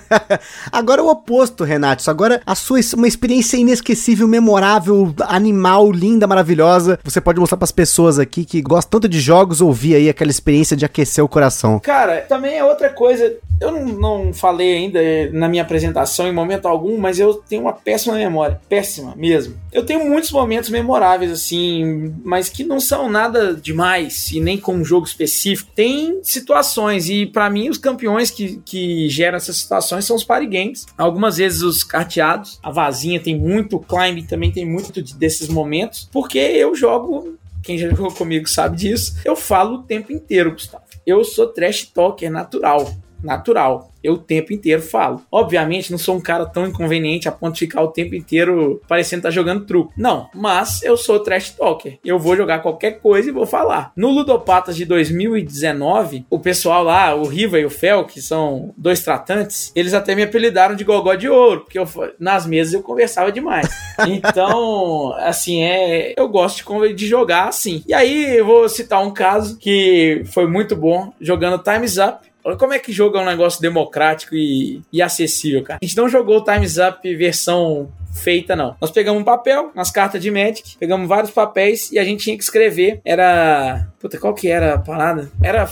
Agora 0.70 1.02
o 1.02 1.08
oposto, 1.08 1.64
Renato. 1.64 2.08
Agora 2.10 2.40
a 2.46 2.54
sua 2.54 2.80
uma 2.96 3.06
experiência 3.06 3.56
inesquecível, 3.56 4.26
memorável, 4.26 5.14
animal, 5.20 5.90
linda, 5.90 6.26
maravilhosa. 6.26 6.98
Você 7.04 7.20
pode 7.20 7.38
mostrar 7.38 7.56
para 7.56 7.64
as 7.64 7.72
pessoas 7.72 8.18
aqui 8.18 8.44
que 8.44 8.60
gostam 8.60 8.92
tanto 8.92 9.08
de 9.08 9.20
jogos 9.20 9.60
ouvir 9.60 9.94
aí 9.94 10.08
aquela 10.08 10.30
experiência 10.30 10.76
de 10.76 10.84
aquecer 10.84 11.24
o 11.24 11.28
coração. 11.28 11.78
Cara, 11.78 12.22
também 12.22 12.58
é 12.58 12.64
outra 12.64 12.90
coisa. 12.90 13.34
Eu 13.60 13.70
não, 13.70 13.86
não 13.86 14.32
falei 14.32 14.74
ainda 14.74 15.00
na 15.32 15.48
minha 15.48 15.62
apresentação 15.62 16.26
em 16.26 16.32
momento 16.32 16.66
algum, 16.66 16.98
mas 16.98 17.20
eu 17.20 17.34
tenho 17.34 17.62
uma 17.62 17.72
péssima 17.72 18.14
memória, 18.14 18.60
péssima 18.68 19.14
mesmo. 19.16 19.54
Eu 19.72 19.86
tenho 19.86 20.04
muitos 20.08 20.32
momentos 20.32 20.68
memoráveis 20.68 21.30
assim, 21.30 22.12
mas 22.24 22.48
que 22.48 22.64
não 22.64 22.80
são 22.80 23.08
nada 23.08 23.54
demais 23.54 24.32
e 24.32 24.40
nem 24.40 24.58
com 24.58 24.74
um 24.74 24.84
jogo 24.84 25.06
específico. 25.06 25.70
Tem 25.74 26.20
situações 26.22 27.08
e 27.08 27.24
para 27.24 27.48
mim 27.48 27.68
os 27.68 27.78
campeões 27.78 28.30
que, 28.30 28.60
que 28.64 29.08
geram 29.08 29.36
essas 29.36 29.56
situações 29.56 29.81
são 29.82 30.16
os 30.16 30.24
party 30.24 30.46
games. 30.46 30.86
Algumas 30.96 31.36
vezes 31.36 31.62
os 31.62 31.82
carteados, 31.82 32.58
a 32.62 32.70
vazinha 32.70 33.20
tem 33.20 33.38
muito, 33.38 33.76
o 33.76 33.80
climb 33.80 34.22
também 34.26 34.50
tem 34.50 34.64
muito 34.64 35.02
desses 35.16 35.48
momentos, 35.48 36.08
porque 36.12 36.38
eu 36.38 36.74
jogo 36.74 37.38
quem 37.62 37.78
já 37.78 37.88
jogou 37.88 38.12
comigo 38.12 38.48
sabe 38.48 38.76
disso. 38.76 39.16
Eu 39.24 39.36
falo 39.36 39.76
o 39.76 39.82
tempo 39.84 40.12
inteiro, 40.12 40.52
Gustavo. 40.52 40.82
Eu 41.06 41.24
sou 41.24 41.46
trash 41.46 41.84
talker 41.86 42.30
natural. 42.30 42.92
Natural. 43.22 43.92
Eu 44.02 44.14
o 44.14 44.18
tempo 44.18 44.52
inteiro 44.52 44.82
falo. 44.82 45.22
Obviamente, 45.30 45.90
não 45.90 45.98
sou 45.98 46.16
um 46.16 46.20
cara 46.20 46.44
tão 46.44 46.66
inconveniente 46.66 47.28
a 47.28 47.32
ponto 47.32 47.54
de 47.54 47.60
ficar 47.60 47.82
o 47.82 47.88
tempo 47.88 48.14
inteiro 48.14 48.82
parecendo 48.88 49.20
estar 49.20 49.28
tá 49.28 49.34
jogando 49.34 49.64
truco. 49.64 49.92
Não, 49.96 50.28
mas 50.34 50.82
eu 50.82 50.96
sou 50.96 51.20
trash 51.20 51.50
talker. 51.50 51.98
Eu 52.04 52.18
vou 52.18 52.36
jogar 52.36 52.60
qualquer 52.60 52.98
coisa 53.00 53.28
e 53.28 53.32
vou 53.32 53.46
falar. 53.46 53.92
No 53.96 54.10
Ludopatas 54.10 54.76
de 54.76 54.84
2019, 54.84 56.26
o 56.28 56.38
pessoal 56.38 56.82
lá, 56.82 57.14
o 57.14 57.26
Riva 57.26 57.58
e 57.58 57.64
o 57.64 57.70
Fel, 57.70 58.04
que 58.04 58.20
são 58.20 58.74
dois 58.76 59.00
tratantes, 59.00 59.72
eles 59.74 59.94
até 59.94 60.14
me 60.14 60.22
apelidaram 60.22 60.74
de 60.74 60.84
gogó 60.84 61.14
de 61.14 61.28
ouro, 61.28 61.60
porque 61.60 61.78
eu, 61.78 61.88
nas 62.18 62.46
mesas 62.46 62.74
eu 62.74 62.82
conversava 62.82 63.30
demais. 63.30 63.68
Então, 64.08 65.14
assim, 65.18 65.62
é, 65.62 66.14
eu 66.16 66.28
gosto 66.28 66.64
de, 66.64 66.94
de 66.94 67.06
jogar 67.06 67.48
assim. 67.48 67.84
E 67.86 67.94
aí, 67.94 68.36
eu 68.38 68.44
vou 68.44 68.68
citar 68.68 69.02
um 69.02 69.12
caso 69.12 69.56
que 69.58 70.22
foi 70.26 70.46
muito 70.46 70.74
bom, 70.74 71.12
jogando 71.20 71.62
Time's 71.62 71.98
Up 71.98 72.31
Olha 72.44 72.56
como 72.56 72.72
é 72.72 72.78
que 72.78 72.92
jogo 72.92 73.16
é 73.16 73.20
um 73.20 73.26
negócio 73.26 73.60
democrático 73.60 74.34
e, 74.34 74.82
e 74.92 75.00
acessível, 75.00 75.62
cara. 75.62 75.78
A 75.80 75.84
gente 75.84 75.96
não 75.96 76.08
jogou 76.08 76.38
o 76.38 76.44
Time's 76.44 76.76
Up 76.78 77.14
versão 77.14 77.88
feita, 78.12 78.54
não. 78.54 78.76
Nós 78.80 78.90
pegamos 78.90 79.20
um 79.20 79.24
papel, 79.24 79.70
nas 79.74 79.90
cartas 79.90 80.20
de 80.20 80.30
Magic, 80.30 80.76
pegamos 80.78 81.08
vários 81.08 81.30
papéis 81.30 81.90
e 81.90 81.98
a 81.98 82.04
gente 82.04 82.24
tinha 82.24 82.36
que 82.36 82.42
escrever. 82.42 83.00
Era. 83.04 83.88
Puta, 83.98 84.18
qual 84.18 84.34
que 84.34 84.48
era 84.48 84.74
a 84.74 84.78
parada? 84.78 85.30
Era, 85.40 85.68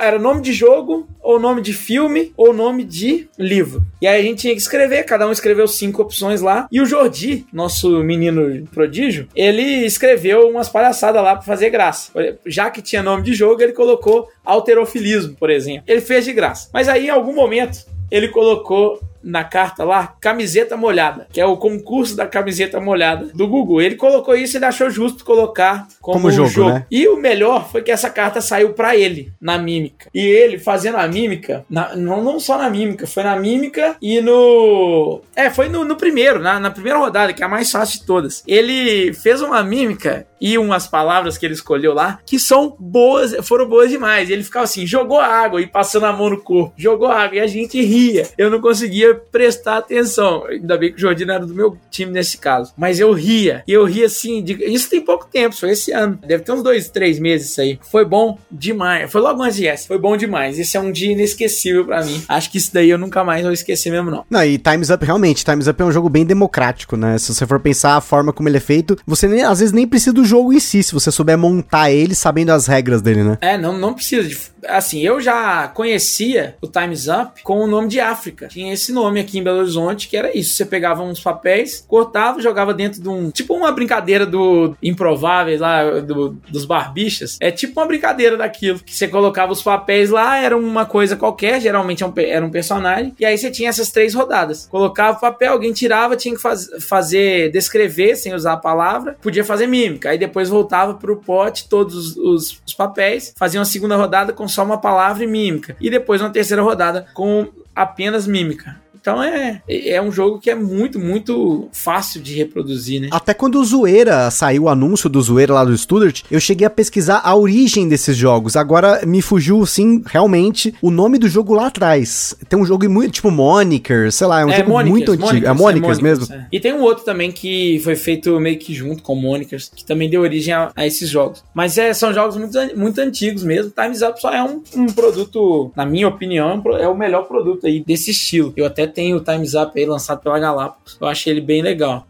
era 0.00 0.18
nome 0.18 0.42
de 0.42 0.52
jogo, 0.52 1.08
ou 1.20 1.38
nome 1.38 1.62
de 1.62 1.72
filme, 1.72 2.32
ou 2.36 2.52
nome 2.52 2.82
de 2.82 3.28
livro. 3.38 3.84
E 4.02 4.06
aí 4.06 4.20
a 4.20 4.24
gente 4.24 4.40
tinha 4.40 4.52
que 4.52 4.60
escrever, 4.60 5.04
cada 5.04 5.28
um 5.28 5.32
escreveu 5.32 5.68
cinco 5.68 6.02
opções 6.02 6.40
lá. 6.40 6.66
E 6.72 6.80
o 6.80 6.86
Jordi, 6.86 7.46
nosso 7.52 8.02
menino 8.02 8.66
prodígio, 8.72 9.28
ele 9.34 9.62
escreveu 9.86 10.48
umas 10.48 10.68
palhaçadas 10.68 11.22
lá 11.22 11.36
pra 11.36 11.44
fazer 11.44 11.70
graça. 11.70 12.10
Já 12.44 12.68
que 12.68 12.82
tinha 12.82 13.02
nome 13.02 13.22
de 13.22 13.32
jogo, 13.32 13.62
ele 13.62 13.72
colocou 13.72 14.28
alterofilismo, 14.44 15.36
por 15.36 15.48
exemplo. 15.48 15.84
Ele 15.86 16.00
fez 16.00 16.24
de 16.24 16.32
graça. 16.32 16.68
Mas 16.72 16.88
aí, 16.88 17.06
em 17.06 17.10
algum 17.10 17.34
momento, 17.34 17.86
ele 18.10 18.28
colocou 18.28 19.00
na 19.22 19.44
carta 19.44 19.84
lá, 19.84 20.14
camiseta 20.20 20.76
molhada, 20.76 21.26
que 21.32 21.40
é 21.40 21.46
o 21.46 21.56
concurso 21.56 22.16
da 22.16 22.26
camiseta 22.26 22.80
molhada 22.80 23.26
do 23.34 23.46
Google. 23.46 23.80
Ele 23.80 23.96
colocou 23.96 24.34
isso 24.34 24.56
e 24.56 24.58
ele 24.58 24.64
achou 24.64 24.90
justo 24.90 25.24
colocar 25.24 25.86
como, 26.00 26.20
como 26.20 26.30
jogo, 26.30 26.48
jogo. 26.48 26.70
Né? 26.70 26.86
E 26.90 27.08
o 27.08 27.16
melhor 27.16 27.70
foi 27.70 27.82
que 27.82 27.90
essa 27.90 28.10
carta 28.10 28.40
saiu 28.40 28.72
para 28.72 28.96
ele 28.96 29.32
na 29.40 29.58
mímica. 29.58 30.08
E 30.14 30.20
ele 30.20 30.58
fazendo 30.58 30.96
a 30.96 31.06
mímica, 31.06 31.64
na, 31.68 31.96
não, 31.96 32.22
não 32.22 32.38
só 32.38 32.58
na 32.58 32.70
mímica, 32.70 33.06
foi 33.06 33.22
na 33.22 33.36
mímica 33.36 33.96
e 34.00 34.20
no. 34.20 35.20
É, 35.34 35.50
foi 35.50 35.68
no, 35.68 35.84
no 35.84 35.96
primeiro, 35.96 36.38
na, 36.38 36.60
na 36.60 36.70
primeira 36.70 36.98
rodada, 36.98 37.32
que 37.32 37.42
é 37.42 37.46
a 37.46 37.48
mais 37.48 37.70
fácil 37.70 38.00
de 38.00 38.06
todas. 38.06 38.42
Ele 38.46 39.12
fez 39.14 39.40
uma 39.40 39.62
mímica 39.62 40.26
e 40.40 40.58
umas 40.58 40.86
palavras 40.86 41.36
que 41.36 41.46
ele 41.46 41.54
escolheu 41.54 41.94
lá 41.94 42.20
que 42.24 42.38
são 42.38 42.76
boas, 42.78 43.34
foram 43.46 43.68
boas 43.68 43.90
demais. 43.90 44.28
E 44.28 44.32
ele 44.32 44.44
ficava 44.44 44.64
assim, 44.64 44.86
jogou 44.86 45.18
água 45.18 45.60
e 45.60 45.66
passando 45.66 46.06
a 46.06 46.12
mão 46.12 46.30
no 46.30 46.40
corpo, 46.40 46.72
jogou 46.76 47.08
água 47.08 47.36
e 47.36 47.40
a 47.40 47.46
gente 47.46 47.80
ria. 47.80 48.28
Eu 48.36 48.50
não 48.50 48.60
conseguia 48.60 49.14
prestar 49.14 49.78
atenção. 49.78 50.44
Ainda 50.46 50.76
bem 50.76 50.90
que 50.90 50.96
o 50.96 51.00
Jordino 51.00 51.32
era 51.32 51.46
do 51.46 51.54
meu 51.54 51.76
time 51.90 52.12
nesse 52.12 52.38
caso. 52.38 52.72
Mas 52.76 53.00
eu 53.00 53.12
ria. 53.12 53.62
E 53.66 53.72
eu 53.72 53.84
ria 53.84 54.06
assim. 54.06 54.42
De... 54.42 54.54
Isso 54.64 54.90
tem 54.90 55.00
pouco 55.00 55.26
tempo, 55.26 55.56
foi 55.56 55.70
esse 55.70 55.92
ano. 55.92 56.18
Deve 56.26 56.42
ter 56.42 56.52
uns 56.52 56.62
dois, 56.62 56.88
três 56.88 57.18
meses 57.18 57.50
isso 57.50 57.60
aí. 57.60 57.78
Foi 57.90 58.04
bom 58.04 58.38
demais. 58.50 59.10
Foi 59.10 59.20
logo 59.20 59.42
antes 59.42 59.56
de 59.56 59.66
essa. 59.66 59.86
Foi 59.86 59.98
bom 59.98 60.16
demais. 60.16 60.58
Esse 60.58 60.76
é 60.76 60.80
um 60.80 60.92
dia 60.92 61.12
inesquecível 61.12 61.84
para 61.84 62.04
mim. 62.04 62.22
Acho 62.28 62.50
que 62.50 62.58
isso 62.58 62.72
daí 62.72 62.90
eu 62.90 62.98
nunca 62.98 63.24
mais 63.24 63.42
vou 63.42 63.52
esquecer 63.52 63.90
mesmo, 63.90 64.10
não. 64.10 64.24
Não, 64.30 64.44
e 64.44 64.58
Time's 64.58 64.90
Up, 64.90 65.04
realmente, 65.04 65.44
Time's 65.44 65.66
Up 65.66 65.80
é 65.80 65.84
um 65.84 65.92
jogo 65.92 66.08
bem 66.08 66.24
democrático, 66.24 66.96
né? 66.96 67.18
Se 67.18 67.34
você 67.34 67.46
for 67.46 67.60
pensar 67.60 67.96
a 67.96 68.00
forma 68.00 68.32
como 68.32 68.48
ele 68.48 68.58
é 68.58 68.60
feito, 68.60 68.96
você 69.06 69.26
nem, 69.26 69.42
às 69.42 69.60
vezes 69.60 69.72
nem 69.72 69.86
precisa 69.86 70.12
do 70.12 70.24
jogo 70.28 70.52
em 70.52 70.60
si, 70.60 70.82
se 70.82 70.92
você 70.92 71.10
souber 71.10 71.36
montar 71.36 71.90
ele 71.90 72.14
sabendo 72.14 72.50
as 72.50 72.66
regras 72.66 73.02
dele, 73.02 73.24
né? 73.24 73.38
É, 73.40 73.58
não, 73.58 73.76
não 73.76 73.94
precisa 73.94 74.28
de 74.28 74.36
assim, 74.66 75.00
eu 75.00 75.20
já 75.20 75.68
conhecia 75.68 76.56
o 76.60 76.66
Time's 76.66 77.06
Up 77.08 77.42
com 77.42 77.60
o 77.60 77.66
nome 77.66 77.88
de 77.88 78.00
África. 78.00 78.48
Tinha 78.48 78.72
esse 78.72 78.92
nome 78.92 79.20
aqui 79.20 79.38
em 79.38 79.42
Belo 79.42 79.58
Horizonte, 79.58 80.08
que 80.08 80.16
era 80.16 80.36
isso. 80.36 80.54
Você 80.54 80.64
pegava 80.64 81.02
uns 81.02 81.20
papéis, 81.20 81.84
cortava, 81.86 82.40
jogava 82.40 82.74
dentro 82.74 83.00
de 83.00 83.08
um. 83.08 83.30
Tipo 83.30 83.54
uma 83.54 83.72
brincadeira 83.72 84.26
do 84.26 84.76
Improváveis 84.82 85.60
lá, 85.60 86.00
do, 86.00 86.30
dos 86.48 86.64
barbichas. 86.64 87.36
É 87.40 87.50
tipo 87.50 87.80
uma 87.80 87.86
brincadeira 87.86 88.36
daquilo. 88.36 88.80
Que 88.80 88.94
você 88.94 89.08
colocava 89.08 89.52
os 89.52 89.62
papéis 89.62 90.10
lá, 90.10 90.38
era 90.38 90.56
uma 90.56 90.84
coisa 90.84 91.16
qualquer, 91.16 91.60
geralmente 91.60 92.04
é 92.04 92.08
era 92.28 92.44
um 92.44 92.50
personagem. 92.50 93.14
E 93.18 93.24
aí 93.24 93.36
você 93.36 93.50
tinha 93.50 93.68
essas 93.68 93.90
três 93.90 94.14
rodadas. 94.14 94.66
Colocava 94.66 95.16
o 95.16 95.20
papel, 95.20 95.52
alguém 95.52 95.72
tirava, 95.72 96.16
tinha 96.16 96.34
que 96.34 96.40
faz, 96.40 96.68
fazer, 96.80 97.50
descrever 97.50 98.16
sem 98.16 98.34
usar 98.34 98.54
a 98.54 98.56
palavra, 98.56 99.16
podia 99.20 99.44
fazer 99.44 99.66
mímica. 99.66 100.10
Aí 100.10 100.17
depois 100.18 100.48
voltava 100.48 100.94
pro 100.94 101.16
pote 101.16 101.68
todos 101.68 101.94
os, 101.94 102.16
os, 102.16 102.62
os 102.66 102.74
papéis, 102.74 103.34
fazia 103.36 103.60
uma 103.60 103.66
segunda 103.66 103.96
rodada 103.96 104.32
com 104.32 104.46
só 104.46 104.64
uma 104.64 104.78
palavra 104.78 105.24
e 105.24 105.26
mímica. 105.26 105.76
E 105.80 105.88
depois 105.90 106.20
uma 106.20 106.30
terceira 106.30 106.62
rodada 106.62 107.06
com 107.14 107.48
apenas 107.74 108.26
mímica. 108.26 108.76
Então 109.08 109.22
é, 109.22 109.62
é 109.66 110.02
um 110.02 110.12
jogo 110.12 110.38
que 110.38 110.50
é 110.50 110.54
muito, 110.54 110.98
muito 110.98 111.68
fácil 111.72 112.20
de 112.20 112.34
reproduzir, 112.34 113.00
né? 113.00 113.08
Até 113.10 113.32
quando 113.32 113.58
o 113.58 113.64
Zoeira 113.64 114.30
saiu 114.30 114.64
o 114.64 114.68
anúncio 114.68 115.08
do 115.08 115.18
Zoeira 115.22 115.54
lá 115.54 115.64
do 115.64 115.74
Studart, 115.74 116.24
eu 116.30 116.38
cheguei 116.38 116.66
a 116.66 116.70
pesquisar 116.70 117.22
a 117.24 117.34
origem 117.34 117.88
desses 117.88 118.14
jogos. 118.14 118.54
Agora 118.54 119.00
me 119.06 119.22
fugiu, 119.22 119.64
sim, 119.64 120.02
realmente, 120.04 120.74
o 120.82 120.90
nome 120.90 121.16
do 121.16 121.26
jogo 121.26 121.54
lá 121.54 121.68
atrás. 121.68 122.36
Tem 122.50 122.58
um 122.58 122.66
jogo 122.66 122.86
muito, 122.90 123.12
tipo 123.12 123.30
Monikers, 123.30 124.14
sei 124.14 124.26
lá, 124.26 124.42
é 124.42 124.44
um 124.44 124.50
é, 124.50 124.58
jogo 124.58 124.72
Monikers, 124.72 124.90
muito 124.90 125.12
antigo. 125.12 125.26
Monikers, 125.26 125.50
é 125.50 125.54
Monikers, 125.54 125.98
é 125.98 126.02
mesmo? 126.02 126.34
É. 126.34 126.46
E 126.52 126.60
tem 126.60 126.74
um 126.74 126.82
outro 126.82 127.02
também 127.02 127.32
que 127.32 127.80
foi 127.82 127.96
feito 127.96 128.38
meio 128.38 128.58
que 128.58 128.74
junto 128.74 129.02
com 129.02 129.14
Monikers, 129.14 129.70
que 129.74 129.86
também 129.86 130.10
deu 130.10 130.20
origem 130.20 130.52
a, 130.52 130.70
a 130.76 130.86
esses 130.86 131.08
jogos. 131.08 131.42
Mas 131.54 131.78
é, 131.78 131.94
são 131.94 132.12
jogos 132.12 132.36
muito, 132.36 132.58
muito 132.76 133.00
antigos 133.00 133.42
mesmo. 133.42 133.70
Time's 133.70 134.02
Up 134.02 134.20
só 134.20 134.30
é 134.34 134.42
um, 134.42 134.62
um 134.76 134.86
produto, 134.86 135.72
na 135.74 135.86
minha 135.86 136.08
opinião, 136.08 136.62
é 136.78 136.86
o 136.86 136.94
melhor 136.94 137.22
produto 137.22 137.66
aí 137.66 137.82
desse 137.82 138.10
estilo. 138.10 138.52
Eu 138.54 138.66
até 138.66 138.86
tem 138.98 139.14
o 139.14 139.20
Time's 139.20 139.54
Up 139.54 139.78
aí 139.78 139.86
lançado 139.86 140.20
pela 140.20 140.40
Galápagos. 140.40 140.98
Eu 141.00 141.06
achei 141.06 141.32
ele 141.32 141.40
bem 141.40 141.62
legal. 141.62 142.04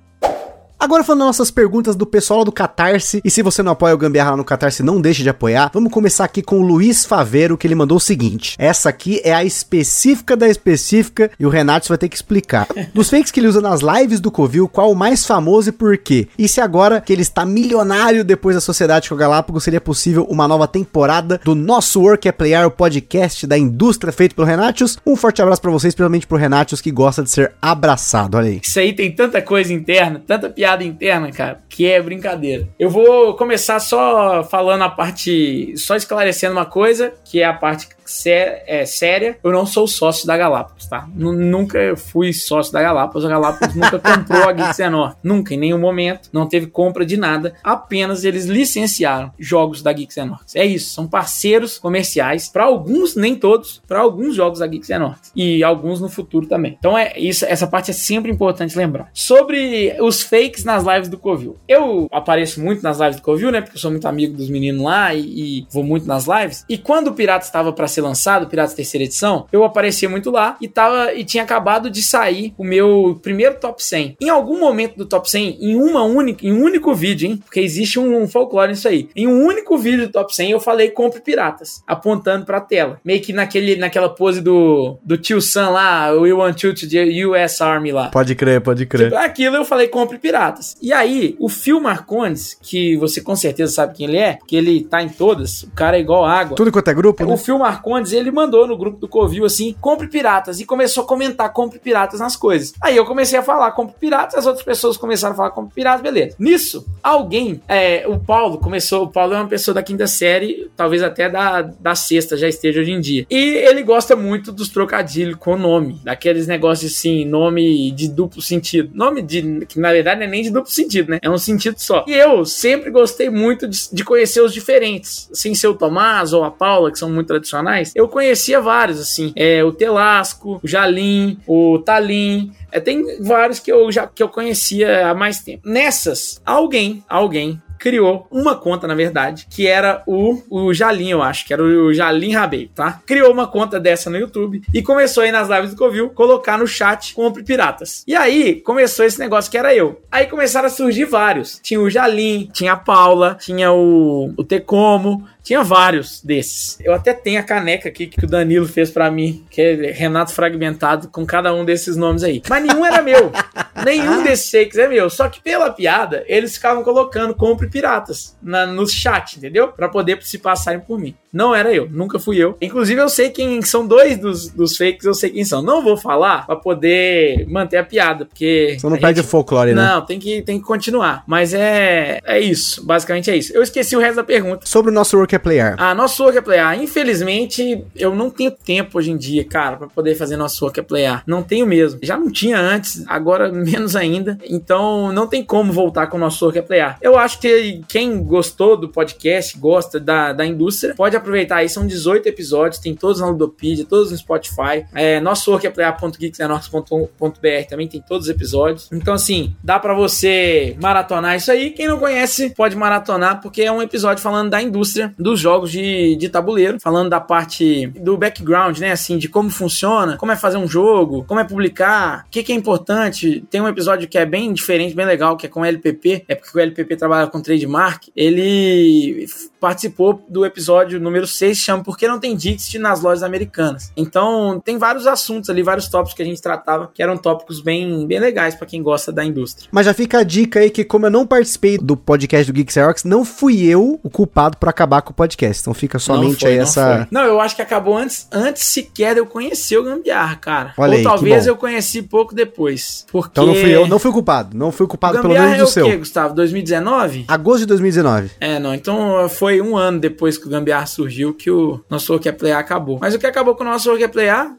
Agora 0.81 1.03
falando 1.03 1.24
nossas 1.24 1.51
perguntas 1.51 1.97
do 1.97 2.07
pessoal 2.07 2.45
do 2.45 2.53
Catarse, 2.53 3.20
e 3.24 3.31
se 3.31 3.43
você 3.43 3.64
não 3.64 3.72
apoia 3.72 3.93
o 3.93 3.99
Gambiarra 3.99 4.31
lá 4.31 4.37
no 4.37 4.45
Catarse, 4.45 4.81
não 4.81 5.01
deixe 5.01 5.24
de 5.24 5.29
apoiar. 5.29 5.72
Vamos 5.74 5.93
começar 5.93 6.24
aqui 6.24 6.41
com 6.41 6.61
o 6.61 6.62
Luiz 6.62 7.05
Faveiro, 7.05 7.59
que 7.59 7.66
ele 7.66 7.74
mandou 7.74 7.97
o 7.97 8.01
seguinte: 8.01 8.55
essa 8.61 8.89
aqui 8.89 9.20
é 9.24 9.35
a 9.35 9.43
específica 9.43 10.37
da 10.37 10.49
específica 10.49 11.33
e 11.39 11.45
o 11.45 11.49
Renato 11.49 11.89
vai 11.89 11.99
ter 11.99 12.09
que 12.09 12.14
explicar. 12.14 12.68
Dos 12.95 13.11
fakes 13.11 13.33
que 13.33 13.41
ele 13.41 13.49
usa 13.49 13.61
nas 13.61 13.81
lives 13.81 14.20
do 14.20 14.31
Covil, 14.31 14.68
qual 14.68 14.93
o 14.93 14.95
mais 14.95 15.26
famoso 15.26 15.70
e 15.70 15.72
por 15.72 15.99
quê? 15.99 16.29
E 16.39 16.47
se 16.47 16.61
agora 16.61 17.01
que 17.01 17.12
ele 17.12 17.22
está 17.22 17.45
milionário 17.45 18.24
depois 18.24 18.55
da 18.55 18.61
sociedade 18.61 19.09
com 19.09 19.16
o 19.16 19.18
Galápagos, 19.18 19.64
seria 19.64 19.81
possível 19.81 20.29
uma 20.31 20.47
nova 20.47 20.68
temporada 20.68 21.41
do 21.43 21.57
nosso 21.57 22.01
Work 22.01 22.29
é 22.29 22.31
Playar, 22.31 22.64
o 22.64 22.70
podcast 22.70 23.49
da 23.49 23.59
indústria 23.59 24.12
feito 24.12 24.37
pelo 24.37 24.47
Renatius? 24.47 24.97
Um 25.05 25.16
forte 25.16 25.43
abraço 25.43 25.61
para 25.61 25.72
vocês, 25.72 25.93
principalmente 25.93 26.26
pro 26.26 26.39
Renatius 26.39 26.81
que 26.81 26.93
gosta 26.93 27.24
de 27.24 27.31
ser 27.31 27.53
abraçado. 27.61 28.37
Olha 28.37 28.47
aí. 28.47 28.61
Isso 28.62 28.79
aí 28.79 28.93
tem 28.93 29.12
tanta 29.12 29.43
coisa 29.43 29.72
interna, 29.72 30.22
tanta 30.24 30.49
piada 30.49 30.68
piada 30.69 30.85
interna, 30.85 31.31
cara, 31.33 31.62
que 31.69 31.87
é 31.87 32.01
brincadeira. 32.03 32.69
Eu 32.79 32.91
vou 32.91 33.35
começar 33.35 33.81
só 33.81 34.45
falando 34.45 34.83
a 34.83 34.91
parte, 34.91 35.75
só 35.77 35.97
esclarecendo 35.97 36.53
uma 36.53 36.66
coisa, 36.66 37.14
que 37.25 37.41
é 37.41 37.45
a 37.45 37.55
parte 37.55 37.89
sé 38.11 38.65
é, 38.67 38.85
séria, 38.85 39.39
eu 39.43 39.53
não 39.53 39.67
sou 39.67 39.87
sócio 39.87 40.27
da 40.27 40.37
Galápagos, 40.37 40.87
tá? 40.87 41.09
N 41.17 41.33
nunca 41.33 41.97
fui 41.97 42.33
sócio 42.33 42.73
da 42.73 42.83
Galápagos, 42.83 43.25
a 43.25 43.29
Galápagos 43.29 43.75
nunca 43.75 43.99
comprou 44.01 44.49
a 44.49 44.53
Geeks 44.53 44.79
North. 44.91 45.17
Nunca, 45.23 45.55
em 45.55 45.59
nenhum 45.59 45.79
momento, 45.79 46.29
não 46.33 46.47
teve 46.47 46.67
compra 46.67 47.05
de 47.05 47.17
nada, 47.17 47.55
apenas 47.63 48.25
eles 48.25 48.47
licenciaram 48.47 49.33
jogos 49.39 49.83
da 49.83 49.93
Geeks 49.93 50.17
North. 50.17 50.55
É 50.55 50.65
isso, 50.65 50.95
são 50.95 51.07
parceiros 51.07 51.79
comerciais, 51.79 52.49
para 52.49 52.65
alguns, 52.65 53.15
nem 53.15 53.35
todos, 53.35 53.83
para 53.87 54.01
alguns 54.01 54.35
jogos 54.35 54.61
da 54.61 54.67
Geeks 54.67 54.89
North. 54.99 55.31
E 55.35 55.63
alguns 55.63 56.01
no 56.01 56.09
futuro 56.09 56.47
também. 56.47 56.77
Então 56.79 56.97
é 56.97 57.19
isso, 57.19 57.45
essa 57.45 57.67
parte 57.67 57.91
é 57.91 57.95
sempre 57.95 58.31
importante 58.31 58.77
lembrar. 58.77 59.11
Sobre 59.13 59.97
os 60.01 60.23
fakes 60.23 60.65
nas 60.65 60.85
lives 60.85 61.09
do 61.09 61.19
Covil. 61.19 61.57
Eu 61.67 62.09
apareço 62.11 62.61
muito 62.61 62.83
nas 62.83 62.99
lives 62.99 63.17
do 63.17 63.23
Covil, 63.23 63.51
né? 63.51 63.61
Porque 63.61 63.77
eu 63.77 63.81
sou 63.81 63.91
muito 63.91 64.07
amigo 64.07 64.37
dos 64.37 64.49
meninos 64.49 64.83
lá 64.83 65.15
e, 65.15 65.21
e 65.61 65.67
vou 65.71 65.83
muito 65.83 66.07
nas 66.07 66.27
lives. 66.27 66.65
E 66.69 66.79
quando 66.79 67.09
o 67.09 67.15
Pirata 67.15 67.45
estava 67.45 67.73
para 67.73 67.89
ser 67.89 67.97
ser 67.99 68.03
lançado, 68.03 68.46
Piratas 68.46 68.74
terceira 68.74 69.05
edição, 69.05 69.46
eu 69.53 69.64
aparecia 69.64 70.09
muito 70.09 70.30
lá 70.30 70.57
e 70.61 70.68
tava 70.68 71.12
e 71.14 71.24
tinha 71.24 71.42
acabado 71.42 71.90
de 71.90 72.03
sair 72.03 72.55
o 72.57 72.64
meu 72.64 73.18
primeiro 73.22 73.57
top 73.57 73.82
100. 73.82 74.16
Em 74.20 74.28
algum 74.28 74.59
momento 74.61 74.96
do 74.96 75.05
top 75.07 75.30
100, 75.30 75.59
em 75.61 75.76
uma 75.76 76.03
única, 76.05 76.46
em 76.46 76.53
um 76.53 76.62
único 76.62 76.94
vídeo, 76.94 77.28
hein? 77.28 77.36
Porque 77.44 77.61
existe 77.61 77.99
um, 77.99 78.22
um 78.22 78.28
folclore 78.28 78.70
nisso 78.70 78.88
aí. 78.88 79.09
Em 79.14 79.26
um 79.26 79.44
único 79.44 79.76
vídeo 79.76 80.07
do 80.07 80.12
top 80.12 80.34
100 80.34 80.51
eu 80.53 80.61
falei 80.61 80.90
compre 80.90 81.20
piratas, 81.20 81.82
apontando 81.86 82.46
pra 82.46 82.61
tela. 82.61 83.01
Meio 83.05 83.20
que 83.20 83.32
naquele 83.32 83.76
naquela 83.76 84.09
pose 84.09 84.40
do 84.40 84.96
do 85.03 85.16
tio 85.16 85.40
Sam 85.40 85.70
lá, 85.70 86.12
We 86.12 86.32
Want 86.32 86.62
You 86.62 86.74
to 86.74 86.88
the 86.88 87.26
US 87.26 87.61
Army 87.61 87.92
lá. 87.92 88.09
Pode 88.09 88.34
crer, 88.34 88.61
pode 88.61 88.86
crer. 88.86 89.11
Tipo, 89.11 89.20
aquilo 89.20 89.57
eu 89.57 89.64
falei 89.64 89.88
compre 89.88 90.18
piratas. 90.18 90.76
E 90.80 90.92
aí, 90.92 91.36
o 91.38 91.49
Phil 91.49 91.80
Marcondes, 91.80 92.57
que 92.61 92.96
você 92.96 93.20
com 93.20 93.34
certeza 93.34 93.72
sabe 93.72 93.94
quem 93.94 94.07
ele 94.07 94.18
é, 94.18 94.38
que 94.46 94.57
ele 94.57 94.84
tá 94.84 95.03
em 95.03 95.09
todas, 95.09 95.62
o 95.64 95.70
cara 95.70 95.96
é 95.96 96.01
igual 96.01 96.24
água. 96.24 96.57
Tudo 96.57 96.70
quanto 96.72 96.88
é 96.88 96.94
grupo, 96.94 97.24
O 97.24 97.26
né? 97.26 97.36
Phil 97.36 97.59
Marcondes 97.59 97.88
Marcondes, 97.89 98.12
ele 98.12 98.30
mandou 98.30 98.66
no 98.66 98.76
grupo 98.76 98.99
do 98.99 99.09
Covil 99.09 99.45
assim: 99.45 99.74
compre 99.80 100.07
piratas. 100.09 100.61
E 100.61 100.66
começou 100.66 101.05
a 101.05 101.07
comentar: 101.07 101.53
compre 101.53 101.78
piratas 101.78 102.20
nas 102.20 102.36
coisas. 102.36 102.74
Aí 102.80 102.97
eu 102.97 103.07
comecei 103.07 103.39
a 103.39 103.43
falar: 103.43 103.70
compre 103.72 103.97
piratas, 103.99 104.39
as 104.39 104.47
outras 104.47 104.64
pessoas 104.64 104.97
começaram 104.97 105.32
a 105.32 105.36
falar: 105.36 105.51
compre 105.51 105.74
piratas, 105.74 106.03
beleza. 106.03 106.36
Nisso, 106.39 106.86
alguém, 107.03 107.61
é, 107.66 108.07
o 108.07 108.18
Paulo 108.18 108.59
começou. 108.59 109.05
O 109.05 109.09
Paulo 109.09 109.34
é 109.34 109.39
uma 109.39 109.49
pessoa 109.49 109.74
da 109.74 109.82
quinta 109.82 110.07
série, 110.07 110.70
talvez 110.76 111.03
até 111.03 111.28
da, 111.28 111.62
da 111.62 111.95
sexta 111.95 112.36
já 112.36 112.49
esteja 112.49 112.80
hoje 112.80 112.93
em 112.93 113.01
dia. 113.01 113.26
E 113.30 113.36
ele 113.36 113.82
gosta 113.82 114.14
muito 114.14 114.53
dos 114.53 114.68
trocadilhos 114.68 115.36
com 115.36 115.57
nome, 115.57 116.01
daqueles 116.05 116.47
negócios 116.47 116.93
assim, 116.93 117.24
nome 117.24 117.91
de 117.93 118.09
duplo 118.09 118.43
sentido. 118.43 118.91
Nome 118.93 119.22
de. 119.22 119.66
que 119.66 119.80
na 119.80 119.93
verdade 119.93 120.20
não 120.20 120.26
é 120.26 120.30
nem 120.30 120.43
de 120.43 120.51
duplo 120.51 120.70
sentido, 120.70 121.11
né? 121.11 121.18
É 121.22 121.30
um 121.30 121.39
sentido 121.39 121.78
só. 121.78 122.05
E 122.07 122.12
eu 122.12 122.45
sempre 122.45 122.91
gostei 122.91 123.30
muito 123.30 123.66
de, 123.66 123.78
de 123.93 124.05
conhecer 124.05 124.41
os 124.41 124.53
diferentes. 124.53 125.28
Sem 125.32 125.55
ser 125.55 125.68
o 125.68 125.74
Tomás 125.74 126.32
ou 126.32 126.45
a 126.45 126.51
Paula, 126.51 126.91
que 126.91 126.99
são 126.99 127.11
muito 127.11 127.28
tradicionais, 127.28 127.78
eu 127.95 128.09
conhecia 128.09 128.61
vários, 128.61 129.01
assim. 129.01 129.33
É, 129.37 129.62
o 129.64 129.72
Telasco, 129.72 130.61
o 130.62 130.68
Jalim, 130.68 131.39
o 131.47 131.79
Talim. 131.79 132.53
É, 132.70 132.81
tem 132.81 133.22
vários 133.22 133.59
que 133.59 133.72
eu 133.72 133.91
já 133.91 134.07
que 134.07 134.22
eu 134.22 134.29
conhecia 134.29 135.09
há 135.09 135.14
mais 135.14 135.41
tempo. 135.41 135.68
Nessas, 135.68 136.41
alguém, 136.45 137.03
alguém 137.09 137.61
criou 137.79 138.26
uma 138.31 138.57
conta, 138.57 138.87
na 138.87 138.95
verdade, 138.95 139.47
que 139.49 139.66
era 139.66 140.03
o, 140.07 140.43
o 140.51 140.74
Jalim, 140.74 141.11
eu 141.11 141.22
acho, 141.22 141.47
que 141.47 141.53
era 141.53 141.62
o 141.62 141.95
Jalim 141.95 142.33
Rabei, 142.33 142.70
tá? 142.74 143.01
Criou 143.07 143.33
uma 143.33 143.47
conta 143.47 143.79
dessa 143.79 144.11
no 144.11 144.18
YouTube 144.18 144.62
e 144.74 144.83
começou 144.83 145.22
aí 145.22 145.31
nas 145.31 145.49
lives 145.49 145.70
do 145.70 145.76
Covil 145.76 146.11
colocar 146.11 146.59
no 146.59 146.66
chat 146.66 147.14
compre 147.14 147.43
piratas. 147.43 148.03
E 148.07 148.14
aí 148.14 148.61
começou 148.61 149.05
esse 149.05 149.18
negócio 149.18 149.51
que 149.51 149.57
era 149.57 149.74
eu. 149.74 150.03
Aí 150.11 150.26
começaram 150.26 150.66
a 150.66 150.70
surgir 150.70 151.05
vários. 151.05 151.61
Tinha 151.62 151.81
o 151.81 151.89
Jalim, 151.89 152.51
tinha 152.53 152.72
a 152.72 152.76
Paula, 152.76 153.37
tinha 153.41 153.72
o, 153.72 154.33
o 154.37 154.45
Tecomo, 154.45 155.24
tinha 155.49 155.64
vários 155.64 156.20
desses. 156.22 156.78
Eu 156.78 156.92
até 156.92 157.14
tenho 157.14 157.40
a 157.40 157.42
caneca 157.42 157.88
aqui 157.88 158.07
que 158.07 158.22
o 158.22 158.28
Danilo 158.28 158.68
fez 158.68 158.90
para 158.90 159.11
mim, 159.11 159.46
que 159.49 159.62
é 159.62 159.92
Renato 159.92 160.34
Fragmentado, 160.34 161.09
com 161.09 161.24
cada 161.24 161.55
um 161.55 161.64
desses 161.64 161.96
nomes 161.96 162.22
aí. 162.22 162.42
Mas 162.46 162.62
nenhum 162.62 162.84
era 162.84 163.01
meu. 163.01 163.32
Nenhum 163.84 164.24
desses 164.24 164.51
fakes 164.51 164.76
é 164.76 164.88
meu. 164.88 165.09
Só 165.09 165.28
que 165.28 165.40
pela 165.40 165.70
piada, 165.70 166.24
eles 166.26 166.55
ficavam 166.55 166.82
colocando 166.82 167.32
compre 167.32 167.68
piratas 167.68 168.36
na, 168.42 168.66
no 168.66 168.86
chat, 168.88 169.36
entendeu? 169.36 169.68
Para 169.68 169.88
poder 169.88 170.20
se 170.22 170.36
passarem 170.36 170.80
por 170.80 170.99
mim. 170.99 171.14
Não 171.32 171.55
era 171.55 171.72
eu, 171.72 171.88
nunca 171.88 172.18
fui 172.18 172.38
eu. 172.38 172.57
Inclusive, 172.61 173.01
eu 173.01 173.09
sei 173.09 173.30
quem 173.30 173.61
são 173.62 173.86
dois 173.86 174.18
dos, 174.18 174.49
dos 174.49 174.76
fakes, 174.76 175.05
eu 175.05 175.14
sei 175.14 175.30
quem 175.30 175.44
são. 175.44 175.62
Não 175.62 175.82
vou 175.82 175.96
falar 175.96 176.46
para 176.46 176.57
poder 176.57 177.46
manter 177.49 177.76
a 177.76 177.84
piada, 177.84 178.24
porque. 178.24 178.76
Você 178.78 178.88
não 178.88 178.99
perde 178.99 179.20
gente... 179.20 179.30
folclore, 179.30 179.74
né? 179.74 179.82
Não, 179.82 180.05
tem 180.05 180.18
que, 180.18 180.42
tem 180.42 180.59
que 180.59 180.64
continuar. 180.64 181.22
Mas 181.26 181.55
é, 181.55 182.18
é 182.24 182.40
isso, 182.40 182.84
basicamente 182.84 183.30
é 183.30 183.36
isso. 183.36 183.53
Eu 183.55 183.62
esqueci 183.62 183.94
o 183.94 184.01
resto 184.01 184.16
da 184.16 184.24
pergunta. 184.24 184.66
Sobre 184.66 184.90
o 184.90 184.94
nosso 184.94 185.16
Work 185.16 185.38
Playar. 185.39 185.76
Ah, 185.78 185.95
nosso 185.95 186.22
Work 186.22 186.43
Playar. 186.43 186.80
Infelizmente, 186.82 187.84
eu 187.95 188.14
não 188.14 188.30
tenho 188.30 188.51
tempo 188.51 188.99
hoje 188.99 189.11
em 189.11 189.16
dia, 189.16 189.45
cara, 189.45 189.76
para 189.76 189.86
poder 189.89 190.14
fazer 190.14 190.36
nosso 190.36 190.64
Work 190.64 190.82
Playar. 190.82 191.22
Não 191.26 191.43
tenho 191.43 191.66
mesmo. 191.66 191.99
Já 192.03 192.16
não 192.16 192.30
tinha 192.30 192.59
antes, 192.59 193.05
agora 193.07 193.51
menos 193.53 193.97
ainda. 193.97 194.39
Então, 194.45 195.12
não 195.12 195.26
tem 195.26 195.45
como 195.45 195.72
voltar 195.72 196.07
com 196.09 196.16
o 196.16 196.20
nosso 196.20 196.45
Work 196.45 196.62
Playar. 196.62 196.99
Eu 197.01 197.18
acho 197.18 197.41
que 197.41 197.82
quem 197.89 198.22
gostou 198.22 198.76
do 198.76 198.89
podcast, 198.89 199.59
gosta 199.59 199.99
da, 200.01 200.32
da 200.32 200.45
indústria, 200.45 200.95
pode 200.95 201.16
aproveitar 201.16 201.57
aí, 201.57 201.68
são 201.68 201.86
18 201.86 202.28
episódios, 202.28 202.80
tem 202.80 202.95
todos 202.95 203.20
na 203.20 203.28
Ludopedia, 203.28 203.84
todos 203.84 204.11
no 204.11 204.16
Spotify. 204.16 204.84
É, 204.95 205.20
nosso 205.20 205.51
work 205.51 205.66
é 205.66 205.70
player.geeksenorx.com.br 205.70 207.68
também 207.68 207.89
tem 207.89 208.01
todos 208.01 208.26
os 208.26 208.30
episódios. 208.30 208.89
Então, 208.93 209.14
assim, 209.14 209.55
dá 209.62 209.78
para 209.78 209.95
você 209.95 210.76
maratonar 210.80 211.36
isso 211.36 211.51
aí. 211.51 211.70
Quem 211.70 211.89
não 211.89 211.99
conhece, 211.99 212.51
pode 212.51 212.76
maratonar, 212.76 213.41
porque 213.41 213.62
é 213.62 213.72
um 213.72 213.82
episódio 213.82 214.22
falando 214.22 214.51
da 214.51 214.61
indústria 214.61 215.14
dos 215.29 215.41
jogos 215.41 215.70
de, 215.70 216.16
de 216.16 216.29
tabuleiro, 216.29 216.81
falando 216.81 217.11
da 217.11 217.20
parte 217.20 217.87
do 217.89 218.16
background, 218.16 218.79
né? 218.79 218.93
Assim, 218.93 219.18
de 219.18 219.29
como 219.29 219.51
funciona, 219.51 220.16
como 220.16 220.33
é 220.33 220.37
fazer 220.37 220.57
um 220.57 220.66
jogo, 220.66 221.24
como 221.24 221.41
é 221.41 221.45
publicar, 221.45 222.24
o 222.26 222.31
que, 222.31 222.43
que 222.43 222.53
é 222.53 222.55
importante. 222.55 223.45
Tem 223.51 223.61
um 223.61 223.68
episódio 223.68 224.09
que 224.09 224.16
é 224.16 224.24
bem 224.24 224.53
diferente, 224.53 224.95
bem 224.95 225.07
legal, 225.07 225.37
que 225.37 225.47
é 225.47 225.49
com 225.49 225.61
o 225.61 225.64
LPP, 225.64 226.24
é 226.26 226.35
porque 226.35 226.57
o 226.57 226.61
LPP 226.61 226.97
trabalha 226.97 227.26
com 227.26 227.41
trademark. 227.41 228.09
Ele 228.16 229.26
participou 229.61 230.24
do 230.29 230.47
episódio 230.47 231.01
número 231.01 231.26
6, 231.26 231.59
chama 231.59 231.83
Por 231.83 231.97
que 231.97 232.09
não 232.09 232.18
tem 232.18 232.37
Dixit 232.37 232.79
nas 232.79 233.03
lojas 233.03 233.22
americanas. 233.22 233.93
Então, 233.97 234.61
tem 234.64 234.79
vários 234.79 235.07
assuntos 235.07 235.51
ali, 235.51 235.62
vários 235.62 235.89
tópicos 235.89 236.14
que 236.14 236.22
a 236.22 236.24
gente 236.24 236.41
tratava, 236.41 236.91
que 236.93 237.03
eram 237.03 237.16
tópicos 237.16 237.61
bem, 237.61 238.07
bem 238.07 238.18
legais 238.18 238.55
para 238.55 238.66
quem 238.66 238.83
gosta 238.83 239.12
da 239.12 239.24
indústria. 239.24 239.68
Mas 239.72 239.87
já 239.87 239.93
fica 239.93 240.20
a 240.20 240.22
dica 240.22 240.61
aí 240.61 240.70
que, 240.70 240.85
como 240.85 241.07
eu 241.07 241.11
não 241.11 241.26
participei 241.26 241.76
do 241.76 241.97
podcast 241.97 242.51
do 242.51 242.55
Geek 242.55 242.72
Xerox, 242.72 243.05
não 243.05 243.24
fui 243.24 243.64
eu 243.66 244.01
o 244.03 244.11
culpado 244.11 244.57
por 244.57 244.68
acabar 244.68 245.03
com 245.09 245.13
o 245.13 245.17
podcast. 245.17 245.63
Então 245.63 245.75
fica 245.75 245.99
somente 245.99 246.41
foi, 246.41 246.51
aí 246.51 246.57
não 246.57 246.63
essa. 246.63 246.97
Foi. 246.97 247.07
Não, 247.11 247.23
eu 247.23 247.41
acho 247.41 247.57
que 247.57 247.63
acabou 247.63 247.97
antes, 247.97 248.29
antes 248.31 248.65
sequer 248.65 249.15
de 249.15 249.21
eu 249.21 249.27
conhecer 249.27 249.79
o 249.79 249.85
Gambiarra, 249.85 250.37
cara. 250.37 250.75
Olha 250.77 250.93
Ou 250.93 250.99
aí, 250.99 251.03
talvez 251.03 251.47
eu 251.47 251.57
conheci 251.57 252.03
pouco 252.03 252.35
depois. 252.35 253.07
Porque... 253.11 253.31
Então 253.33 253.47
não 253.47 253.55
fui 253.55 253.71
eu, 253.71 253.87
não 253.87 253.99
fui 253.99 254.11
o 254.11 254.15
culpado. 254.15 254.57
Não 254.57 254.71
fui 254.71 254.85
o 254.85 254.89
culpado 254.89 255.21
pelo 255.21 255.35
menos 255.35 255.57
do 255.57 255.61
é 255.61 255.65
o 255.65 255.67
seu. 255.67 255.87
Quê, 255.87 255.97
Gustavo? 255.97 256.35
2019? 256.35 257.25
Agosto 257.27 257.61
de 257.61 257.67
2019. 257.67 258.31
É, 258.41 258.59
não. 258.59 258.75
Então 258.75 259.29
foi 259.29 259.61
um 259.61 259.77
ano 259.77 259.99
depois 259.99 260.37
que 260.37 260.47
o 260.47 260.51
Gambiarra 260.51 260.87
surgiu 260.87 261.33
que 261.33 261.51
o 261.51 261.81
nosso 261.89 262.13
Work 262.13 262.29
é 262.29 262.33
Playar 262.33 262.61
acabou. 262.61 262.99
Mas 263.01 263.15
o 263.15 263.19
que 263.19 263.27
acabou 263.27 263.55
com 263.55 263.65
o 263.65 263.67
nosso 263.67 263.89
Work 263.89 264.05
é 264.05 264.09
Playar 264.09 264.53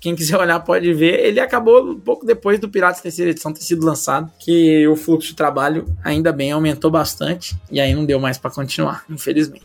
quem 0.00 0.14
quiser 0.14 0.36
olhar 0.36 0.60
pode 0.60 0.92
ver, 0.92 1.24
ele 1.24 1.40
acabou 1.40 1.96
pouco 1.96 2.24
depois 2.26 2.58
do 2.58 2.68
Piratas 2.68 3.00
terceira 3.00 3.30
edição 3.30 3.52
ter 3.52 3.62
sido 3.62 3.84
lançado, 3.84 4.30
que 4.38 4.86
o 4.88 4.96
fluxo 4.96 5.28
de 5.28 5.34
trabalho 5.34 5.86
ainda 6.02 6.32
bem 6.32 6.52
aumentou 6.52 6.90
bastante 6.90 7.56
e 7.70 7.80
aí 7.80 7.94
não 7.94 8.04
deu 8.04 8.20
mais 8.20 8.38
para 8.38 8.50
continuar, 8.50 9.04
infelizmente. 9.08 9.64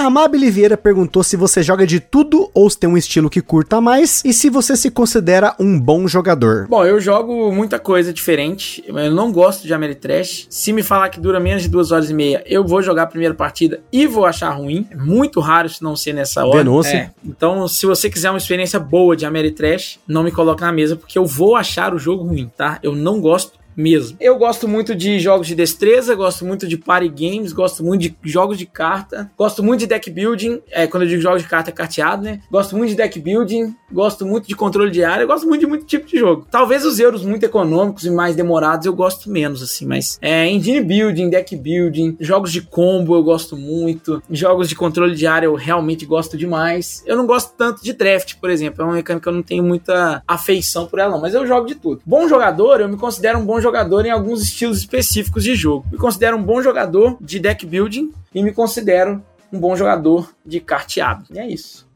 A 0.00 0.04
Amabile 0.04 0.50
Vieira 0.50 0.78
perguntou 0.78 1.22
se 1.22 1.36
você 1.36 1.62
joga 1.62 1.86
de 1.86 2.00
tudo 2.00 2.50
ou 2.54 2.70
se 2.70 2.78
tem 2.78 2.88
um 2.88 2.96
estilo 2.96 3.28
que 3.28 3.42
curta 3.42 3.82
mais 3.82 4.24
e 4.24 4.32
se 4.32 4.48
você 4.48 4.74
se 4.74 4.90
considera 4.90 5.54
um 5.60 5.78
bom 5.78 6.08
jogador. 6.08 6.66
Bom, 6.68 6.86
eu 6.86 6.98
jogo 6.98 7.52
muita 7.52 7.78
coisa 7.78 8.10
diferente. 8.10 8.82
Eu 8.86 9.10
não 9.10 9.30
gosto 9.30 9.66
de 9.66 9.74
Ameritrash. 9.74 10.46
Se 10.48 10.72
me 10.72 10.82
falar 10.82 11.10
que 11.10 11.20
dura 11.20 11.38
menos 11.38 11.64
de 11.64 11.68
duas 11.68 11.92
horas 11.92 12.08
e 12.08 12.14
meia, 12.14 12.42
eu 12.46 12.64
vou 12.64 12.80
jogar 12.80 13.02
a 13.02 13.06
primeira 13.06 13.34
partida 13.34 13.82
e 13.92 14.06
vou 14.06 14.24
achar 14.24 14.48
ruim. 14.52 14.88
É 14.90 14.96
muito 14.96 15.38
raro 15.38 15.68
se 15.68 15.82
não 15.82 15.94
ser 15.94 16.14
nessa 16.14 16.46
hora. 16.46 16.64
Denúncia. 16.64 16.96
É. 16.96 17.10
Então, 17.22 17.68
se 17.68 17.84
você 17.84 18.08
quiser 18.08 18.30
uma 18.30 18.38
experiência 18.38 18.80
boa 18.80 19.14
de 19.14 19.26
Ameritrash, 19.26 20.00
não 20.08 20.22
me 20.22 20.32
coloque 20.32 20.62
na 20.62 20.72
mesa 20.72 20.96
porque 20.96 21.18
eu 21.18 21.26
vou 21.26 21.56
achar 21.56 21.92
o 21.92 21.98
jogo 21.98 22.24
ruim, 22.24 22.50
tá? 22.56 22.78
Eu 22.82 22.96
não 22.96 23.20
gosto 23.20 23.59
mesmo. 23.76 24.16
Eu 24.20 24.36
gosto 24.36 24.68
muito 24.68 24.94
de 24.94 25.18
jogos 25.18 25.46
de 25.46 25.54
destreza, 25.54 26.14
gosto 26.14 26.44
muito 26.44 26.66
de 26.66 26.76
party 26.76 27.08
games, 27.08 27.52
gosto 27.52 27.84
muito 27.84 28.02
de 28.02 28.16
jogos 28.24 28.58
de 28.58 28.66
carta, 28.66 29.30
gosto 29.36 29.62
muito 29.62 29.80
de 29.80 29.86
deck 29.86 30.10
building. 30.10 30.60
É, 30.70 30.86
quando 30.86 31.04
eu 31.04 31.08
digo 31.08 31.22
jogos 31.22 31.42
de 31.42 31.48
carta 31.48 31.70
é 31.70 31.72
carteado, 31.72 32.22
né? 32.22 32.40
Gosto 32.50 32.76
muito 32.76 32.90
de 32.90 32.96
deck 32.96 33.18
building, 33.18 33.74
gosto 33.92 34.26
muito 34.26 34.48
de 34.48 34.54
controle 34.54 34.90
de 34.90 35.04
área, 35.04 35.26
gosto 35.26 35.46
muito 35.46 35.60
de 35.60 35.66
muito 35.66 35.84
tipo 35.86 36.06
de 36.06 36.18
jogo. 36.18 36.46
Talvez 36.50 36.84
os 36.84 36.98
euros 36.98 37.24
muito 37.24 37.44
econômicos 37.44 38.04
e 38.04 38.10
mais 38.10 38.36
demorados 38.36 38.86
eu 38.86 38.92
gosto 38.92 39.30
menos, 39.30 39.62
assim, 39.62 39.86
mas 39.86 40.18
é, 40.20 40.48
engine 40.48 40.80
building, 40.80 41.30
deck 41.30 41.56
building, 41.56 42.16
jogos 42.20 42.52
de 42.52 42.62
combo 42.62 43.14
eu 43.14 43.22
gosto 43.22 43.56
muito, 43.56 44.22
jogos 44.30 44.68
de 44.68 44.74
controle 44.74 45.14
de 45.14 45.26
área 45.26 45.46
eu 45.46 45.54
realmente 45.54 46.04
gosto 46.04 46.36
demais. 46.36 47.02
Eu 47.06 47.16
não 47.16 47.26
gosto 47.26 47.54
tanto 47.56 47.82
de 47.82 47.92
draft, 47.92 48.36
por 48.40 48.50
exemplo, 48.50 48.82
é 48.82 48.84
uma 48.84 48.94
mecânica 48.94 49.22
que 49.22 49.28
eu 49.28 49.32
não 49.32 49.42
tenho 49.42 49.62
muita 49.62 50.22
afeição 50.26 50.86
por 50.86 50.98
ela, 50.98 51.10
não, 51.10 51.20
mas 51.20 51.34
eu 51.34 51.46
jogo 51.46 51.66
de 51.66 51.74
tudo. 51.74 52.00
Bom 52.04 52.28
jogador, 52.28 52.80
eu 52.80 52.88
me 52.88 52.96
considero 52.96 53.38
um 53.38 53.44
bom 53.44 53.59
jogador 53.60 54.06
em 54.06 54.10
alguns 54.10 54.42
estilos 54.42 54.78
específicos 54.78 55.44
de 55.44 55.54
jogo. 55.54 55.86
Me 55.90 55.98
considero 55.98 56.36
um 56.36 56.42
bom 56.42 56.62
jogador 56.62 57.16
de 57.20 57.38
deck 57.38 57.64
building 57.66 58.12
e 58.34 58.42
me 58.42 58.52
considero 58.52 59.22
um 59.52 59.58
bom 59.58 59.76
jogador 59.76 60.32
de 60.44 60.60
carteado. 60.60 61.24
E 61.30 61.38
é 61.38 61.48
isso. 61.48 61.89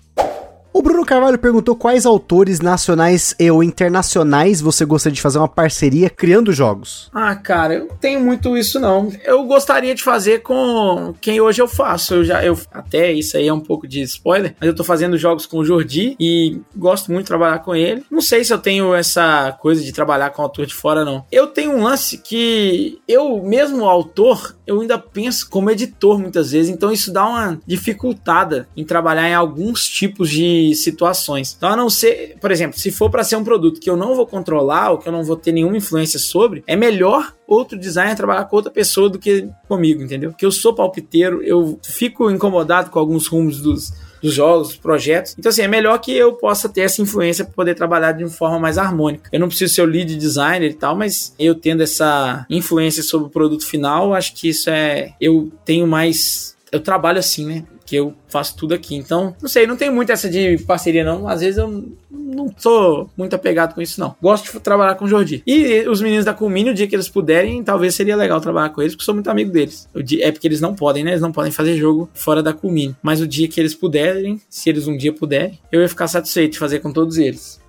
O 0.75 0.83
Bruno 0.83 1.07
Carvalho 1.07 1.39
perguntou 1.39 1.77
quais 1.77 2.05
autores 2.05 2.59
nacionais 2.59 3.33
e 3.39 3.49
ou 3.49 3.63
internacionais 3.63 4.61
você 4.61 4.85
gostaria 4.85 5.15
de 5.15 5.23
fazer 5.23 5.39
uma 5.39 5.47
parceria 5.47 6.11
criando 6.11 6.53
jogos. 6.53 7.09
Ah, 7.15 7.37
cara, 7.37 7.75
eu 7.75 7.87
não 7.87 7.97
tenho 7.97 8.19
muito 8.19 8.59
isso 8.59 8.81
não. 8.81 9.09
Eu 9.23 9.45
gostaria 9.45 9.95
de 9.95 10.03
fazer 10.03 10.43
com 10.43 11.15
quem 11.21 11.41
hoje 11.41 11.63
eu 11.63 11.69
faço. 11.69 12.15
Eu 12.15 12.25
já 12.25 12.45
eu 12.45 12.59
até 12.73 13.13
isso 13.13 13.37
aí 13.37 13.47
é 13.47 13.53
um 13.53 13.61
pouco 13.61 13.87
de 13.87 14.03
spoiler, 14.03 14.57
mas 14.59 14.67
eu 14.67 14.75
tô 14.75 14.83
fazendo 14.83 15.17
jogos 15.17 15.47
com 15.47 15.59
o 15.59 15.65
Jordi 15.65 16.17
e 16.19 16.61
gosto 16.75 17.13
muito 17.13 17.27
de 17.27 17.29
trabalhar 17.29 17.61
com 17.61 17.77
ele. 17.77 18.05
Não 18.11 18.21
sei 18.21 18.43
se 18.43 18.53
eu 18.53 18.59
tenho 18.59 18.93
essa 18.93 19.57
coisa 19.61 19.81
de 19.81 19.93
trabalhar 19.93 20.31
com 20.31 20.43
autor 20.43 20.67
de 20.67 20.75
fora 20.75 21.05
não. 21.05 21.25
Eu 21.31 21.47
tenho 21.47 21.71
um 21.71 21.85
lance 21.85 22.19
que 22.19 22.99
eu 23.07 23.41
mesmo 23.45 23.85
autor, 23.85 24.57
eu 24.67 24.81
ainda 24.81 24.99
penso 24.99 25.49
como 25.49 25.71
editor 25.71 26.19
muitas 26.19 26.53
vezes, 26.53 26.71
então 26.71 26.91
isso 26.91 27.13
dá 27.13 27.27
uma 27.27 27.61
dificultada 27.67 28.69
em 28.77 28.85
trabalhar 28.85 29.29
em 29.29 29.35
alguns 29.35 29.89
tipos 29.89 30.31
de 30.31 30.75
situações. 30.75 31.55
Então, 31.57 31.71
a 31.71 31.77
não 31.77 31.91
ser, 31.91 32.37
por 32.41 32.51
exemplo, 32.51 32.79
se 32.79 32.91
for 32.91 33.11
para 33.11 33.25
ser 33.25 33.37
um 33.37 33.45
produto 33.45 33.81
que 33.81 33.91
eu 33.91 33.97
não 33.97 34.15
vou 34.15 34.27
controlar 34.27 34.91
ou 34.91 34.99
que 34.99 35.09
eu 35.09 35.13
não 35.13 35.25
vou 35.25 35.37
ter 35.37 35.53
nenhuma 35.53 35.77
influência 35.77 36.19
sobre, 36.19 36.65
é 36.67 36.77
melhor 36.77 37.35
outro 37.47 37.79
designer 37.79 38.17
trabalhar 38.17 38.45
com 38.47 38.57
outra 38.57 38.71
pessoa 38.71 39.11
do 39.11 39.19
que 39.19 39.49
comigo, 39.69 40.03
entendeu? 40.03 40.31
Porque 40.31 40.47
eu 40.47 40.53
sou 40.53 40.75
palpiteiro, 40.75 41.43
eu 41.43 41.79
fico 41.83 42.31
incomodado 42.31 42.91
com 42.91 42.99
alguns 42.99 43.27
rumos 43.27 43.61
dos, 43.61 43.93
dos 44.25 44.33
jogos, 44.33 44.69
dos 44.69 44.77
projetos. 44.79 45.37
Então, 45.39 45.51
assim, 45.51 45.61
é 45.61 45.69
melhor 45.69 45.99
que 45.99 46.11
eu 46.11 46.33
possa 46.33 46.67
ter 46.67 46.81
essa 46.81 47.03
influência 47.03 47.45
para 47.45 47.53
poder 47.53 47.75
trabalhar 47.75 48.13
de 48.13 48.25
uma 48.25 48.31
forma 48.31 48.59
mais 48.59 48.79
harmônica. 48.79 49.29
Eu 49.31 49.39
não 49.39 49.49
preciso 49.49 49.75
ser 49.75 49.83
o 49.83 49.85
lead 49.85 50.17
designer 50.17 50.71
e 50.71 50.75
tal, 50.75 50.97
mas 50.97 51.35
eu 51.39 51.55
tendo 51.55 51.83
essa 51.83 52.47
influência 52.49 53.03
sobre 53.03 53.27
o 53.27 53.31
produto 53.31 53.67
final, 53.67 54.15
acho 54.15 54.35
que 54.35 54.49
isso 54.49 54.71
é. 54.71 55.13
Eu 55.21 55.53
tenho 55.63 55.87
mais. 55.87 56.57
Eu 56.73 56.81
trabalho 56.81 57.19
assim, 57.19 57.45
né? 57.45 57.65
Que 57.85 57.97
eu 57.97 58.15
faço 58.29 58.57
tudo 58.57 58.75
aqui. 58.75 58.95
Então, 58.95 59.35
não 59.41 59.49
sei, 59.49 59.67
não 59.67 59.77
tem 59.77 59.91
muito 59.91 60.11
essa 60.11 60.29
de 60.29 60.59
parceria, 60.59 61.05
não. 61.05 61.29
Às 61.29 61.41
vezes 61.41 61.59
eu 61.59 61.93
não 62.11 62.53
sou 62.57 63.11
muito 63.17 63.35
apegado 63.35 63.75
com 63.75 63.83
isso, 63.83 64.01
não. 64.01 64.15
Gosto 64.21 64.53
de 64.53 64.61
trabalhar 64.61 64.95
com 64.95 65.05
o 65.05 65.09
Jordi. 65.09 65.43
E 65.47 65.87
os 65.89 66.01
meninos 66.01 66.25
da 66.25 66.35
Culmini, 66.35 66.71
o 66.71 66.75
dia 66.75 66.87
que 66.87 66.95
eles 66.97 67.09
puderem, 67.09 67.63
talvez 67.63 67.95
seria 67.95 68.17
legal 68.17 68.41
trabalhar 68.41 68.71
com 68.71 68.81
eles, 68.81 68.95
porque 68.95 69.05
sou 69.05 69.15
muito 69.15 69.31
amigo 69.31 69.51
deles. 69.51 69.89
É 70.21 70.33
porque 70.33 70.49
eles 70.49 70.61
não 70.61 70.75
podem, 70.75 71.05
né? 71.05 71.13
Eles 71.13 71.23
não 71.23 71.33
podem 71.33 71.53
fazer 71.53 71.77
jogo 71.77 72.09
fora 72.15 72.43
da 72.43 72.53
Culmini. 72.53 72.97
Mas 73.03 73.21
o 73.21 73.27
dia 73.27 73.49
que 73.49 73.61
eles 73.61 73.75
puderem, 73.75 74.41
se 74.49 74.69
eles 74.69 74.87
um 74.87 74.97
dia 74.97 75.13
puderem, 75.13 75.59
eu 75.71 75.81
ia 75.81 75.89
ficar 75.89 76.09
satisfeito 76.09 76.53
de 76.53 76.59
fazer 76.59 76.81
com 76.81 76.93
todos 76.93 77.19
eles. 77.19 77.61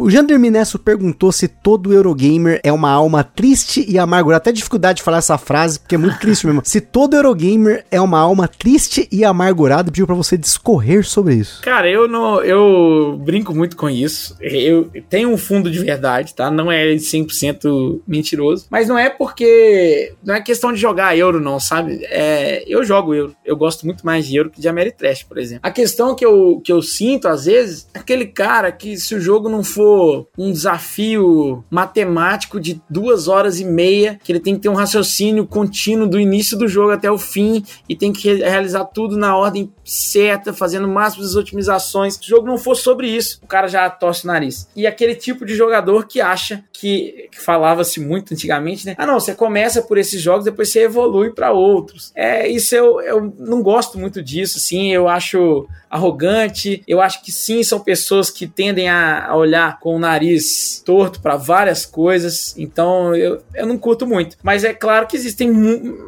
O 0.00 0.08
Jander 0.08 0.38
Minesso 0.38 0.78
perguntou 0.78 1.30
se 1.30 1.46
todo 1.46 1.92
Eurogamer 1.92 2.60
é 2.64 2.72
uma 2.72 2.90
alma 2.90 3.22
triste 3.22 3.84
e 3.86 3.98
amargurada. 3.98 4.38
Até 4.38 4.50
dificuldade 4.50 4.96
de 4.96 5.02
falar 5.02 5.18
essa 5.18 5.36
frase, 5.36 5.78
porque 5.78 5.96
é 5.96 5.98
muito 5.98 6.18
triste 6.18 6.46
mesmo. 6.46 6.62
Se 6.72 6.80
todo 6.80 7.14
Eurogamer 7.14 7.84
é 7.90 8.00
uma 8.00 8.18
alma 8.18 8.48
triste 8.48 9.06
e 9.12 9.22
amargurada, 9.24 9.90
pediu 9.90 10.06
para 10.06 10.14
você 10.14 10.38
discorrer 10.38 11.04
sobre 11.04 11.34
isso. 11.34 11.60
Cara, 11.62 11.90
eu 11.90 12.08
não, 12.08 12.42
eu 12.42 13.20
brinco 13.22 13.54
muito 13.54 13.76
com 13.76 13.90
isso. 13.90 14.34
Eu 14.40 14.90
tenho 15.10 15.28
um 15.28 15.36
fundo 15.36 15.70
de 15.70 15.78
verdade, 15.78 16.34
tá? 16.34 16.50
Não 16.50 16.72
é 16.72 16.94
100% 16.94 18.00
mentiroso, 18.06 18.66
mas 18.70 18.88
não 18.88 18.98
é 18.98 19.10
porque 19.10 20.14
não 20.24 20.34
é 20.34 20.40
questão 20.40 20.72
de 20.72 20.80
jogar 20.80 21.16
euro 21.16 21.38
não, 21.38 21.60
sabe? 21.60 22.00
É, 22.04 22.64
eu 22.66 22.82
jogo 22.82 23.14
euro. 23.14 23.36
Eu 23.44 23.56
gosto 23.56 23.84
muito 23.84 24.06
mais 24.06 24.26
de 24.26 24.36
euro 24.36 24.50
que 24.50 24.60
de 24.60 24.68
Ameritrash, 24.68 25.24
por 25.24 25.36
exemplo. 25.36 25.60
A 25.62 25.70
questão 25.70 26.14
que 26.14 26.24
eu, 26.24 26.60
que 26.64 26.72
eu 26.72 26.80
sinto 26.80 27.28
às 27.28 27.44
vezes, 27.44 27.86
é 27.92 27.98
aquele 27.98 28.26
cara 28.26 28.72
que 28.72 28.96
se 28.96 29.14
o 29.14 29.20
jogo 29.20 29.48
não 29.48 29.62
for 29.62 29.81
for 29.82 30.28
um 30.38 30.52
desafio 30.52 31.64
matemático 31.68 32.60
de 32.60 32.80
duas 32.88 33.26
horas 33.26 33.58
e 33.58 33.64
meia, 33.64 34.20
que 34.22 34.30
ele 34.30 34.38
tem 34.38 34.54
que 34.54 34.60
ter 34.60 34.68
um 34.68 34.74
raciocínio 34.74 35.44
contínuo 35.44 36.06
do 36.06 36.20
início 36.20 36.56
do 36.56 36.68
jogo 36.68 36.92
até 36.92 37.10
o 37.10 37.18
fim 37.18 37.64
e 37.88 37.96
tem 37.96 38.12
que 38.12 38.32
realizar 38.34 38.84
tudo 38.84 39.16
na 39.16 39.36
ordem 39.36 39.72
certa, 39.84 40.52
fazendo 40.52 40.86
o 40.86 40.88
máximo 40.88 41.24
das 41.24 41.34
otimizações. 41.34 42.14
Se 42.14 42.20
o 42.20 42.36
jogo 42.36 42.46
não 42.46 42.56
for 42.56 42.76
sobre 42.76 43.08
isso, 43.08 43.40
o 43.42 43.46
cara 43.46 43.66
já 43.66 43.90
torce 43.90 44.24
o 44.24 44.28
nariz. 44.28 44.68
E 44.76 44.86
aquele 44.86 45.16
tipo 45.16 45.44
de 45.44 45.56
jogador 45.56 46.06
que 46.06 46.20
acha 46.20 46.64
que, 46.72 47.28
que 47.32 47.40
falava-se 47.40 47.98
muito 47.98 48.32
antigamente, 48.32 48.86
né? 48.86 48.94
Ah, 48.96 49.06
não, 49.06 49.18
você 49.18 49.34
começa 49.34 49.82
por 49.82 49.98
esses 49.98 50.20
jogos, 50.20 50.44
depois 50.44 50.68
você 50.68 50.84
evolui 50.84 51.30
para 51.30 51.52
outros. 51.52 52.12
É, 52.14 52.48
isso 52.48 52.74
eu, 52.74 53.00
eu 53.00 53.34
não 53.38 53.62
gosto 53.62 53.98
muito 53.98 54.22
disso, 54.22 54.58
assim, 54.58 54.92
eu 54.92 55.08
acho 55.08 55.66
arrogante. 55.92 56.82
Eu 56.88 57.02
acho 57.02 57.22
que 57.22 57.30
sim, 57.30 57.62
são 57.62 57.78
pessoas 57.78 58.30
que 58.30 58.46
tendem 58.46 58.88
a, 58.88 59.26
a 59.26 59.36
olhar 59.36 59.71
com 59.80 59.96
o 59.96 59.98
nariz 59.98 60.82
torto 60.84 61.20
para 61.20 61.36
várias 61.36 61.86
coisas. 61.86 62.54
Então 62.56 63.14
eu, 63.14 63.42
eu 63.54 63.66
não 63.66 63.78
curto 63.78 64.06
muito. 64.06 64.36
Mas 64.42 64.64
é 64.64 64.72
claro 64.72 65.06
que 65.06 65.16
existem 65.16 65.50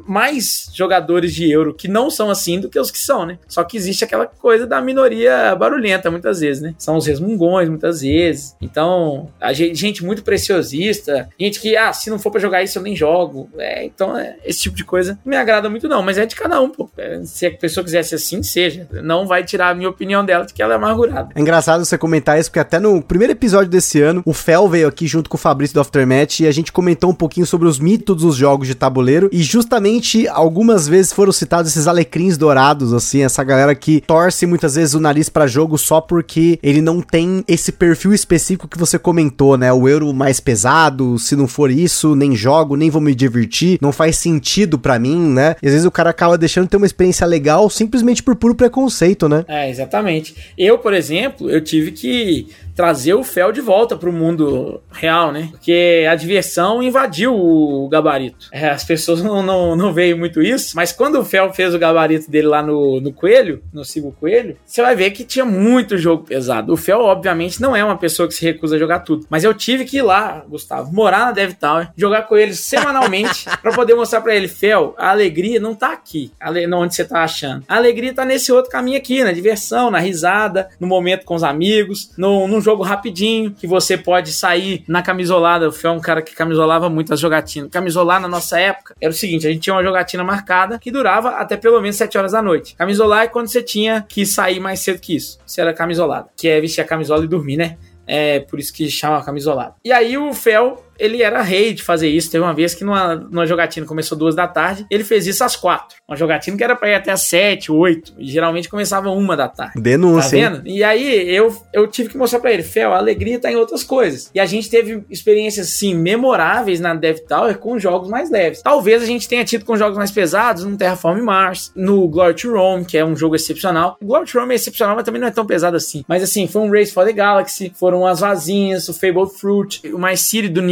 mais 0.06 0.70
jogadores 0.72 1.34
de 1.34 1.50
euro 1.50 1.74
que 1.74 1.88
não 1.88 2.10
são 2.10 2.30
assim 2.30 2.60
do 2.60 2.68
que 2.68 2.78
os 2.78 2.90
que 2.90 2.98
são, 2.98 3.26
né? 3.26 3.38
Só 3.48 3.64
que 3.64 3.76
existe 3.76 4.04
aquela 4.04 4.26
coisa 4.26 4.66
da 4.66 4.80
minoria 4.80 5.54
barulhenta 5.54 6.10
muitas 6.10 6.40
vezes, 6.40 6.62
né? 6.62 6.74
São 6.78 6.96
os 6.96 7.06
resmungões 7.06 7.68
muitas 7.68 8.00
vezes. 8.00 8.56
Então, 8.60 9.28
a 9.40 9.52
gente, 9.52 9.74
gente 9.74 10.04
muito 10.04 10.22
preciosista, 10.22 11.28
gente 11.38 11.60
que, 11.60 11.76
ah, 11.76 11.92
se 11.92 12.10
não 12.10 12.18
for 12.18 12.30
para 12.30 12.40
jogar 12.40 12.62
isso 12.62 12.78
eu 12.78 12.82
nem 12.82 12.96
jogo. 12.96 13.48
É, 13.58 13.84
então, 13.84 14.16
é, 14.16 14.36
esse 14.44 14.60
tipo 14.60 14.76
de 14.76 14.84
coisa 14.84 15.18
não 15.24 15.30
me 15.30 15.36
agrada 15.36 15.68
muito, 15.68 15.88
não. 15.88 16.02
Mas 16.02 16.18
é 16.18 16.26
de 16.26 16.36
cada 16.36 16.60
um, 16.60 16.70
pô. 16.70 16.88
É, 16.96 17.20
se 17.24 17.46
a 17.46 17.50
pessoa 17.50 17.84
quisesse 17.84 18.14
assim, 18.14 18.42
seja. 18.42 18.88
Não 19.02 19.26
vai 19.26 19.44
tirar 19.44 19.70
a 19.70 19.74
minha 19.74 19.88
opinião 19.88 20.24
dela 20.24 20.44
de 20.44 20.52
que 20.52 20.62
ela 20.62 20.74
é 20.74 20.76
amargurada. 20.76 21.30
É 21.34 21.40
engraçado 21.40 21.84
você 21.84 21.96
comentar 21.96 22.38
isso, 22.38 22.50
porque 22.50 22.60
até 22.60 22.78
no 22.78 23.02
primeiro 23.02 23.32
episódio 23.32 23.53
desse 23.62 24.00
ano, 24.00 24.22
o 24.24 24.32
Fel 24.32 24.68
veio 24.68 24.88
aqui 24.88 25.06
junto 25.06 25.30
com 25.30 25.36
o 25.36 25.40
Fabrício 25.40 25.74
do 25.74 25.80
Aftermatch 25.80 26.40
e 26.40 26.46
a 26.46 26.52
gente 26.52 26.72
comentou 26.72 27.10
um 27.10 27.14
pouquinho 27.14 27.46
sobre 27.46 27.68
os 27.68 27.78
mitos 27.78 28.16
dos 28.16 28.36
jogos 28.36 28.66
de 28.66 28.74
tabuleiro 28.74 29.28
e 29.32 29.42
justamente 29.42 30.26
algumas 30.28 30.88
vezes 30.88 31.12
foram 31.12 31.32
citados 31.32 31.70
esses 31.70 31.86
alecrins 31.86 32.36
dourados, 32.36 32.92
assim, 32.92 33.22
essa 33.22 33.44
galera 33.44 33.74
que 33.74 34.00
torce 34.00 34.46
muitas 34.46 34.74
vezes 34.74 34.94
o 34.94 35.00
nariz 35.00 35.28
para 35.28 35.46
jogo 35.46 35.78
só 35.78 36.00
porque 36.00 36.58
ele 36.62 36.80
não 36.80 37.00
tem 37.00 37.44
esse 37.46 37.72
perfil 37.72 38.12
específico 38.12 38.68
que 38.68 38.78
você 38.78 38.98
comentou, 38.98 39.56
né? 39.56 39.72
O 39.72 39.88
euro 39.88 40.12
mais 40.12 40.40
pesado, 40.40 41.18
se 41.18 41.36
não 41.36 41.46
for 41.46 41.70
isso, 41.70 42.14
nem 42.14 42.34
jogo, 42.34 42.76
nem 42.76 42.90
vou 42.90 43.00
me 43.00 43.14
divertir, 43.14 43.78
não 43.80 43.92
faz 43.92 44.16
sentido 44.16 44.78
para 44.78 44.98
mim, 44.98 45.28
né? 45.28 45.56
E 45.62 45.66
às 45.66 45.72
vezes 45.72 45.86
o 45.86 45.90
cara 45.90 46.10
acaba 46.10 46.38
deixando 46.38 46.64
de 46.64 46.70
ter 46.70 46.76
uma 46.76 46.86
experiência 46.86 47.26
legal 47.26 47.68
simplesmente 47.70 48.22
por 48.22 48.34
puro 48.36 48.54
preconceito, 48.54 49.28
né? 49.28 49.44
É, 49.46 49.70
exatamente. 49.70 50.34
Eu, 50.56 50.78
por 50.78 50.94
exemplo, 50.94 51.50
eu 51.50 51.62
tive 51.62 51.92
que 51.92 52.48
trazer 52.74 53.14
o 53.14 53.22
Fel 53.34 53.50
de 53.50 53.60
volta 53.60 53.96
para 53.96 54.08
o 54.08 54.12
mundo 54.12 54.80
real, 54.92 55.32
né? 55.32 55.48
Porque 55.50 56.06
a 56.08 56.14
diversão 56.14 56.80
invadiu 56.80 57.34
o 57.34 57.88
gabarito. 57.88 58.46
É, 58.52 58.68
as 58.68 58.84
pessoas 58.84 59.20
não, 59.24 59.42
não, 59.42 59.74
não 59.74 59.92
veem 59.92 60.14
muito 60.14 60.40
isso, 60.40 60.76
mas 60.76 60.92
quando 60.92 61.18
o 61.18 61.24
Fel 61.24 61.52
fez 61.52 61.74
o 61.74 61.78
gabarito 61.78 62.30
dele 62.30 62.46
lá 62.46 62.62
no, 62.62 63.00
no 63.00 63.12
Coelho, 63.12 63.60
no 63.72 63.84
Sigo 63.84 64.14
Coelho, 64.20 64.56
você 64.64 64.80
vai 64.80 64.94
ver 64.94 65.10
que 65.10 65.24
tinha 65.24 65.44
muito 65.44 65.98
jogo 65.98 66.22
pesado. 66.22 66.72
O 66.72 66.76
Fel, 66.76 67.00
obviamente, 67.00 67.60
não 67.60 67.74
é 67.74 67.84
uma 67.84 67.98
pessoa 67.98 68.28
que 68.28 68.34
se 68.34 68.44
recusa 68.44 68.76
a 68.76 68.78
jogar 68.78 69.00
tudo, 69.00 69.26
mas 69.28 69.42
eu 69.42 69.52
tive 69.52 69.84
que 69.84 69.96
ir 69.96 70.02
lá, 70.02 70.44
Gustavo, 70.48 70.94
morar 70.94 71.26
na 71.26 71.32
Dev 71.32 71.54
Tower, 71.54 71.88
jogar 71.96 72.22
com 72.28 72.36
ele 72.36 72.54
semanalmente 72.54 73.46
para 73.60 73.72
poder 73.72 73.96
mostrar 73.96 74.20
para 74.20 74.36
ele, 74.36 74.46
Fel, 74.46 74.94
a 74.96 75.10
alegria 75.10 75.58
não 75.58 75.74
tá 75.74 75.92
aqui, 75.92 76.30
não 76.68 76.82
onde 76.82 76.94
você 76.94 77.04
tá 77.04 77.24
achando. 77.24 77.64
A 77.66 77.74
alegria 77.74 78.14
tá 78.14 78.24
nesse 78.24 78.52
outro 78.52 78.70
caminho 78.70 78.96
aqui, 78.96 79.24
na 79.24 79.32
diversão, 79.32 79.90
na 79.90 79.98
risada, 79.98 80.68
no 80.78 80.86
momento 80.86 81.24
com 81.24 81.34
os 81.34 81.42
amigos, 81.42 82.12
no 82.16 82.60
jogo 82.60 82.84
rapidinho, 82.84 83.23
que 83.58 83.66
você 83.66 83.96
pode 83.96 84.32
sair 84.32 84.84
na 84.88 85.02
camisolada. 85.02 85.68
O 85.68 85.72
Fé 85.72 85.88
é 85.88 85.90
um 85.90 86.00
cara 86.00 86.22
que 86.22 86.34
camisolava 86.34 86.88
muito 86.88 87.12
as 87.12 87.20
jogatinas. 87.20 87.70
Camisolar 87.70 88.20
na 88.20 88.28
nossa 88.28 88.58
época 88.58 88.94
era 89.00 89.10
o 89.10 89.14
seguinte: 89.14 89.46
a 89.46 89.50
gente 89.50 89.62
tinha 89.62 89.74
uma 89.74 89.82
jogatina 89.82 90.24
marcada 90.24 90.78
que 90.78 90.90
durava 90.90 91.30
até 91.30 91.56
pelo 91.56 91.80
menos 91.80 91.96
7 91.96 92.18
horas 92.18 92.32
da 92.32 92.42
noite. 92.42 92.74
Camisolar 92.76 93.24
é 93.24 93.28
quando 93.28 93.48
você 93.48 93.62
tinha 93.62 94.04
que 94.08 94.26
sair 94.26 94.60
mais 94.60 94.80
cedo 94.80 95.00
que 95.00 95.16
isso. 95.16 95.38
Você 95.46 95.60
era 95.60 95.72
camisolada, 95.72 96.28
que 96.36 96.48
é 96.48 96.60
vestir 96.60 96.80
a 96.80 96.84
camisola 96.84 97.24
e 97.24 97.28
dormir, 97.28 97.56
né? 97.56 97.78
É 98.06 98.40
por 98.40 98.58
isso 98.58 98.72
que 98.72 98.88
chama 98.90 99.24
camisolada. 99.24 99.74
E 99.84 99.90
aí 99.90 100.18
o 100.18 100.34
Fel 100.34 100.83
ele 100.98 101.22
era 101.22 101.42
rei 101.42 101.72
de 101.72 101.82
fazer 101.82 102.08
isso. 102.08 102.30
Teve 102.30 102.44
uma 102.44 102.54
vez 102.54 102.74
que 102.74 102.84
numa, 102.84 103.14
numa 103.14 103.46
jogatina 103.46 103.86
começou 103.86 104.16
duas 104.16 104.34
da 104.34 104.46
tarde, 104.46 104.86
ele 104.90 105.04
fez 105.04 105.26
isso 105.26 105.42
às 105.44 105.56
quatro. 105.56 105.96
Uma 106.08 106.16
jogatina 106.16 106.56
que 106.56 106.64
era 106.64 106.76
pra 106.76 106.90
ir 106.90 106.94
até 106.94 107.12
às 107.12 107.22
sete, 107.22 107.70
oito. 107.70 108.12
E 108.18 108.26
geralmente 108.26 108.68
começava 108.68 109.10
uma 109.10 109.36
da 109.36 109.48
tarde. 109.48 109.80
Denúncia. 109.80 110.30
Tá 110.30 110.36
vendo? 110.36 110.68
E 110.68 110.82
aí 110.82 111.34
eu, 111.34 111.54
eu 111.72 111.86
tive 111.86 112.10
que 112.10 112.18
mostrar 112.18 112.40
pra 112.40 112.52
ele, 112.52 112.62
Fel, 112.62 112.92
a 112.92 112.98
alegria 112.98 113.38
tá 113.38 113.50
em 113.50 113.56
outras 113.56 113.82
coisas. 113.82 114.30
E 114.34 114.40
a 114.40 114.46
gente 114.46 114.70
teve 114.70 115.04
experiências, 115.10 115.68
assim, 115.68 115.94
memoráveis 115.94 116.80
na 116.80 116.94
Dev 116.94 117.18
Tower 117.28 117.58
com 117.58 117.78
jogos 117.78 118.08
mais 118.08 118.30
leves. 118.30 118.62
Talvez 118.62 119.02
a 119.02 119.06
gente 119.06 119.28
tenha 119.28 119.44
tido 119.44 119.64
com 119.64 119.76
jogos 119.76 119.96
mais 119.96 120.10
pesados 120.10 120.64
no 120.64 120.76
Terraform 120.76 121.22
Mars, 121.22 121.72
no 121.74 122.08
Glory 122.08 122.34
to 122.34 122.52
Rome, 122.52 122.84
que 122.84 122.96
é 122.96 123.04
um 123.04 123.16
jogo 123.16 123.34
excepcional. 123.34 123.96
O 124.00 124.06
Glory 124.06 124.26
to 124.26 124.38
Rome 124.38 124.52
é 124.52 124.56
excepcional, 124.56 124.94
mas 124.96 125.04
também 125.04 125.20
não 125.20 125.28
é 125.28 125.30
tão 125.30 125.46
pesado 125.46 125.76
assim. 125.76 126.04
Mas 126.08 126.22
assim, 126.22 126.46
foi 126.46 126.62
um 126.62 126.70
Race 126.70 126.92
for 126.92 127.04
the 127.04 127.12
Galaxy, 127.12 127.72
foram 127.74 128.06
as 128.06 128.20
vazinhas, 128.20 128.88
o 128.88 128.94
Fable 128.94 129.28
Fruit, 129.28 129.80
o 129.92 129.98
My 129.98 130.16
City 130.16 130.48
do 130.48 130.62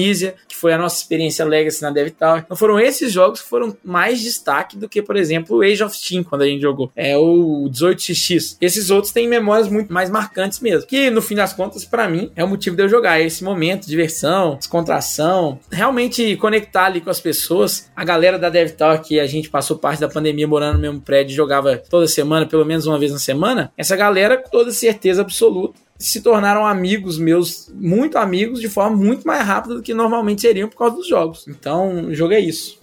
Que 0.48 0.56
foi 0.56 0.72
a 0.72 0.78
nossa 0.78 0.96
experiência 0.96 1.44
Legacy 1.44 1.82
na 1.82 1.90
Dev 1.90 2.10
Tower. 2.10 2.42
Então 2.44 2.56
foram 2.56 2.78
esses 2.78 3.12
jogos 3.12 3.40
que 3.40 3.48
foram 3.48 3.76
mais 3.84 4.20
destaque 4.20 4.76
do 4.76 4.88
que, 4.88 5.02
por 5.02 5.16
exemplo, 5.16 5.62
Age 5.62 5.82
of 5.82 5.96
Steam, 5.96 6.22
quando 6.22 6.42
a 6.42 6.46
gente 6.46 6.60
jogou. 6.60 6.90
É 6.94 7.16
o 7.16 7.68
18XX. 7.70 8.56
Esses 8.60 8.90
outros 8.90 9.12
têm 9.12 9.28
memórias 9.28 9.68
muito 9.68 9.92
mais 9.92 10.10
marcantes 10.10 10.60
mesmo. 10.60 10.86
Que, 10.86 11.10
no 11.10 11.22
fim 11.22 11.34
das 11.34 11.52
contas, 11.52 11.84
para 11.84 12.08
mim, 12.08 12.30
é 12.36 12.44
o 12.44 12.48
motivo 12.48 12.76
de 12.76 12.82
eu 12.82 12.88
jogar. 12.88 13.20
É 13.20 13.24
esse 13.24 13.42
momento, 13.44 13.86
diversão, 13.86 14.56
descontração, 14.56 15.58
realmente 15.70 16.36
conectar 16.36 16.86
ali 16.86 17.00
com 17.00 17.10
as 17.10 17.20
pessoas. 17.20 17.90
A 17.94 18.04
galera 18.04 18.38
da 18.38 18.48
Dev 18.48 18.70
Tower, 18.70 19.00
que 19.00 19.20
a 19.20 19.26
gente 19.26 19.48
passou 19.50 19.78
parte 19.78 20.00
da 20.00 20.08
pandemia 20.08 20.46
morando 20.46 20.74
no 20.74 20.80
mesmo 20.80 21.00
prédio, 21.00 21.34
jogava 21.34 21.76
toda 21.76 22.06
semana, 22.06 22.46
pelo 22.46 22.64
menos 22.64 22.86
uma 22.86 22.98
vez 22.98 23.12
na 23.12 23.18
semana. 23.18 23.72
Essa 23.76 23.96
galera, 23.96 24.36
com 24.36 24.50
toda 24.50 24.70
certeza 24.72 25.22
absoluta, 25.22 25.78
se 26.02 26.20
tornaram 26.20 26.66
amigos 26.66 27.18
meus, 27.18 27.70
muito 27.74 28.18
amigos, 28.18 28.60
de 28.60 28.68
forma 28.68 28.96
muito 28.96 29.26
mais 29.26 29.46
rápida 29.46 29.74
do 29.74 29.82
que 29.82 29.94
normalmente 29.94 30.42
seriam 30.42 30.68
por 30.68 30.76
causa 30.76 30.96
dos 30.96 31.08
jogos. 31.08 31.46
Então, 31.48 32.06
o 32.06 32.14
jogo 32.14 32.34
é 32.34 32.40
isso. 32.40 32.81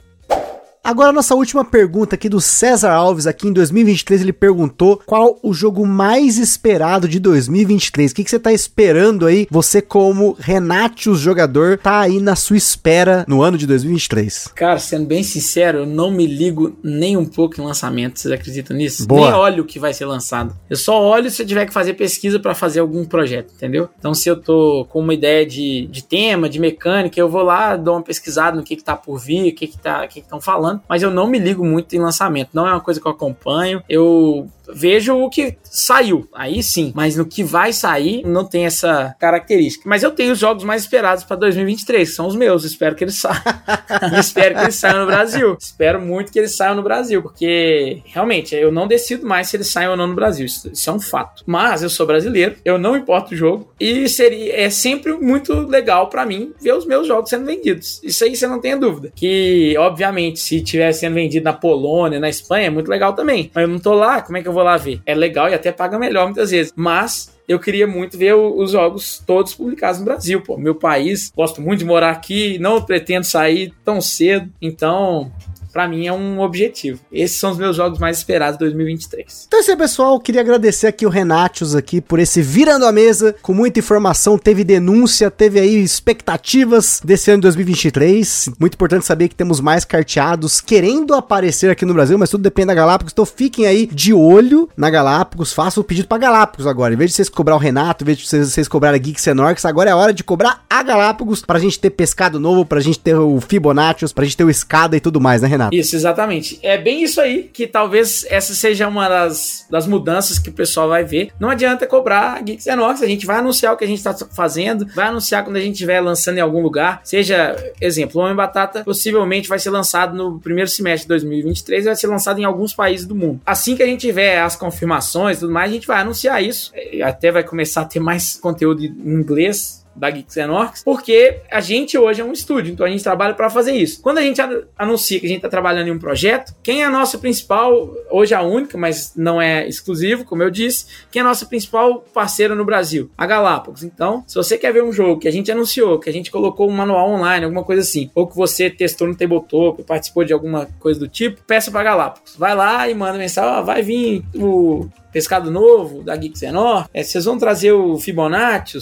Agora, 0.84 1.12
nossa 1.12 1.36
última 1.36 1.64
pergunta 1.64 2.16
aqui 2.16 2.30
do 2.30 2.40
César 2.40 2.92
Alves, 2.92 3.28
aqui 3.28 3.48
em 3.48 3.54
2023, 3.54 4.22
ele 4.22 4.34
perguntou 4.34 5.02
qual 5.06 5.38
o 5.44 5.54
jogo 5.54 5.86
mais 5.86 6.38
esperado 6.38 7.08
de 7.08 7.20
2023. 7.20 8.12
O 8.12 8.16
que, 8.16 8.24
que 8.24 8.30
você 8.30 8.40
tá 8.40 8.52
esperando 8.52 9.26
aí? 9.26 9.46
Você, 9.52 9.82
como 9.82 10.36
Renatius 10.40 11.20
jogador, 11.20 11.78
tá 11.78 12.00
aí 12.00 12.20
na 12.20 12.36
sua 12.36 12.58
espera 12.58 13.26
no 13.28 13.42
ano 13.42 13.58
de 13.58 13.68
2023. 13.68 14.52
Cara, 14.56 14.80
sendo 14.80 15.06
bem 15.06 15.22
sincero, 15.22 15.80
eu 15.80 15.86
não 15.86 16.12
me 16.12 16.26
ligo 16.26 16.78
nem 16.82 17.18
um 17.18 17.26
pouco 17.26 17.60
em 17.60 17.64
lançamento. 17.64 18.18
Vocês 18.18 18.34
acreditam 18.34 18.76
nisso? 18.76 19.06
Boa. 19.06 19.32
Nem 19.32 19.40
olho 19.40 19.64
o 19.64 19.68
que 19.68 19.80
vai 19.80 19.94
ser 19.94 20.06
lançado. 20.06 20.56
Eu 20.70 20.78
só 20.78 21.00
olho 21.04 21.30
se 21.30 21.42
eu 21.42 21.46
tiver 21.46 21.66
que 21.66 21.74
fazer 21.74 21.94
pesquisa 21.94 22.40
para 22.40 22.56
fazer 22.56 22.80
algum 22.80 23.04
projeto, 23.04 23.54
entendeu? 23.54 23.90
Então, 24.00 24.14
se 24.14 24.30
eu 24.30 24.38
tô 24.38 24.88
com 24.90 25.02
uma 25.02 25.14
ideia 25.14 25.46
de, 25.46 25.88
de 25.88 26.04
tema, 26.04 26.50
de 26.50 26.60
mecânica, 26.60 27.20
eu 27.20 27.30
vou 27.30 27.44
lá, 27.44 27.76
dou 27.76 27.96
uma 27.96 28.04
pesquisada 28.04 28.56
no 28.56 28.64
que, 28.64 28.78
que 28.78 28.84
tá 28.84 28.96
por 28.96 29.20
vir, 29.20 29.52
o 29.52 29.56
que 29.56 29.68
que 29.68 29.78
tá, 29.78 30.06
o 30.06 30.08
que 30.08 30.20
estão 30.20 30.40
falando 30.40 30.69
mas 30.88 31.02
eu 31.02 31.10
não 31.10 31.28
me 31.28 31.40
ligo 31.40 31.66
muito 31.66 31.96
em 31.96 32.00
lançamento. 32.00 32.50
Não 32.54 32.68
é 32.68 32.72
uma 32.72 32.82
coisa 32.82 33.00
que 33.00 33.08
eu 33.08 33.12
acompanho. 33.12 33.82
Eu 33.88 34.48
vejo 34.74 35.16
o 35.16 35.30
que 35.30 35.58
saiu. 35.64 36.28
Aí 36.34 36.62
sim, 36.64 36.92
mas 36.96 37.16
no 37.16 37.26
que 37.26 37.44
vai 37.44 37.74
sair 37.74 38.24
não 38.26 38.46
tem 38.46 38.66
essa 38.66 39.16
característica. 39.20 39.88
Mas 39.88 40.04
eu 40.04 40.12
tenho 40.12 40.34
os 40.34 40.40
jogos 40.40 40.64
mais 40.64 40.84
esperados 40.84 41.24
para 41.24 41.38
2023, 41.38 42.10
que 42.10 42.16
são 42.16 42.28
os 42.28 42.36
meus. 42.36 42.64
Espero 42.64 42.96
que 42.96 43.04
eles 43.04 43.16
saiam. 43.16 43.42
espero 44.20 44.56
que 44.56 44.62
eles 44.62 44.76
saiam 44.76 45.02
no 45.02 45.06
Brasil. 45.06 45.58
Espero 45.60 46.02
muito 46.02 46.32
que 46.32 46.40
eles 46.40 46.56
saiam 46.56 46.76
no 46.76 46.84
Brasil, 46.84 47.22
porque 47.22 48.02
realmente 48.06 48.56
eu 48.56 48.72
não 48.72 48.88
decido 48.88 49.26
mais 49.26 49.48
se 49.48 49.58
eles 49.58 49.68
saem 49.68 49.90
ou 49.90 49.98
não 49.98 50.08
no 50.08 50.16
Brasil. 50.16 50.46
Isso, 50.46 50.70
isso 50.72 50.90
é 50.90 50.94
um 50.94 51.00
fato. 51.00 51.44
Mas 51.46 51.84
eu 51.84 51.90
sou 51.90 52.06
brasileiro, 52.06 52.56
eu 52.64 52.78
não 52.78 52.96
importo 52.96 53.34
o 53.34 53.38
jogo 53.38 53.74
e 53.80 54.08
seria 54.10 54.50
é 54.60 54.70
sempre 54.70 55.14
muito 55.14 55.54
legal 55.54 56.10
para 56.10 56.26
mim 56.26 56.54
ver 56.60 56.74
os 56.74 56.86
meus 56.86 57.08
jogos 57.08 57.30
sendo 57.30 57.46
vendidos. 57.46 58.02
Isso 58.04 58.24
aí 58.24 58.36
você 58.36 58.48
não 58.48 58.60
tem 58.60 58.78
dúvida. 58.78 59.12
Que 59.16 59.76
obviamente 59.78 60.40
se 60.40 60.62
tiver 60.62 60.92
sendo 60.94 61.16
vendido 61.16 61.44
na 61.44 61.54
Polônia, 61.54 62.20
na 62.20 62.30
Espanha, 62.30 62.68
é 62.68 62.70
muito 62.70 62.90
legal 62.90 63.14
também. 63.14 63.52
Mas 63.54 63.64
eu 63.64 63.68
não 63.68 63.80
tô 63.80 63.94
lá, 63.94 64.22
como 64.22 64.38
é 64.38 64.42
que 64.42 64.48
eu 64.48 64.54
vou 64.54 64.59
lá 64.64 64.78
ver? 64.78 65.02
É 65.06 65.14
legal 65.14 65.50
e 65.50 65.54
até 65.54 65.72
paga 65.72 65.98
melhor 66.00 66.26
muitas 66.26 66.52
vezes. 66.52 66.74
Mas 66.76 67.38
eu 67.48 67.60
queria 67.60 67.88
muito 67.88 68.18
ver 68.18 68.36
os 68.36 68.72
jogos 68.72 69.24
todos 69.26 69.56
publicados 69.56 70.00
no 70.00 70.06
Brasil, 70.06 70.42
pô. 70.42 70.58
Meu 70.58 70.76
país, 70.76 71.32
gosto 71.36 71.62
muito 71.62 71.80
de 71.80 71.86
morar 71.86 72.12
aqui, 72.12 72.60
não 72.60 72.82
pretendo 72.82 73.24
sair 73.26 73.74
tão 73.84 74.00
cedo. 74.00 74.50
Então, 74.62 75.32
para 75.72 75.88
mim 75.88 76.08
é 76.08 76.14
um 76.14 76.40
objetivo. 76.40 77.00
Esses 77.12 77.38
são 77.38 77.52
os 77.52 77.58
meus 77.58 77.76
jogos 77.76 78.00
mais 78.00 78.18
esperados 78.18 78.58
de 78.58 78.66
2023. 78.66 79.46
Então 79.48 79.60
é 79.60 79.62
isso 79.62 79.72
aí, 79.72 79.78
pessoal. 79.78 80.20
Queria 80.20 80.42
agradecer 80.42 80.88
aqui 80.88 81.06
o 81.06 81.10
Renatius 81.10 81.76
aqui 81.76 82.02
por 82.02 82.20
esse 82.20 82.42
virando 82.42 82.86
a 82.86 82.92
mesa, 82.92 83.36
com 83.42 83.54
muita 83.54 83.80
informação, 83.80 84.38
teve 84.38 84.64
denúncia, 84.64 85.30
teve 85.30 85.60
aí 85.60 85.82
expectativas 85.82 87.02
desse 87.04 87.32
ano 87.32 87.38
de 87.38 87.44
2023. 87.44 88.52
Muito 88.60 88.74
importante 88.74 89.06
saber 89.06 89.28
que 89.28 89.36
temos 89.36 89.60
mais 89.60 89.86
carteados 89.86 90.60
querendo 90.62 91.14
aparecer 91.14 91.70
aqui 91.70 91.86
no 91.86 91.94
Brasil, 91.94 92.18
mas 92.18 92.30
tudo 92.30 92.42
depende 92.42 92.68
da 92.68 92.74
Galápagos. 92.74 93.14
Então 93.14 93.26
fiquem 93.26 93.66
aí 93.68 93.86
de 93.86 94.14
olho 94.14 94.70
na 94.76 94.90
Galápagos, 94.90 95.54
façam 95.54 95.82
o 95.82 95.84
pedido 95.84 96.08
para 96.08 96.18
Galápagos 96.18 96.68
agora. 96.68 96.94
Em 96.94 96.98
vez 96.98 97.12
de 97.12 97.16
vocês 97.16 97.30
cobrar 97.30 97.56
o 97.56 97.60
Renato, 97.60 98.04
em 98.04 98.06
vez 98.06 98.18
de 98.18 98.28
vocês, 98.28 98.52
vocês 98.52 98.68
cobrarem 98.68 99.00
a 99.00 99.02
Geeks 99.02 99.26
Enorx, 99.28 99.66
agora 99.66 99.90
é 99.90 99.96
hora 99.96 100.14
de 100.14 100.24
cobrar 100.24 100.64
a 100.70 100.84
Galápagos 100.84 101.42
pra 101.42 101.60
gente 101.60 101.80
ter 101.80 101.90
pescado 101.92 102.40
novo, 102.40 102.66
pra 102.66 102.80
gente 102.80 103.00
ter 103.00 103.16
o 103.16 103.40
Fibonacci, 103.40 104.14
pra 104.14 104.26
gente 104.26 104.38
ter 104.38 104.44
o 104.44 104.50
escada 104.50 104.98
e 104.98 105.00
tudo 105.00 105.22
mais, 105.22 105.42
né, 105.42 105.48
Renato? 105.48 105.59
Isso, 105.72 105.96
exatamente. 105.96 106.60
É 106.62 106.78
bem 106.78 107.04
isso 107.04 107.20
aí 107.20 107.50
que 107.52 107.68
talvez 107.68 108.26
essa 108.30 108.54
seja 108.54 108.88
uma 108.88 109.10
das, 109.10 109.66
das 109.70 109.88
mudanças 109.88 110.40
que 110.40 110.50
o 110.50 110.54
pessoal 110.54 110.88
vai 110.90 111.04
ver. 111.04 111.32
Não 111.40 111.50
adianta 111.50 111.88
cobrar 111.88 112.38
a 112.38 112.42
Geeks 112.42 112.68
Enox, 112.68 113.02
a 113.02 113.08
gente 113.08 113.26
vai 113.26 113.38
anunciar 113.38 113.74
o 113.74 113.78
que 113.78 113.84
a 113.84 113.88
gente 113.88 113.98
está 113.98 114.14
fazendo, 114.34 114.88
vai 114.94 115.08
anunciar 115.08 115.44
quando 115.44 115.58
a 115.58 115.62
gente 115.62 115.74
estiver 115.74 116.00
lançando 116.00 116.38
em 116.38 116.42
algum 116.42 116.62
lugar. 116.62 117.02
Seja, 117.04 117.56
exemplo, 117.82 118.22
o 118.22 118.24
Homem 118.24 118.36
Batata 118.36 118.84
possivelmente 118.84 119.50
vai 119.50 119.60
ser 119.60 119.70
lançado 119.70 120.16
no 120.16 120.40
primeiro 120.40 120.70
semestre 120.70 121.04
de 121.04 121.10
2023 121.10 121.84
e 121.84 121.88
vai 121.88 121.96
ser 121.96 122.08
lançado 122.08 122.40
em 122.40 122.46
alguns 122.46 122.74
países 122.74 123.06
do 123.06 123.16
mundo. 123.16 123.42
Assim 123.46 123.76
que 123.76 123.84
a 123.84 123.86
gente 123.86 124.02
tiver 124.02 124.40
as 124.40 124.56
confirmações 124.56 125.38
e 125.38 125.40
tudo 125.42 125.52
mais, 125.52 125.70
a 125.70 125.74
gente 125.74 125.88
vai 125.88 126.00
anunciar 126.00 126.44
isso. 126.44 126.72
Até 127.04 127.32
vai 127.32 127.44
começar 127.44 127.82
a 127.82 127.86
ter 127.86 128.00
mais 128.00 128.38
conteúdo 128.38 128.84
em 128.84 128.90
inglês 128.90 129.80
da 130.00 130.10
Geeks 130.10 130.38
Orcs, 130.38 130.84
porque 130.84 131.42
a 131.52 131.60
gente 131.60 131.98
hoje 131.98 132.22
é 132.22 132.24
um 132.24 132.32
estúdio, 132.32 132.72
então 132.72 132.86
a 132.86 132.90
gente 132.90 133.04
trabalha 133.04 133.34
para 133.34 133.50
fazer 133.50 133.74
isso. 133.74 134.02
Quando 134.02 134.18
a 134.18 134.22
gente 134.22 134.40
anuncia 134.78 135.20
que 135.20 135.26
a 135.26 135.30
gente 135.30 135.40
está 135.40 135.50
trabalhando 135.50 135.88
em 135.88 135.92
um 135.92 136.00
projeto, 136.00 136.56
quem 136.64 136.82
é 136.82 136.86
a 136.86 136.90
nossa 136.90 137.18
principal, 137.18 137.94
hoje 138.10 138.34
a 138.34 138.42
única, 138.42 138.78
mas 138.78 139.14
não 139.16 139.42
é 139.42 139.68
exclusivo, 139.68 140.24
como 140.24 140.42
eu 140.42 140.50
disse, 140.50 140.86
quem 141.12 141.20
é 141.20 141.26
a 141.26 141.28
nossa 141.28 141.46
principal 141.46 142.04
parceira 142.14 142.56
no 142.56 142.64
Brasil? 142.64 143.12
A 143.18 143.26
Galápagos. 143.26 143.84
Então, 143.84 144.24
se 144.26 144.36
você 144.36 144.58
quer 144.58 144.72
ver 144.72 144.84
um 144.84 144.92
jogo 144.92 145.20
que 145.20 145.28
a 145.28 145.32
gente 145.32 145.52
anunciou, 145.52 146.00
que 146.00 146.10
a 146.10 146.14
gente 146.14 146.32
colocou 146.32 146.70
um 146.70 146.74
manual 146.74 147.10
online, 147.10 147.46
alguma 147.46 147.64
coisa 147.64 147.82
assim, 147.82 148.10
ou 148.16 148.26
que 148.28 148.36
você 148.36 148.70
testou 148.70 149.08
no 149.08 149.16
Tabletop, 149.16 149.84
participou 149.84 150.24
de 150.24 150.32
alguma 150.32 150.68
coisa 150.80 151.00
do 151.00 151.08
tipo, 151.08 151.42
peça 151.44 151.70
para 151.70 151.84
Galápagos. 151.84 152.36
Vai 152.38 152.56
lá 152.56 152.88
e 152.88 152.94
manda 152.94 153.18
mensagem, 153.18 153.52
ó, 153.52 153.62
vai 153.62 153.82
vir 153.82 154.24
o 154.36 154.88
pescado 155.12 155.52
novo 155.52 156.04
da 156.04 156.16
Geeks 156.16 156.42
Enor, 156.44 156.88
é, 156.94 157.04
vocês 157.04 157.26
vão 157.26 157.38
trazer 157.38 157.72
o 157.72 157.98
Fibonacci, 157.98 158.78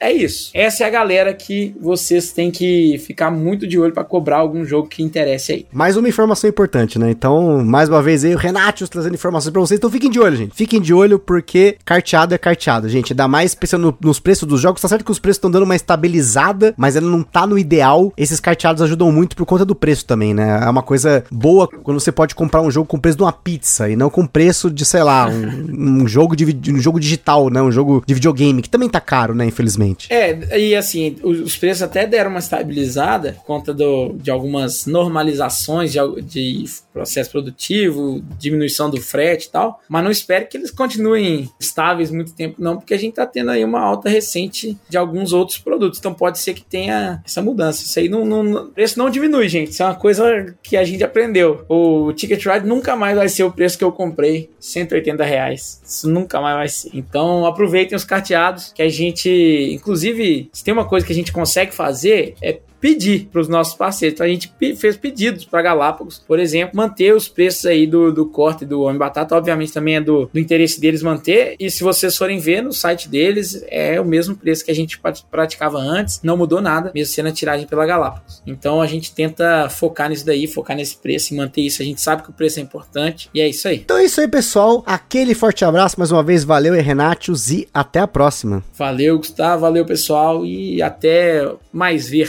é 0.00 0.10
isso. 0.10 0.50
Essa 0.54 0.84
é 0.84 0.86
a 0.86 0.90
galera 0.90 1.34
que 1.34 1.74
vocês 1.78 2.32
têm 2.32 2.50
que 2.50 2.98
ficar 2.98 3.30
muito 3.30 3.66
de 3.66 3.78
olho 3.78 3.92
para 3.92 4.02
cobrar 4.02 4.38
algum 4.38 4.64
jogo 4.64 4.88
que 4.88 5.02
interesse 5.02 5.52
aí. 5.52 5.66
Mais 5.70 5.96
uma 5.96 6.08
informação 6.08 6.48
importante, 6.48 6.98
né? 6.98 7.10
Então, 7.10 7.62
mais 7.62 7.88
uma 7.88 8.02
vez 8.02 8.24
aí, 8.24 8.34
o 8.34 8.38
Renatius 8.38 8.88
trazendo 8.88 9.14
informações 9.14 9.52
para 9.52 9.60
vocês. 9.60 9.78
Então 9.78 9.90
fiquem 9.90 10.10
de 10.10 10.18
olho, 10.18 10.36
gente. 10.36 10.54
Fiquem 10.54 10.80
de 10.80 10.94
olho 10.94 11.18
porque 11.18 11.76
carteado 11.84 12.34
é 12.34 12.38
carteado, 12.38 12.88
gente. 12.88 13.12
Dá 13.12 13.28
mais 13.28 13.54
pensando 13.54 13.96
nos 14.00 14.18
preços 14.18 14.48
dos 14.48 14.60
jogos. 14.60 14.80
Tá 14.80 14.88
certo 14.88 15.04
que 15.04 15.10
os 15.10 15.18
preços 15.18 15.36
estão 15.36 15.50
dando 15.50 15.64
uma 15.64 15.76
estabilizada, 15.76 16.72
mas 16.78 16.96
ela 16.96 17.06
não 17.06 17.22
tá 17.22 17.46
no 17.46 17.58
ideal. 17.58 18.10
Esses 18.16 18.40
carteados 18.40 18.80
ajudam 18.80 19.12
muito 19.12 19.36
por 19.36 19.44
conta 19.44 19.66
do 19.66 19.74
preço 19.74 20.06
também, 20.06 20.32
né? 20.32 20.60
É 20.64 20.70
uma 20.70 20.82
coisa 20.82 21.24
boa 21.30 21.68
quando 21.68 22.00
você 22.00 22.10
pode 22.10 22.34
comprar 22.34 22.62
um 22.62 22.70
jogo 22.70 22.86
com 22.86 22.98
preço 22.98 23.18
de 23.18 23.22
uma 23.22 23.32
pizza 23.32 23.90
e 23.90 23.96
não 23.96 24.08
com 24.08 24.26
preço 24.26 24.70
de, 24.70 24.84
sei 24.86 25.02
lá, 25.02 25.28
um, 25.28 26.00
um 26.04 26.08
jogo 26.08 26.34
de 26.34 26.72
um 26.72 26.78
jogo 26.78 26.98
digital, 26.98 27.50
né? 27.50 27.60
Um 27.60 27.70
jogo 27.70 28.02
de 28.06 28.14
videogame, 28.14 28.62
que 28.62 28.70
também 28.70 28.88
tá 28.88 29.00
caro, 29.00 29.34
né? 29.34 29.44
Infelizmente. 29.44 29.89
É, 30.10 30.58
e 30.58 30.74
assim, 30.74 31.16
os 31.22 31.56
preços 31.56 31.82
até 31.82 32.06
deram 32.06 32.30
uma 32.30 32.38
estabilizada 32.38 33.32
por 33.32 33.44
conta 33.44 33.72
do, 33.72 34.14
de 34.14 34.30
algumas 34.30 34.86
normalizações 34.86 35.92
de, 35.92 35.98
de 36.22 36.64
processo 36.92 37.30
produtivo, 37.30 38.22
diminuição 38.38 38.90
do 38.90 39.00
frete 39.00 39.46
e 39.46 39.50
tal, 39.50 39.80
mas 39.88 40.04
não 40.04 40.10
espere 40.10 40.46
que 40.46 40.56
eles 40.56 40.70
continuem 40.70 41.48
estáveis 41.58 42.10
muito 42.10 42.32
tempo, 42.32 42.56
não, 42.58 42.76
porque 42.76 42.94
a 42.94 42.98
gente 42.98 43.14
tá 43.14 43.26
tendo 43.26 43.50
aí 43.50 43.64
uma 43.64 43.80
alta 43.80 44.08
recente 44.08 44.76
de 44.88 44.96
alguns 44.96 45.32
outros 45.32 45.58
produtos, 45.58 45.98
então 45.98 46.12
pode 46.12 46.38
ser 46.38 46.54
que 46.54 46.62
tenha 46.62 47.22
essa 47.24 47.42
mudança. 47.42 47.82
Isso 47.82 47.98
aí 47.98 48.08
não, 48.08 48.24
não, 48.24 48.70
preço 48.70 48.98
não 48.98 49.10
diminui, 49.10 49.48
gente, 49.48 49.70
isso 49.70 49.82
é 49.82 49.86
uma 49.86 49.94
coisa 49.94 50.54
que 50.62 50.76
a 50.76 50.84
gente 50.84 51.02
aprendeu. 51.02 51.64
O 51.68 52.12
Ticket 52.12 52.44
Ride 52.44 52.66
nunca 52.66 52.96
mais 52.96 53.16
vai 53.16 53.28
ser 53.28 53.44
o 53.44 53.52
preço 53.52 53.78
que 53.78 53.84
eu 53.84 53.92
comprei, 53.92 54.50
180 54.58 55.24
reais. 55.24 55.80
Isso 55.84 56.08
nunca 56.08 56.40
mais 56.40 56.56
vai 56.56 56.68
ser. 56.68 56.90
Então 56.94 57.46
aproveitem 57.46 57.96
os 57.96 58.04
carteados 58.04 58.72
que 58.72 58.82
a 58.82 58.88
gente 58.88 59.79
Inclusive, 59.80 60.50
se 60.52 60.62
tem 60.62 60.74
uma 60.74 60.84
coisa 60.84 61.06
que 61.06 61.12
a 61.12 61.14
gente 61.14 61.32
consegue 61.32 61.74
fazer 61.74 62.34
é 62.42 62.60
pedir 62.80 63.28
para 63.30 63.40
os 63.40 63.48
nossos 63.48 63.74
parceiros. 63.74 64.14
Então 64.14 64.26
a 64.26 64.28
gente 64.28 64.52
fez 64.76 64.96
pedidos 64.96 65.44
para 65.44 65.62
Galápagos, 65.62 66.18
por 66.18 66.38
exemplo, 66.38 66.76
manter 66.76 67.14
os 67.14 67.28
preços 67.28 67.66
aí 67.66 67.86
do, 67.86 68.12
do 68.12 68.26
corte 68.26 68.64
do 68.64 68.82
Homem 68.82 68.98
Batata. 68.98 69.36
Obviamente 69.36 69.72
também 69.72 69.96
é 69.96 70.00
do, 70.00 70.28
do 70.32 70.40
interesse 70.40 70.80
deles 70.80 71.02
manter. 71.02 71.56
E 71.58 71.70
se 71.70 71.82
vocês 71.82 72.16
forem 72.16 72.38
ver 72.38 72.62
no 72.62 72.72
site 72.72 73.08
deles, 73.08 73.64
é 73.68 74.00
o 74.00 74.04
mesmo 74.04 74.36
preço 74.36 74.64
que 74.64 74.70
a 74.70 74.74
gente 74.74 75.00
praticava 75.30 75.78
antes, 75.78 76.20
não 76.22 76.36
mudou 76.36 76.60
nada, 76.60 76.90
mesmo 76.94 77.12
sendo 77.12 77.28
a 77.28 77.32
tiragem 77.32 77.66
pela 77.66 77.84
Galápagos. 77.84 78.42
Então 78.46 78.80
a 78.80 78.86
gente 78.86 79.14
tenta 79.14 79.68
focar 79.68 80.08
nisso 80.08 80.24
daí, 80.24 80.46
focar 80.46 80.76
nesse 80.76 80.96
preço 80.96 81.34
e 81.34 81.36
manter 81.36 81.62
isso. 81.62 81.82
A 81.82 81.84
gente 81.84 82.00
sabe 82.00 82.22
que 82.22 82.30
o 82.30 82.32
preço 82.32 82.58
é 82.58 82.62
importante 82.62 83.28
e 83.34 83.40
é 83.40 83.48
isso 83.48 83.68
aí. 83.68 83.76
Então 83.76 83.98
é 83.98 84.04
isso 84.04 84.20
aí, 84.20 84.28
pessoal. 84.28 84.82
Aquele 84.86 85.34
forte 85.34 85.64
abraço 85.64 85.96
mais 85.98 86.10
uma 86.10 86.22
vez. 86.22 86.44
Valeu, 86.44 86.74
Renatius, 86.74 87.50
e 87.50 87.68
até 87.72 88.00
a 88.00 88.06
próxima. 88.06 88.62
Valeu, 88.74 89.18
Gustavo. 89.18 89.62
Valeu, 89.62 89.84
pessoal. 89.84 90.46
E 90.46 90.80
até 90.82 91.50
mais 91.72 92.08
ver. 92.08 92.28